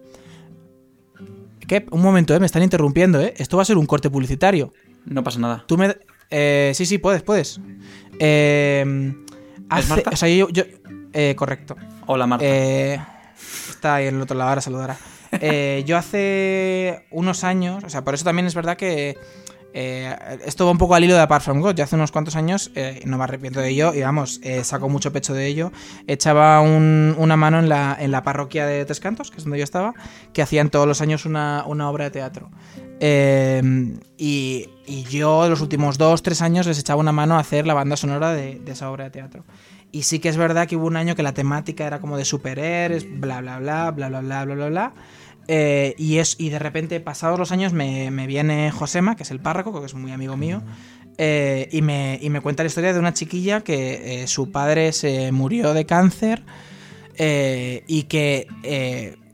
¿Qué? 1.68 1.85
Un 1.91 2.01
momento, 2.01 2.35
eh, 2.35 2.41
me 2.41 2.47
están 2.47 2.62
interrumpiendo, 2.62 3.20
¿eh? 3.20 3.35
Esto 3.37 3.59
va 3.59 3.64
a 3.64 3.66
ser 3.66 3.76
un 3.76 3.85
corte 3.85 4.09
publicitario. 4.09 4.72
No 5.05 5.22
pasa 5.22 5.39
nada. 5.39 5.64
Tú 5.66 5.76
me... 5.76 5.95
eh, 6.33 6.72
sí, 6.74 6.85
sí, 6.87 6.99
puedes, 6.99 7.22
puedes. 7.22 7.61
Eh, 8.18 9.14
hace- 9.68 9.89
Marta? 9.89 10.11
O 10.12 10.16
sea, 10.16 10.28
yo... 10.28 10.49
yo- 10.51 10.64
eh, 11.12 11.35
correcto. 11.37 11.76
Hola, 12.07 12.26
Marta. 12.26 12.45
Eh, 12.47 12.99
está 13.68 13.97
ahí 13.97 14.07
en 14.07 14.16
el 14.16 14.22
otro 14.22 14.37
lado, 14.37 14.51
ahora 14.51 14.61
saludará. 14.61 14.97
Eh, 15.41 15.83
yo 15.87 15.97
hace 15.97 17.07
unos 17.11 17.43
años, 17.43 17.83
o 17.85 17.89
sea, 17.89 18.05
por 18.05 18.12
eso 18.12 18.22
también 18.22 18.45
es 18.47 18.55
verdad 18.55 18.76
que 18.76 19.16
eh, 19.72 20.14
esto 20.45 20.66
va 20.66 20.72
un 20.72 20.76
poco 20.76 20.95
al 20.95 21.03
hilo 21.03 21.14
de 21.14 21.20
Apart 21.22 21.43
From 21.43 21.62
God. 21.62 21.74
Yo 21.74 21.85
hace 21.85 21.97
unos 21.97 22.12
cuantos 22.12 22.37
años, 22.37 22.70
eh, 22.74 23.01
no 23.07 23.16
me 23.16 23.24
arrepiento 23.24 23.59
de 23.61 23.70
ello, 23.70 23.95
y 23.95 24.03
vamos, 24.03 24.41
eh, 24.43 24.62
saco 24.62 24.91
mucho 24.91 25.11
pecho 25.11 25.33
de 25.33 25.47
ello. 25.47 25.72
Echaba 26.07 26.61
un- 26.61 27.14
una 27.16 27.39
mano 27.39 27.59
en 27.61 27.70
la, 27.70 27.97
en 27.99 28.11
la 28.11 28.22
parroquia 28.22 28.66
de 28.66 28.85
Tres 28.85 29.01
Cantos, 29.01 29.30
que 29.30 29.39
es 29.39 29.45
donde 29.45 29.57
yo 29.57 29.64
estaba, 29.64 29.95
que 30.35 30.43
hacían 30.43 30.68
todos 30.68 30.87
los 30.87 31.01
años 31.01 31.24
una, 31.24 31.64
una 31.66 31.89
obra 31.89 32.05
de 32.05 32.11
teatro. 32.11 32.51
Eh, 33.05 33.61
y, 34.16 34.68
y 34.86 35.03
yo 35.03 35.48
los 35.48 35.61
últimos 35.61 35.98
dos, 35.98 36.22
tres 36.22 36.40
años 36.40 36.68
les 36.68 36.78
echaba 36.78 37.00
una 37.00 37.11
mano 37.11 37.34
a 37.34 37.40
hacer 37.40 37.66
la 37.66 37.74
banda 37.74 37.96
sonora 37.96 38.32
de, 38.32 38.62
esa 38.64 38.92
obra 38.92 39.05
de 39.05 39.11
teatro. 39.11 39.44
Y 39.90 40.05
sí 40.05 40.20
que 40.20 40.28
es 40.28 40.36
verdad 40.36 40.68
que 40.68 40.76
hubo 40.76 40.86
un 40.86 40.96
año 40.96 41.16
que 41.16 41.24
la 41.24 41.34
temática 41.34 41.84
era 41.84 42.00
como 42.00 42.16
de 42.16 42.24
superhéroes, 42.24 43.05
bla, 43.20 43.40
bla, 43.40 43.59
bla, 43.59 43.90
bla, 43.90 44.09
bla, 44.09 44.20
bla, 44.20 44.44
bla, 44.44 44.55
bla, 44.55 44.68
bla. 44.68 44.94
Eh, 45.48 45.96
y, 45.98 46.18
es, 46.18 46.36
y 46.38 46.50
de 46.50 46.61
repente, 46.61 47.00
pasados 47.00 47.40
los 47.40 47.50
años, 47.50 47.72
me, 47.72 48.12
me 48.12 48.28
viene 48.28 48.70
Josema, 48.70 49.16
que 49.16 49.24
es 49.24 49.32
el 49.32 49.40
párroco, 49.40 49.80
que 49.80 49.86
es 49.86 49.94
muy 49.94 50.12
amigo 50.12 50.36
mío, 50.36 50.62
eh, 51.18 51.68
y, 51.72 51.82
me, 51.82 52.20
y 52.22 52.30
me 52.30 52.40
cuenta 52.40 52.62
la 52.62 52.68
historia 52.68 52.92
de 52.92 53.00
una 53.00 53.14
chiquilla 53.14 53.62
que 53.62 54.22
eh, 54.22 54.28
su 54.28 54.53
padre 54.53 54.92
se 54.92 55.32
murió 55.32 55.74
de 55.74 55.86
cáncer 55.86 56.44
y 57.18 58.05
que 58.05 58.46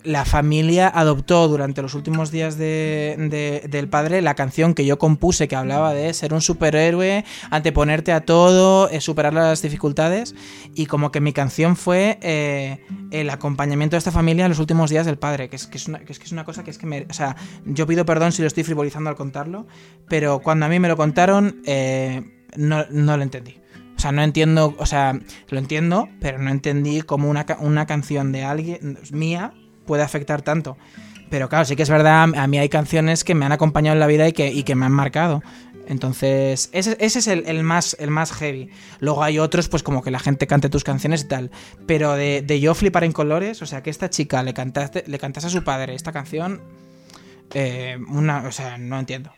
la 0.09 0.24
familia 0.24 0.88
adoptó 0.88 1.46
durante 1.48 1.82
los 1.82 1.94
últimos 1.94 2.30
días 2.30 2.56
de- 2.56 3.16
de- 3.18 3.68
del 3.68 3.88
padre 3.88 4.22
la 4.22 4.34
canción 4.34 4.72
que 4.74 4.86
yo 4.86 4.98
compuse 4.98 5.48
que 5.48 5.54
hablaba 5.56 5.92
de 5.92 6.12
ser 6.14 6.32
un 6.32 6.40
superhéroe, 6.40 7.24
anteponerte 7.50 8.12
a 8.12 8.22
todo, 8.22 8.88
eh, 8.88 9.00
superar 9.00 9.34
las 9.34 9.61
dificultades 9.62 10.34
y 10.74 10.86
como 10.86 11.12
que 11.12 11.20
mi 11.20 11.32
canción 11.32 11.76
fue 11.76 12.18
eh, 12.22 12.84
el 13.11 13.28
acompañamiento 13.30 13.96
de 13.96 13.98
esta 13.98 14.11
familia 14.11 14.46
en 14.46 14.50
los 14.50 14.59
últimos 14.59 14.88
días 14.90 15.04
del 15.06 15.18
padre, 15.18 15.48
que 15.48 15.56
es 15.56 15.66
que 15.66 15.76
es 15.78 15.86
una, 15.88 15.98
que 16.00 16.12
es, 16.12 16.18
que 16.18 16.24
es 16.24 16.32
una 16.32 16.44
cosa 16.44 16.64
que 16.64 16.70
es 16.70 16.78
que 16.78 16.86
me... 16.86 17.06
O 17.11 17.12
sea, 17.12 17.36
yo 17.66 17.86
pido 17.86 18.04
perdón 18.06 18.32
si 18.32 18.40
lo 18.42 18.48
estoy 18.48 18.64
frivolizando 18.64 19.11
al 19.11 19.16
contarlo, 19.16 19.66
pero 20.09 20.40
cuando 20.40 20.66
a 20.66 20.68
mí 20.70 20.78
me 20.80 20.88
lo 20.88 20.96
contaron 20.96 21.61
eh, 21.66 22.22
no, 22.56 22.84
no 22.90 23.16
lo 23.16 23.22
entendí. 23.22 23.56
O 23.96 24.00
sea, 24.00 24.12
no 24.12 24.22
entiendo, 24.22 24.74
o 24.78 24.86
sea, 24.86 25.18
lo 25.50 25.59
entiendo, 25.59 26.09
pero 26.20 26.38
no 26.38 26.50
entendí 26.50 27.02
cómo 27.02 27.28
una, 27.28 27.44
una 27.59 27.84
canción 27.86 28.32
de 28.32 28.44
alguien 28.44 28.98
mía 29.12 29.52
puede 29.89 30.05
afectar 30.05 30.43
tanto. 30.43 30.76
Pero 31.30 31.49
claro, 31.49 31.64
sí 31.64 31.74
que 31.74 31.82
es 31.82 31.91
verdad, 31.91 32.22
a 32.34 32.47
mí 32.47 32.59
hay 32.59 32.68
canciones 32.68 33.24
que 33.24 33.34
me 33.34 33.45
han 33.45 33.53
acompañado 33.53 33.95
en 33.95 34.01
la 34.01 34.07
vida 34.07 34.28
y 34.28 34.32
que, 34.32 34.53
y 34.53 34.62
que 34.62 34.76
me 34.76 34.86
han 34.86 34.93
marcado. 34.93 35.43
Entonces, 35.89 36.68
ese, 36.72 36.97
ese 37.01 37.18
es 37.18 37.26
el, 37.26 37.45
el 37.47 37.62
más, 37.64 37.97
el 37.99 38.11
más 38.11 38.32
heavy. 38.32 38.70
Luego 39.01 39.22
hay 39.24 39.39
otros, 39.39 39.68
pues 39.68 39.82
como 39.82 40.03
que 40.03 40.11
la 40.11 40.18
gente 40.20 40.47
cante 40.47 40.68
tus 40.68 40.84
canciones 40.84 41.22
y 41.22 41.28
tal. 41.28 41.51
Pero 41.86 42.12
de, 42.12 42.43
de 42.43 42.61
yo 42.61 42.74
flipar 42.74 43.05
en 43.05 43.12
colores, 43.12 43.61
o 43.62 43.66
sea, 43.66 43.82
que 43.82 43.91
esta 43.91 44.09
chica 44.11 44.43
le 44.43 44.55
cantaste, 44.55 45.05
le 45.07 45.18
cantase 45.18 45.49
a 45.49 45.51
su 45.51 45.64
padre 45.64 45.95
esta 45.95 46.12
canción, 46.12 46.61
eh, 47.55 47.99
una, 48.09 48.47
o 48.47 48.53
sea, 48.53 48.78
no 48.78 48.99
entiendo. 48.99 49.32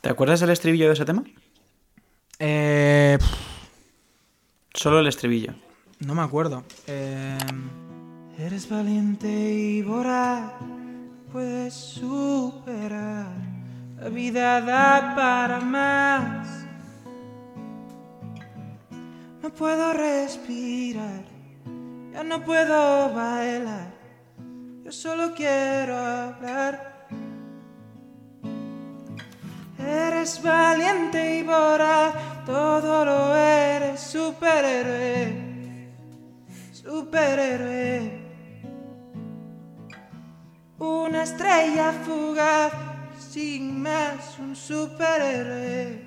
¿Te 0.00 0.10
acuerdas 0.10 0.40
del 0.40 0.50
estribillo 0.50 0.88
de 0.88 0.92
ese 0.94 1.04
tema? 1.04 1.24
Eh, 2.38 3.16
Solo 4.74 4.98
el 5.00 5.06
estribillo. 5.06 5.54
no 6.00 6.14
me 6.14 6.22
acuerdo. 6.22 6.64
Eh, 6.88 7.38
Eres 8.36 8.68
valiente 8.68 9.28
y 9.28 9.82
voraz, 9.82 10.50
puedes 11.30 11.72
superar. 11.72 13.28
La 13.96 14.08
vida 14.08 14.60
da 14.60 15.14
para 15.14 15.60
más. 15.60 16.48
No 19.40 19.50
puedo 19.50 19.92
respirar, 19.92 21.22
ya 22.12 22.24
no 22.24 22.44
puedo 22.44 23.14
bailar. 23.14 23.92
Yo 24.84 24.90
solo 24.90 25.32
quiero 25.32 25.96
hablar. 25.96 27.06
Eres 29.78 30.42
valiente 30.42 31.38
y 31.38 31.42
voraz, 31.44 32.44
todo 32.44 33.04
lo 33.04 33.36
eres, 33.36 34.00
superhéroe, 34.00 35.88
superhéroe. 36.72 38.23
Una 40.84 41.22
estrella 41.22 41.92
fugaz, 42.04 42.70
sin 43.30 43.80
más, 43.80 44.38
un 44.38 44.54
superhéroe, 44.54 45.98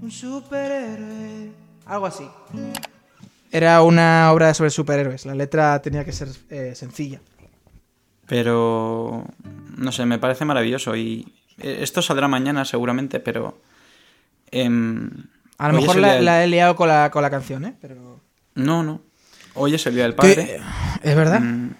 un 0.00 0.10
superhéroe. 0.10 1.50
Algo 1.84 2.06
así. 2.06 2.26
Era 3.52 3.82
una 3.82 4.32
obra 4.32 4.54
sobre 4.54 4.70
superhéroes, 4.70 5.26
la 5.26 5.34
letra 5.34 5.82
tenía 5.82 6.06
que 6.06 6.12
ser 6.12 6.28
eh, 6.48 6.72
sencilla. 6.74 7.20
Pero, 8.26 9.26
no 9.76 9.92
sé, 9.92 10.06
me 10.06 10.18
parece 10.18 10.46
maravilloso 10.46 10.96
y 10.96 11.34
eh, 11.58 11.80
esto 11.82 12.00
saldrá 12.00 12.28
mañana 12.28 12.64
seguramente, 12.64 13.20
pero... 13.20 13.60
em, 14.50 15.10
A 15.58 15.68
lo 15.68 15.74
mejor 15.74 15.96
la 15.98 16.42
he 16.42 16.46
liado 16.46 16.76
con 16.76 16.88
la, 16.88 17.10
con 17.10 17.20
la 17.20 17.28
canción, 17.28 17.66
¿eh? 17.66 17.74
Pero... 17.78 18.20
No, 18.54 18.82
no. 18.82 19.02
Hoy 19.54 19.74
es 19.74 19.86
el 19.86 19.94
Día 19.94 20.04
del 20.04 20.14
Padre. 20.14 20.60
¿Es 21.02 21.14
verdad? 21.14 21.40
Mm. 21.40 21.70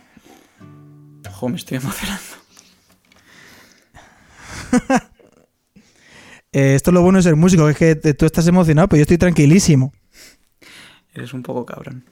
Jo, 1.37 1.49
me 1.49 1.57
estoy 1.57 1.76
emocionando. 1.78 2.22
Eh, 6.53 6.74
esto 6.74 6.89
es 6.91 6.95
lo 6.95 7.03
bueno 7.03 7.18
de 7.18 7.22
ser 7.24 7.37
músico, 7.37 7.68
es 7.68 7.76
que 7.76 7.95
tú 7.97 8.24
estás 8.24 8.47
emocionado, 8.47 8.89
pero 8.89 8.99
yo 8.99 9.03
estoy 9.03 9.18
tranquilísimo. 9.18 9.93
Eres 11.12 11.34
un 11.34 11.43
poco 11.43 11.66
cabrón. 11.66 12.07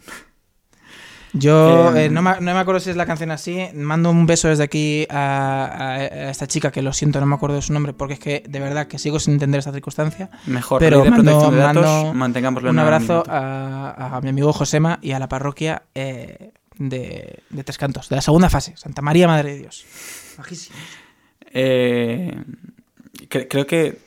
Yo 1.32 1.96
Eh, 1.96 2.06
eh, 2.06 2.08
no, 2.10 2.20
me, 2.20 2.32
no 2.40 2.52
me 2.52 2.58
acuerdo 2.58 2.78
si 2.80 2.90
es 2.90 2.96
la 2.96 3.06
canción 3.06 3.30
así. 3.30 3.58
Mando 3.74 4.10
un 4.10 4.26
beso 4.26 4.48
desde 4.48 4.62
aquí 4.64 5.06
a, 5.08 5.64
a- 5.64 5.94
a 5.94 6.30
esta 6.30 6.46
chica 6.46 6.70
que 6.70 6.82
lo 6.82 6.92
siento, 6.92 7.20
no 7.20 7.26
me 7.26 7.34
acuerdo 7.36 7.56
de 7.56 7.62
su 7.62 7.72
nombre, 7.72 7.94
porque 7.94 8.14
es 8.14 8.20
que 8.20 8.44
de 8.46 8.60
verdad 8.60 8.86
que 8.86 8.98
sigo 8.98 9.18
sin 9.18 9.32
entender 9.34 9.60
esta 9.60 9.72
circunstancia. 9.72 10.28
Mejor, 10.46 10.78
Pero 10.78 11.02
de 11.04 11.10
mando- 11.10 11.24
protección 11.24 11.54
de 11.54 11.60
datos, 11.60 11.82
mando 11.86 12.14
mantengámoslo 12.14 12.68
Un 12.70 12.78
abrazo 12.78 13.22
a 13.26 14.20
mi 14.22 14.28
amigo 14.28 14.52
Josema 14.52 14.98
y 15.00 15.12
a 15.12 15.18
la 15.18 15.28
parroquia 15.28 15.84
eh, 15.94 16.52
de, 16.78 17.40
de 17.50 17.64
Tres 17.64 17.78
Cantos, 17.78 18.08
de 18.08 18.16
la 18.16 18.22
segunda 18.22 18.50
fase, 18.50 18.76
Santa 18.76 19.02
María 19.02 19.26
Madre 19.28 19.52
de 19.54 19.58
Dios. 19.60 19.84
Bajísimo. 20.38 20.76
Eh, 21.52 22.34
cre- 23.28 23.46
creo 23.48 23.66
que 23.66 23.98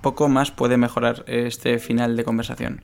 poco 0.00 0.28
más 0.28 0.50
puede 0.50 0.76
mejorar 0.76 1.24
este 1.26 1.78
final 1.78 2.16
de 2.16 2.24
conversación. 2.24 2.82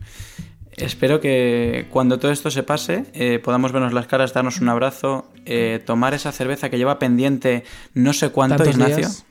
Espero 0.73 1.21
que 1.21 1.87
cuando 1.91 2.19
todo 2.19 2.31
esto 2.31 2.51
se 2.51 2.63
pase 2.63 3.05
eh, 3.13 3.39
podamos 3.39 3.73
vernos 3.73 3.93
las 3.93 4.07
caras, 4.07 4.33
darnos 4.33 4.61
un 4.61 4.69
abrazo, 4.69 5.31
eh, 5.45 5.83
tomar 5.85 6.15
esa 6.15 6.33
cerveza 6.33 6.71
que 6.71 6.79
lleva 6.79 6.99
pendiente 6.99 7.65
no 7.93 8.13
sé 8.13 8.31
cuánto, 8.31 8.65
Ignacio. 8.65 8.97
días. 8.97 9.27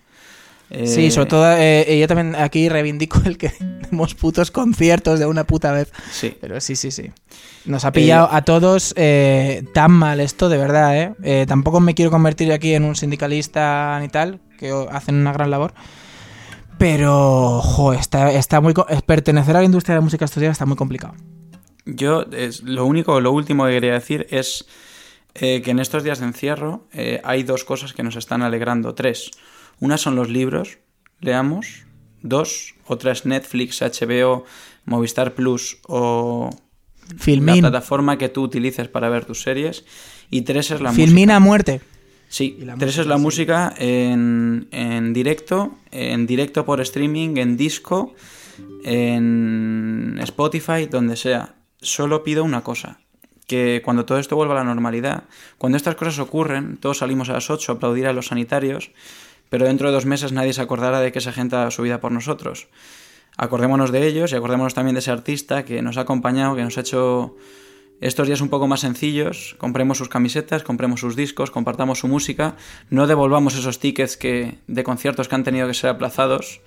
Eh, 0.69 0.87
Sí, 0.87 1.11
sobre 1.11 1.27
todo 1.27 1.45
eh, 1.57 1.97
yo 1.99 2.07
también 2.07 2.35
aquí 2.35 2.69
reivindico 2.69 3.21
el 3.25 3.37
que 3.37 3.51
demos 3.91 4.15
putos 4.15 4.51
conciertos 4.51 5.19
de 5.19 5.25
una 5.25 5.45
puta 5.45 5.71
vez. 5.71 5.91
Sí. 6.11 6.35
Pero 6.39 6.59
sí, 6.61 6.75
sí, 6.75 6.91
sí. 6.91 7.11
Nos 7.65 7.85
ha 7.85 7.91
pillado 7.91 8.29
a 8.31 8.43
todos 8.43 8.93
eh, 8.97 9.63
tan 9.73 9.91
mal 9.91 10.19
esto, 10.19 10.49
de 10.49 10.57
verdad, 10.57 10.97
¿eh? 10.97 11.13
Eh, 11.23 11.45
Tampoco 11.47 11.79
me 11.79 11.93
quiero 11.93 12.11
convertir 12.11 12.51
aquí 12.51 12.73
en 12.73 12.83
un 12.83 12.95
sindicalista 12.95 13.99
ni 14.01 14.07
tal, 14.09 14.39
que 14.57 14.73
hacen 14.91 15.15
una 15.15 15.33
gran 15.33 15.51
labor. 15.51 15.73
Pero, 16.77 17.61
jo, 17.61 17.93
está, 17.93 18.31
está 18.31 18.61
muy... 18.61 18.73
Pertenecer 19.05 19.55
a 19.55 19.59
la 19.59 19.65
industria 19.65 19.95
de 19.95 19.99
la 19.99 20.03
música 20.03 20.23
estos 20.25 20.39
días 20.39 20.53
está 20.53 20.65
muy 20.65 20.77
complicado. 20.77 21.13
Yo, 21.85 22.25
es, 22.31 22.63
lo 22.63 22.85
único, 22.85 23.19
lo 23.19 23.31
último 23.31 23.65
que 23.65 23.71
quería 23.71 23.93
decir 23.93 24.27
es 24.29 24.65
eh, 25.35 25.61
que 25.61 25.71
en 25.71 25.79
estos 25.79 26.03
días 26.03 26.19
de 26.19 26.25
encierro 26.25 26.87
eh, 26.93 27.19
hay 27.23 27.43
dos 27.43 27.65
cosas 27.65 27.93
que 27.93 28.03
nos 28.03 28.15
están 28.15 28.41
alegrando. 28.41 28.95
Tres. 28.95 29.31
Una 29.79 29.97
son 29.97 30.15
los 30.15 30.29
libros, 30.29 30.79
leamos. 31.19 31.85
Dos. 32.21 32.75
Otra 32.85 33.11
es 33.11 33.25
Netflix, 33.25 33.81
HBO, 33.81 34.45
Movistar 34.85 35.35
Plus 35.35 35.77
o 35.87 36.49
Filmin. 37.17 37.55
la 37.55 37.69
plataforma 37.69 38.17
que 38.17 38.29
tú 38.29 38.43
utilices 38.43 38.87
para 38.87 39.09
ver 39.09 39.25
tus 39.25 39.41
series. 39.41 39.85
Y 40.29 40.41
tres 40.41 40.71
es 40.71 40.81
la 40.81 40.89
música. 40.89 41.07
Filmina 41.07 41.35
a 41.37 41.39
muerte. 41.39 41.81
Sí, 42.27 42.57
tres 42.59 42.77
música, 42.77 43.01
es 43.01 43.07
la 43.07 43.15
sí. 43.15 43.21
música 43.21 43.73
en, 43.77 44.67
en 44.71 45.13
directo, 45.13 45.75
en 45.91 46.27
directo 46.27 46.65
por 46.65 46.79
streaming, 46.81 47.37
en 47.37 47.57
disco, 47.57 48.13
en 48.83 50.19
Spotify, 50.21 50.85
donde 50.85 51.15
sea. 51.15 51.55
Solo 51.81 52.23
pido 52.23 52.43
una 52.43 52.61
cosa, 52.61 52.99
que 53.47 53.81
cuando 53.83 54.05
todo 54.05 54.19
esto 54.19 54.35
vuelva 54.35 54.53
a 54.53 54.57
la 54.57 54.63
normalidad, 54.63 55.23
cuando 55.57 55.77
estas 55.77 55.95
cosas 55.95 56.19
ocurren, 56.19 56.77
todos 56.77 56.99
salimos 56.99 57.29
a 57.29 57.33
las 57.33 57.49
8 57.49 57.71
a 57.71 57.75
aplaudir 57.75 58.05
a 58.05 58.13
los 58.13 58.27
sanitarios, 58.27 58.91
pero 59.49 59.65
dentro 59.65 59.89
de 59.89 59.93
dos 59.93 60.05
meses 60.05 60.31
nadie 60.31 60.53
se 60.53 60.61
acordará 60.61 60.99
de 60.99 61.11
que 61.11 61.19
esa 61.19 61.31
gente 61.31 61.55
ha 61.55 61.71
su 61.71 61.81
vida 61.81 61.99
por 61.99 62.11
nosotros. 62.11 62.67
Acordémonos 63.37 63.91
de 63.91 64.07
ellos 64.07 64.31
y 64.31 64.35
acordémonos 64.35 64.73
también 64.73 64.95
de 64.95 64.99
ese 64.99 65.11
artista 65.11 65.65
que 65.65 65.81
nos 65.81 65.97
ha 65.97 66.01
acompañado, 66.01 66.55
que 66.55 66.63
nos 66.63 66.77
ha 66.77 66.81
hecho 66.81 67.35
estos 68.01 68.27
días 68.27 68.41
un 68.41 68.49
poco 68.49 68.67
más 68.67 68.79
sencillos, 68.81 69.55
compremos 69.57 69.97
sus 69.97 70.09
camisetas, 70.09 70.63
compremos 70.63 71.01
sus 71.01 71.15
discos, 71.15 71.51
compartamos 71.51 71.99
su 71.99 72.07
música, 72.07 72.55
no 72.89 73.07
devolvamos 73.07 73.55
esos 73.55 73.79
tickets 73.79 74.15
que, 74.15 74.59
de 74.67 74.83
conciertos 74.83 75.27
que 75.27 75.35
han 75.35 75.43
tenido 75.43 75.67
que 75.67 75.73
ser 75.73 75.89
aplazados 75.89 76.61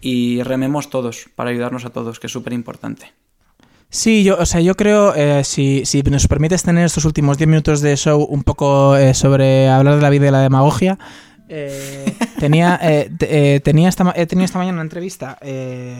y 0.00 0.42
rememos 0.42 0.90
todos 0.90 1.26
para 1.34 1.50
ayudarnos 1.50 1.84
a 1.84 1.90
todos, 1.90 2.18
que 2.18 2.28
es 2.28 2.32
súper 2.32 2.52
importante. 2.52 3.12
Sí, 3.90 4.24
yo, 4.24 4.36
o 4.38 4.46
sea, 4.46 4.60
yo 4.60 4.74
creo, 4.74 5.14
eh, 5.14 5.44
si, 5.44 5.86
si 5.86 6.02
nos 6.02 6.26
permites 6.26 6.62
tener 6.62 6.84
estos 6.84 7.04
últimos 7.04 7.38
10 7.38 7.48
minutos 7.48 7.80
de 7.80 7.96
show 7.96 8.26
un 8.28 8.42
poco 8.42 8.96
eh, 8.96 9.14
sobre 9.14 9.68
hablar 9.68 9.96
de 9.96 10.02
la 10.02 10.10
vida 10.10 10.26
y 10.26 10.30
la 10.30 10.40
demagogia, 10.40 10.98
eh, 11.56 12.16
tenía, 12.40 12.78
eh, 12.82 13.08
eh, 13.20 13.60
tenía 13.62 13.88
esta, 13.88 14.12
he 14.16 14.26
tenido 14.26 14.44
esta 14.44 14.58
mañana 14.58 14.74
una 14.74 14.82
entrevista 14.82 15.38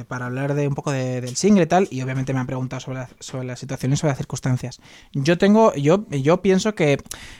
para 0.08 0.26
hablar 0.26 0.54
de 0.54 0.66
un 0.66 0.74
poco 0.74 0.90
de- 0.90 1.20
del 1.20 1.36
single 1.36 1.62
y 1.62 1.66
tal, 1.66 1.86
y 1.90 2.02
obviamente 2.02 2.32
me 2.34 2.40
han 2.40 2.46
preguntado 2.46 2.80
sobre 2.80 2.98
la, 2.98 3.08
sobre 3.20 3.46
la 3.46 3.54
situación 3.56 3.92
y 3.92 3.96
sobre 3.96 4.10
las 4.10 4.18
circunstancias. 4.18 4.80
Yo 5.12 5.38
tengo, 5.38 5.72
yo, 5.74 6.06
yo 6.10 6.42
pienso 6.42 6.74
que, 6.74 6.98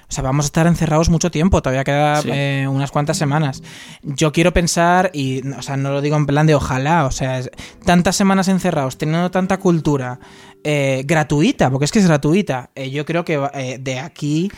o 0.09 0.13
sea, 0.13 0.23
vamos 0.23 0.45
a 0.45 0.49
estar 0.49 0.67
encerrados 0.69 1.11
mucho 1.11 1.31
tiempo, 1.31 1.61
todavía 1.61 1.83
queda 1.85 2.23
Sí. 2.23 2.67
unas 2.67 2.91
cuantas 2.93 3.17
semanas. 3.19 3.63
Yo 4.03 4.33
quiero 4.33 4.53
pensar, 4.53 5.11
y, 5.13 5.47
o 5.49 5.63
sea, 5.63 5.77
no 5.77 5.91
lo 5.91 6.01
digo 6.01 6.17
en 6.17 6.27
plan 6.27 6.47
de 6.47 6.55
ojalá, 6.55 7.07
o 7.07 7.11
sea, 7.11 7.41
es- 7.41 7.51
tantas 7.85 8.15
semanas 8.17 8.47
encerrados, 8.49 8.97
teniendo 8.97 9.31
tanta 9.31 9.57
cultura 9.59 10.21
eh, 10.67 11.03
gratuita, 11.05 11.69
porque 11.71 11.85
es 11.85 11.93
que 11.93 11.99
es 11.99 12.07
gratuita, 12.07 12.71
yo 12.91 13.05
creo 13.05 13.25
que 13.25 13.37
de 13.81 13.99
aquí 13.99 14.51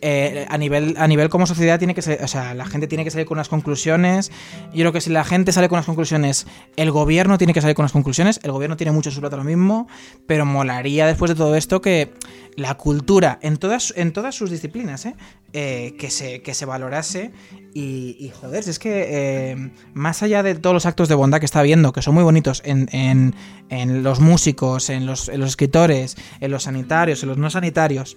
eh, 0.00 0.46
a 0.48 0.56
nivel 0.58 0.94
a 0.98 1.06
nivel 1.06 1.28
como 1.28 1.46
sociedad 1.46 1.78
tiene 1.78 1.94
que 1.94 2.02
ser, 2.02 2.22
o 2.22 2.28
sea, 2.28 2.54
la 2.54 2.64
gente 2.66 2.86
tiene 2.86 3.04
que 3.04 3.10
salir 3.10 3.26
con 3.26 3.36
unas 3.36 3.48
conclusiones. 3.48 4.30
Yo 4.72 4.80
creo 4.80 4.92
que 4.92 5.00
si 5.00 5.10
la 5.10 5.24
gente 5.24 5.52
sale 5.52 5.68
con 5.68 5.76
unas 5.76 5.86
conclusiones, 5.86 6.46
el 6.76 6.90
gobierno 6.90 7.38
tiene 7.38 7.52
que 7.52 7.60
salir 7.60 7.74
con 7.76 7.84
unas 7.84 7.92
conclusiones. 7.92 8.40
El 8.42 8.52
gobierno 8.52 8.76
tiene 8.76 8.92
mucho 8.92 9.10
su 9.10 9.20
plato 9.20 9.36
lo 9.36 9.44
mismo, 9.44 9.86
pero 10.26 10.46
molaría 10.46 11.06
después 11.06 11.30
de 11.30 11.34
todo 11.34 11.54
esto 11.56 11.80
que 11.80 12.12
la 12.56 12.74
cultura 12.76 13.38
en 13.42 13.56
todas 13.56 13.92
en 13.96 14.12
todas 14.12 14.34
sus 14.34 14.50
disciplinas, 14.50 15.06
¿eh? 15.06 15.14
Eh, 15.52 15.94
que 15.98 16.10
se 16.10 16.42
que 16.42 16.52
se 16.54 16.64
valorase 16.66 17.30
y, 17.74 18.16
y, 18.18 18.30
joder, 18.30 18.68
es 18.68 18.78
que 18.80 19.04
eh, 19.52 19.70
más 19.92 20.22
allá 20.22 20.42
de 20.42 20.54
todos 20.56 20.74
los 20.74 20.86
actos 20.86 21.08
de 21.08 21.14
bondad 21.14 21.38
que 21.38 21.46
está 21.46 21.62
viendo, 21.62 21.92
que 21.92 22.02
son 22.02 22.14
muy 22.14 22.24
bonitos 22.24 22.62
en, 22.64 22.88
en- 22.92 23.34
en 23.68 24.02
los 24.02 24.20
músicos, 24.20 24.90
en 24.90 25.06
los, 25.06 25.28
en 25.28 25.40
los 25.40 25.50
escritores, 25.50 26.16
en 26.40 26.50
los 26.50 26.64
sanitarios, 26.64 27.22
en 27.22 27.28
los 27.30 27.38
no 27.38 27.50
sanitarios, 27.50 28.16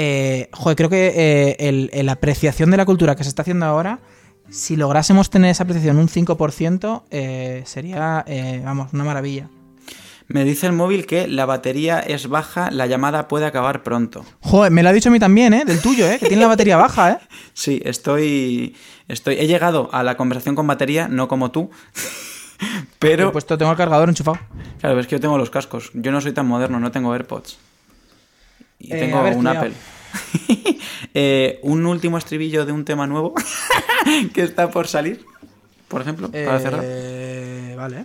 eh, 0.00 0.48
joder, 0.52 0.76
creo 0.76 0.88
que 0.88 1.12
eh, 1.16 1.88
el 1.92 2.08
apreciación 2.08 2.70
de 2.70 2.76
la 2.76 2.84
cultura 2.84 3.16
que 3.16 3.24
se 3.24 3.28
está 3.28 3.42
haciendo 3.42 3.66
ahora, 3.66 3.98
si 4.50 4.76
lográsemos 4.76 5.30
tener 5.30 5.50
esa 5.50 5.64
apreciación 5.64 5.98
un 5.98 6.08
5%, 6.08 7.02
eh, 7.10 7.62
sería, 7.66 8.24
eh, 8.26 8.62
vamos, 8.64 8.92
una 8.92 9.04
maravilla. 9.04 9.48
Me 10.26 10.44
dice 10.44 10.66
el 10.66 10.72
móvil 10.74 11.06
que 11.06 11.26
la 11.26 11.46
batería 11.46 12.00
es 12.00 12.28
baja, 12.28 12.70
la 12.70 12.86
llamada 12.86 13.28
puede 13.28 13.46
acabar 13.46 13.82
pronto. 13.82 14.26
Joder, 14.40 14.70
me 14.70 14.82
lo 14.82 14.90
ha 14.90 14.92
dicho 14.92 15.08
a 15.08 15.12
mí 15.12 15.18
también, 15.18 15.54
¿eh? 15.54 15.64
Del 15.64 15.80
tuyo, 15.80 16.06
¿eh? 16.06 16.18
Que 16.18 16.26
tiene 16.26 16.42
la 16.42 16.48
batería 16.48 16.76
baja, 16.76 17.12
¿eh? 17.12 17.18
Sí, 17.54 17.80
estoy, 17.84 18.76
estoy, 19.08 19.36
he 19.38 19.46
llegado 19.46 19.88
a 19.92 20.02
la 20.02 20.16
conversación 20.16 20.54
con 20.54 20.66
batería, 20.66 21.08
no 21.08 21.28
como 21.28 21.50
tú, 21.50 21.70
pero 22.98 23.28
He 23.28 23.32
puesto, 23.32 23.56
tengo 23.56 23.70
el 23.70 23.78
cargador 23.78 24.08
enchufado. 24.08 24.38
Claro, 24.80 25.00
es 25.00 25.06
que 25.06 25.16
yo 25.16 25.20
tengo 25.20 25.38
los 25.38 25.50
cascos. 25.50 25.90
Yo 25.94 26.12
no 26.12 26.20
soy 26.20 26.32
tan 26.32 26.46
moderno, 26.46 26.78
no 26.78 26.90
tengo 26.90 27.12
AirPods. 27.14 27.58
Y 28.78 28.92
Eh, 28.94 28.98
tengo 29.00 29.20
un. 29.36 29.46
Apple. 29.46 29.72
Eh, 31.14 31.58
un 31.62 31.84
último 31.86 32.16
estribillo 32.18 32.64
de 32.66 32.72
un 32.72 32.84
tema 32.84 33.06
nuevo 33.06 33.34
que 34.34 34.42
está 34.42 34.70
por 34.70 34.86
salir, 34.86 35.24
por 35.88 36.00
ejemplo, 36.02 36.30
para 36.30 36.58
cerrar. 36.60 36.80
Eh, 36.84 37.74
vale. 37.76 38.04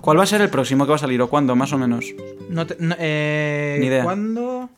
¿Cuál 0.00 0.18
va 0.18 0.22
a 0.22 0.26
ser 0.26 0.40
el 0.42 0.50
próximo 0.50 0.84
que 0.84 0.90
va 0.90 0.96
a 0.96 1.00
salir 1.00 1.20
o 1.22 1.28
cuándo, 1.28 1.56
más 1.56 1.72
o 1.72 1.78
menos? 1.78 2.04
No 2.48 2.66
te- 2.66 2.76
no, 2.78 2.94
eh, 2.98 3.76
Ni 3.80 3.86
idea. 3.86 4.04
¿Cuándo? 4.04 4.70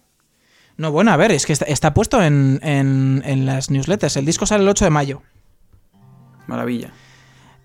No, 0.78 0.93
bueno, 0.93 1.11
a 1.11 1.16
ver, 1.16 1.32
es 1.32 1.45
que 1.45 1.53
está, 1.53 1.66
está 1.66 1.93
puesto 1.93 2.22
en, 2.22 2.61
en- 2.62 3.22
en 3.26 3.45
las 3.45 3.70
newsletters. 3.70 4.16
El 4.16 4.24
disco 4.24 4.47
sale 4.47 4.62
el 4.62 4.68
8 4.68 4.84
de 4.86 4.91
mayo. 4.91 5.22
Maravilla. 6.47 6.93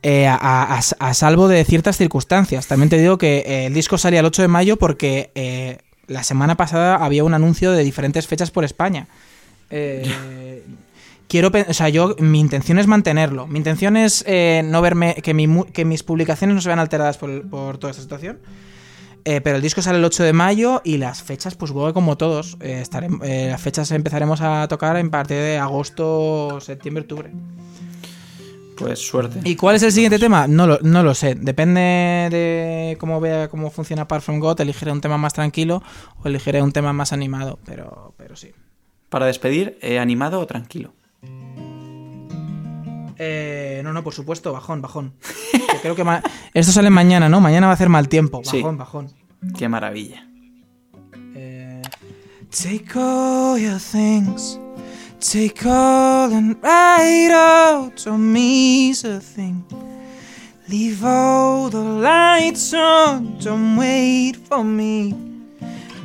Eh, 0.06 0.28
a, 0.28 0.36
a- 0.36 0.80
a 1.00 1.14
salvo 1.14 1.48
de 1.48 1.64
ciertas 1.64 1.98
circunstancias. 1.98 2.68
También 2.68 2.90
te 2.90 2.98
digo 2.98 3.18
que 3.18 3.38
eh, 3.48 3.66
el 3.68 3.74
disco 3.74 3.98
salía 3.98 4.20
el 4.20 4.26
8 4.26 4.42
de 4.42 4.48
mayo 4.50 4.76
porque 4.78 5.32
eh, 5.34 5.78
la 6.08 6.24
semana 6.24 6.56
pasada 6.58 6.98
había 6.98 7.24
un 7.24 7.34
anuncio 7.34 7.72
de 7.72 7.84
diferentes 7.86 8.28
fechas 8.28 8.52
por 8.52 8.66
España. 8.66 9.08
Eh, 9.70 10.62
quiero, 11.30 11.52
o 11.70 11.74
sea, 11.74 11.88
yo 11.88 12.16
mi 12.20 12.42
intención 12.42 12.80
es 12.80 12.88
mantenerlo. 12.88 13.48
Mi 13.48 13.58
intención 13.60 13.96
es 13.96 14.26
no 14.66 14.82
verme 14.82 15.16
que, 15.24 15.34
mi 15.34 15.48
que 15.72 15.86
mis 15.86 16.04
publicaciones 16.04 16.54
no 16.56 16.62
se 16.62 16.68
vean 16.68 16.80
alteradas 16.80 17.18
por, 17.18 17.50
por 17.50 17.78
toda 17.78 17.92
esta 17.92 18.04
situación. 18.04 18.40
Eh, 19.26 19.40
pero 19.40 19.56
el 19.56 19.62
disco 19.62 19.82
sale 19.82 20.00
el 20.00 20.04
8 20.04 20.22
de 20.24 20.34
mayo 20.34 20.82
y 20.84 20.98
las 20.98 21.24
fechas, 21.24 21.56
pues 21.56 21.72
como 21.72 22.18
todos, 22.18 22.58
eh, 22.60 22.84
estarem- 22.86 23.24
eh, 23.24 23.48
las 23.52 23.62
fechas 23.62 23.90
empezaremos 23.92 24.42
a 24.42 24.68
tocar 24.68 24.98
en 24.98 25.10
partir 25.10 25.38
de 25.38 25.58
agosto, 25.58 26.60
septiembre, 26.60 27.04
octubre. 27.04 27.32
Pues 28.78 29.00
suerte. 29.00 29.40
¿Y 29.44 29.56
cuál 29.56 29.76
es 29.76 29.84
el 29.84 29.92
siguiente 29.92 30.20
tema? 30.20 30.48
No 30.48 30.68
lo, 30.68 30.80
no 30.82 31.04
lo 31.04 31.14
sé. 31.14 31.36
Depende 31.36 31.82
de 32.32 32.98
cómo 33.00 33.20
vea 33.20 33.48
cómo 33.48 33.70
funciona 33.70 34.04
Apart 34.04 34.24
From 34.24 34.40
God. 34.40 34.62
Elegiré 34.62 34.92
un 34.92 35.02
tema 35.02 35.18
más 35.18 35.34
tranquilo 35.34 35.84
o 36.24 36.28
elegiré 36.28 36.62
un 36.62 36.72
tema 36.72 36.94
más 36.94 37.14
animado. 37.14 37.60
Pero, 37.66 38.14
pero 38.18 38.36
sí. 38.36 38.52
Para 39.10 39.26
despedir, 39.28 39.78
eh, 39.82 40.00
animado 40.00 40.40
o 40.40 40.48
tranquilo. 40.48 40.94
Eh, 43.18 43.82
no, 43.84 43.94
no, 43.94 44.04
por 44.04 44.14
supuesto, 44.14 44.52
bajón, 44.52 44.82
bajón. 44.82 45.14
Creo 45.82 45.96
que 45.96 46.04
esto 46.54 46.72
sale 46.72 46.90
mañana, 46.90 47.30
¿no? 47.30 47.40
Mañana 47.40 47.68
va 47.68 47.72
a 47.72 47.76
hacer 47.76 47.90
mal 47.90 48.10
tiempo. 48.10 48.42
Sí. 48.44 48.62
Bajón, 48.62 48.78
bajón. 48.78 49.14
Qué 49.58 49.70
maravilla. 49.70 50.28
Eh, 51.36 51.82
Take 52.50 52.98
all 52.98 53.60
your 53.60 53.80
things, 53.80 54.60
take 55.24 55.66
all 55.66 56.34
and 56.34 56.62
write 56.62 57.32
out 57.32 58.06
on 58.06 58.34
me 58.34 58.92
a 58.92 59.20
thing. 59.22 59.64
Leave 60.68 61.04
all 61.06 61.70
the 61.70 61.80
lights 61.80 62.74
on, 62.74 63.38
don't 63.40 63.78
wait 63.78 64.36
for 64.36 64.66
me. 64.66 65.16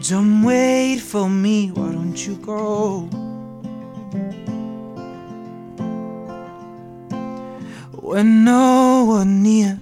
Don't 0.08 0.44
wait 0.44 1.00
for 1.00 1.28
me, 1.28 1.72
why 1.72 1.92
don't 1.92 2.26
you 2.26 2.36
go? 2.36 3.00
When 8.00 8.44
no 8.44 9.04
one 9.04 9.42
near, 9.42 9.80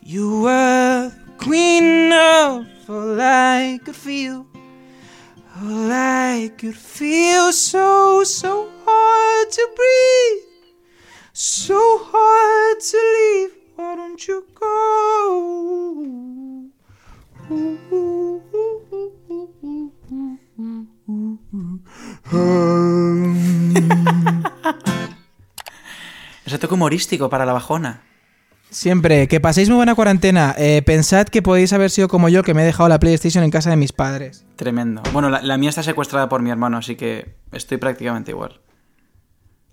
you 0.00 0.42
were 0.42 1.12
queen 1.38 2.12
of 2.12 2.66
all 2.88 3.20
I 3.20 3.80
could 3.84 3.96
feel. 3.96 4.46
All 5.56 5.92
I 5.92 6.50
could 6.58 6.76
feel 6.76 7.52
so, 7.52 8.24
so 8.24 8.68
hard 8.84 9.50
to 9.52 9.68
breathe. 9.76 10.44
So 11.32 11.98
hard 12.02 12.80
to 12.80 12.96
leave. 13.16 13.52
Why 13.76 13.94
don't 13.96 14.26
you 14.26 14.46
go? 14.54 14.64
Humorístico 26.74 27.30
para 27.30 27.46
la 27.46 27.52
bajona. 27.52 28.02
Siempre, 28.74 29.28
que 29.28 29.38
paséis 29.40 29.68
muy 29.68 29.76
buena 29.76 29.94
cuarentena. 29.94 30.52
Eh, 30.58 30.82
pensad 30.84 31.28
que 31.28 31.42
podéis 31.42 31.72
haber 31.72 31.90
sido 31.90 32.08
como 32.08 32.28
yo, 32.28 32.42
que 32.42 32.54
me 32.54 32.62
he 32.62 32.64
dejado 32.64 32.88
la 32.88 32.98
PlayStation 32.98 33.44
en 33.44 33.50
casa 33.52 33.70
de 33.70 33.76
mis 33.76 33.92
padres. 33.92 34.44
Tremendo. 34.56 35.00
Bueno, 35.12 35.30
la, 35.30 35.40
la 35.42 35.56
mía 35.56 35.68
está 35.70 35.84
secuestrada 35.84 36.28
por 36.28 36.42
mi 36.42 36.50
hermano, 36.50 36.78
así 36.78 36.96
que 36.96 37.36
estoy 37.52 37.78
prácticamente 37.78 38.32
igual. 38.32 38.60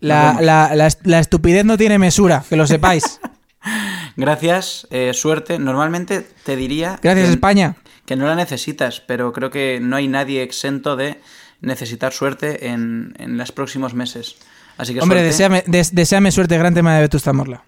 La, 0.01 0.37
la- 0.39 0.75
la 0.75 0.85
est- 0.87 1.05
la 1.05 1.19
estupidez 1.19 1.65
no 1.65 1.77
tiene 1.77 1.97
mesura, 1.97 2.43
que 2.47 2.55
lo 2.55 2.67
sepáis. 2.67 3.19
Gracias, 4.15 4.87
eh, 4.91 5.11
suerte. 5.13 5.57
Normalmente 5.59 6.27
te 6.43 6.55
diría 6.55 6.99
Gracias, 7.01 7.27
que, 7.27 7.33
España. 7.33 7.75
que 8.05 8.15
no 8.15 8.27
la 8.27 8.35
necesitas, 8.35 9.01
pero 9.01 9.33
creo 9.33 9.49
que 9.49 9.79
no 9.81 9.95
hay 9.95 10.07
nadie 10.07 10.43
exento 10.43 10.95
de 10.95 11.19
necesitar 11.59 12.13
suerte 12.13 12.67
en, 12.67 13.13
en 13.17 13.37
los 13.37 13.51
próximos 13.51 13.93
meses. 13.93 14.35
Así 14.77 14.93
que 14.93 14.99
Hombre, 15.01 15.21
deséame, 15.23 15.63
des- 15.67 15.93
deséame 15.93 16.31
suerte, 16.31 16.57
gran 16.57 16.73
tema 16.73 16.93
de 16.95 17.01
Vetusta 17.01 17.33
Morla. 17.33 17.63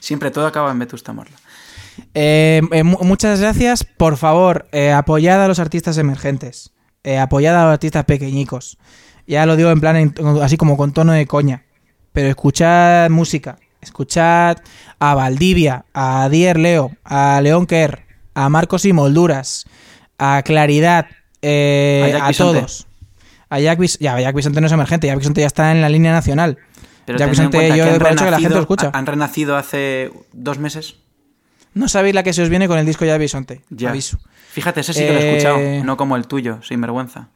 Siempre 0.00 0.30
todo 0.30 0.46
acaba 0.46 0.70
en 0.70 0.78
Vetusta 0.78 1.12
Morla. 1.12 1.36
Eh, 2.14 2.60
eh, 2.72 2.82
mu- 2.84 2.98
muchas 3.02 3.40
gracias. 3.40 3.84
Por 3.84 4.16
favor, 4.16 4.68
eh, 4.72 4.92
apoyad 4.92 5.42
a 5.44 5.48
los 5.48 5.58
artistas 5.58 5.98
emergentes. 5.98 6.72
Eh, 7.04 7.18
apoyad 7.18 7.56
a 7.60 7.64
los 7.64 7.72
artistas 7.72 8.04
pequeñicos. 8.04 8.78
Ya 9.26 9.46
lo 9.46 9.56
digo 9.56 9.70
en 9.70 9.80
plan, 9.80 9.96
en- 9.96 10.14
así 10.42 10.56
como 10.56 10.76
con 10.76 10.92
tono 10.92 11.12
de 11.12 11.26
coña. 11.26 11.64
Pero 12.12 12.28
escuchad 12.28 13.10
música. 13.10 13.58
Escuchad 13.80 14.56
a 14.98 15.14
Valdivia, 15.14 15.84
a 15.94 16.28
Dier 16.28 16.58
Leo, 16.58 16.92
a 17.04 17.40
León 17.40 17.66
Kerr, 17.66 18.04
a 18.34 18.48
Marcos 18.48 18.84
y 18.84 18.92
Molduras, 18.92 19.66
a 20.18 20.42
Claridad, 20.42 21.06
eh, 21.42 22.18
A 22.20 22.26
a, 22.28 22.32
todos. 22.32 22.86
A 23.50 23.60
Jack, 23.60 23.78
Bis- 23.78 23.98
ya, 24.00 24.18
Jack 24.20 24.34
Bisonte 24.34 24.60
no 24.60 24.66
es 24.66 24.72
emergente, 24.72 25.06
Jack 25.06 25.20
ya 25.34 25.46
está 25.46 25.70
en 25.70 25.80
la 25.80 25.88
línea 25.88 26.12
nacional. 26.12 26.58
Pero 27.16 27.18
Jack 27.18 27.30
tened 27.30 27.44
en 27.44 27.50
cuenta 27.50 27.76
yo 27.76 27.84
que 27.84 27.90
han 28.08 28.16
que 28.16 28.30
la 28.30 28.38
gente 28.40 28.54
lo 28.54 28.60
escucha. 28.60 28.90
Han 28.94 29.06
renacido 29.06 29.56
hace 29.56 30.10
dos 30.32 30.58
meses. 30.58 30.96
No 31.74 31.88
sabéis 31.88 32.14
la 32.14 32.22
que 32.22 32.32
se 32.32 32.42
os 32.42 32.48
viene 32.48 32.66
con 32.68 32.78
el 32.78 32.86
disco 32.86 33.04
de 33.04 33.10
Jack 33.10 33.20
Bisonte. 33.20 33.60
Ya. 33.70 33.90
Aviso. 33.90 34.18
Fíjate, 34.50 34.80
ese 34.80 34.92
sí 34.94 35.00
que 35.00 35.12
lo 35.12 35.18
he 35.18 35.22
Eh, 35.22 35.36
escuchado, 35.36 35.84
no 35.84 35.96
como 35.96 36.16
el 36.16 36.26
tuyo, 36.26 36.60
sin 36.62 36.80
vergüenza. 36.80 37.28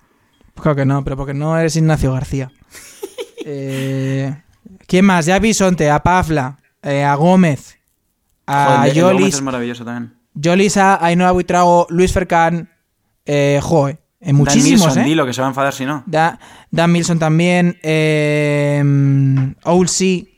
Pues 0.55 0.62
Claro 0.62 0.77
que 0.77 0.85
no, 0.85 1.05
pero 1.05 1.16
porque 1.16 1.35
no 1.35 1.57
eres 1.59 1.77
Ignacio 1.77 2.12
García. 2.12 2.51
Eh, 3.45 4.35
¿Quién 4.87 5.05
más? 5.05 5.27
Ya 5.27 5.39
Bisonte, 5.41 5.91
a 5.91 6.01
Pafla, 6.03 6.59
eh, 6.83 7.03
a 7.03 7.14
Gómez, 7.16 7.77
a 8.47 8.77
Joder, 8.77 8.95
de 8.95 9.01
Gómez 9.01 9.16
Yolis, 9.18 9.35
es 9.35 9.43
maravilloso 9.43 9.85
también. 9.85 10.14
Yolis, 10.35 10.77
a 10.77 11.05
Ainhoa 11.05 11.33
Buitrago, 11.33 11.87
Luis 11.91 12.12
Fercán, 12.12 12.70
eh, 13.27 13.59
joe, 13.61 13.99
eh, 14.23 14.33
muchísimos, 14.33 14.81
Dan 14.81 14.89
Milson, 14.89 15.03
¿eh? 15.03 15.05
dilo, 15.09 15.27
que 15.27 15.33
se 15.35 15.41
va 15.43 15.49
a 15.49 15.51
enfadar 15.51 15.75
si 15.75 15.85
no. 15.85 16.03
Da- 16.07 16.39
Dan 16.70 16.91
Milson 16.93 17.18
también, 17.18 17.79
eh, 17.83 18.83
Oulsey, 19.64 20.29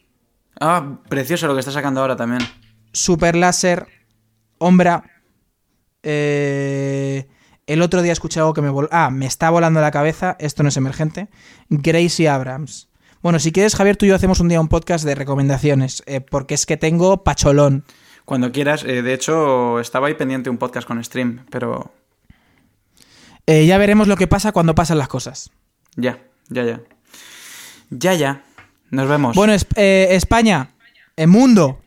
Ah, 0.60 0.98
precioso 1.08 1.46
lo 1.46 1.54
que 1.54 1.60
está 1.60 1.72
sacando 1.72 2.00
ahora 2.00 2.16
también. 2.16 2.40
Super 2.92 3.34
Láser, 3.36 3.86
Ombra. 4.58 5.04
eh, 6.02 7.26
el 7.66 7.82
otro 7.82 8.02
día 8.02 8.12
escuché 8.12 8.40
algo 8.40 8.52
que 8.54 8.62
me 8.62 8.70
vol- 8.70 8.88
Ah, 8.90 9.10
me 9.10 9.26
está 9.26 9.50
volando 9.50 9.80
la 9.80 9.90
cabeza. 9.90 10.36
Esto 10.38 10.62
no 10.62 10.68
es 10.68 10.76
emergente. 10.76 11.28
Gracie 11.70 12.28
Abrams. 12.28 12.88
Bueno, 13.22 13.38
si 13.38 13.52
quieres, 13.52 13.74
Javier, 13.74 13.96
tú 13.96 14.04
y 14.04 14.10
yo 14.10 14.14
hacemos 14.14 14.40
un 14.40 14.48
día 14.48 14.60
un 14.60 14.68
podcast 14.68 15.04
de 15.04 15.14
recomendaciones. 15.14 16.02
eh, 16.06 16.20
porque 16.20 16.54
es 16.54 16.66
que 16.66 16.76
tengo 16.76 17.24
pacholón. 17.24 17.84
Cuando 18.26 18.52
quieras, 18.52 18.84
eh, 18.84 19.02
de 19.02 19.14
hecho, 19.14 19.80
estaba 19.80 20.06
ahí 20.08 20.14
pendiente 20.14 20.50
un 20.50 20.58
podcast 20.58 20.86
con 20.86 21.02
stream, 21.02 21.44
pero 21.50 21.92
Eh, 23.46 23.66
ya 23.66 23.78
veremos 23.78 24.08
lo 24.08 24.16
que 24.16 24.26
pasa 24.26 24.52
cuando 24.52 24.74
pasan 24.74 24.98
las 24.98 25.08
cosas. 25.08 25.50
ya, 25.96 26.18
ya, 26.48 26.64
ya. 26.64 26.80
Ya, 27.90 28.14
ya. 28.14 28.42
Nos 28.90 29.08
vemos. 29.08 29.34
Bueno, 29.36 29.52
es- 29.52 29.66
eh, 29.76 30.08
España, 30.12 30.74
el 31.16 31.28
mundo. 31.28 31.80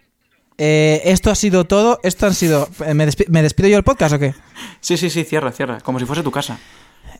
eh, 0.59 1.01
esto 1.05 1.29
ha 1.29 1.35
sido 1.35 1.65
todo. 1.65 1.99
Esto 2.03 2.25
han 2.25 2.33
sido. 2.33 2.67
¿me, 2.93 3.05
despi- 3.07 3.27
me 3.29 3.41
despido 3.43 3.69
yo 3.69 3.75
del 3.75 3.83
podcast 3.83 4.15
o 4.15 4.19
qué? 4.19 4.33
Sí, 4.81 4.97
sí, 4.97 5.09
sí, 5.11 5.23
cierra, 5.23 5.51
cierra. 5.51 5.79
Como 5.81 5.99
si 5.99 6.05
fuese 6.05 6.23
tu 6.23 6.31
casa. 6.31 6.57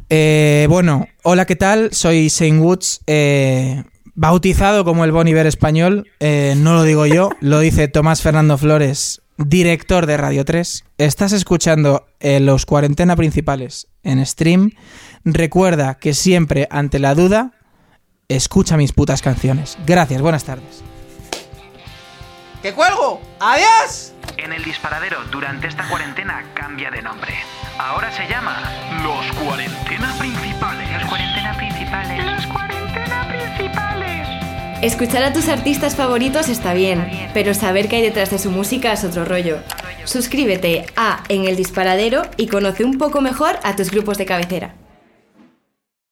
Eh, 0.10 0.66
bueno, 0.70 1.08
hola, 1.24 1.46
¿qué 1.46 1.56
tal? 1.56 1.90
Soy 1.94 2.30
Saint 2.30 2.60
Woods, 2.62 3.02
eh, 3.08 3.84
bautizado 4.16 4.84
como 4.86 5.04
el 5.06 5.12
Bon 5.12 5.28
Iver 5.28 5.46
español. 5.46 6.10
Eh, 6.20 6.56
no 6.58 6.74
lo 6.74 6.84
digo 6.84 7.06
yo, 7.06 7.30
lo 7.42 7.60
dice 7.60 7.88
Tomás 7.88 8.22
Fernando 8.24 8.58
Flores, 8.58 9.22
director 9.38 10.06
de 10.08 10.18
Radio 10.18 10.44
3. 10.46 10.86
Estás 10.98 11.32
escuchando 11.32 12.08
los 12.22 12.66
cuarentena 12.66 13.16
principales 13.16 13.88
en 14.08 14.26
stream. 14.26 14.72
Recuerda 15.24 15.96
que 15.96 16.14
siempre 16.14 16.68
ante 16.72 17.00
la 17.00 17.14
duda, 17.14 17.52
escucha 18.30 18.78
mis 18.78 18.94
putas 18.94 19.22
canciones. 19.22 19.78
Gracias, 19.86 20.22
buenas 20.22 20.44
tardes. 20.44 20.84
¡Que 22.62 22.74
cuelgo! 22.74 23.22
¡Adiós! 23.40 24.14
En 24.38 24.54
el 24.54 24.64
disparadero 24.64 25.18
durante 25.32 25.68
esta 25.68 25.88
cuarentena 25.88 26.44
cambia 26.54 26.90
de 26.90 27.02
nombre. 27.02 27.34
Ahora 27.78 28.12
se 28.12 28.28
llama 28.28 28.58
Los 29.04 29.26
Cuarentena 29.34 30.14
Principales. 30.18 30.90
Los 30.94 31.10
Cuarentena 31.10 31.27
Escuchar 34.88 35.22
a 35.24 35.34
tus 35.34 35.50
artistas 35.50 35.98
favoritos 35.98 36.48
está 36.48 36.74
bien, 36.74 37.06
pero 37.34 37.54
saber 37.54 37.90
qué 37.90 37.98
hay 37.98 38.04
detrás 38.04 38.32
de 38.32 38.40
su 38.40 38.52
música 38.52 38.94
es 38.94 39.04
otro 39.04 39.26
rollo. 39.26 39.58
Suscríbete 40.06 40.86
a 40.96 41.26
En 41.28 41.44
el 41.44 41.58
Disparadero 41.58 42.22
y 42.38 42.48
conoce 42.48 42.86
un 42.86 42.98
poco 42.98 43.20
mejor 43.20 43.60
a 43.64 43.76
tus 43.76 43.92
grupos 43.92 44.18
de 44.18 44.26
cabecera. 44.26 44.76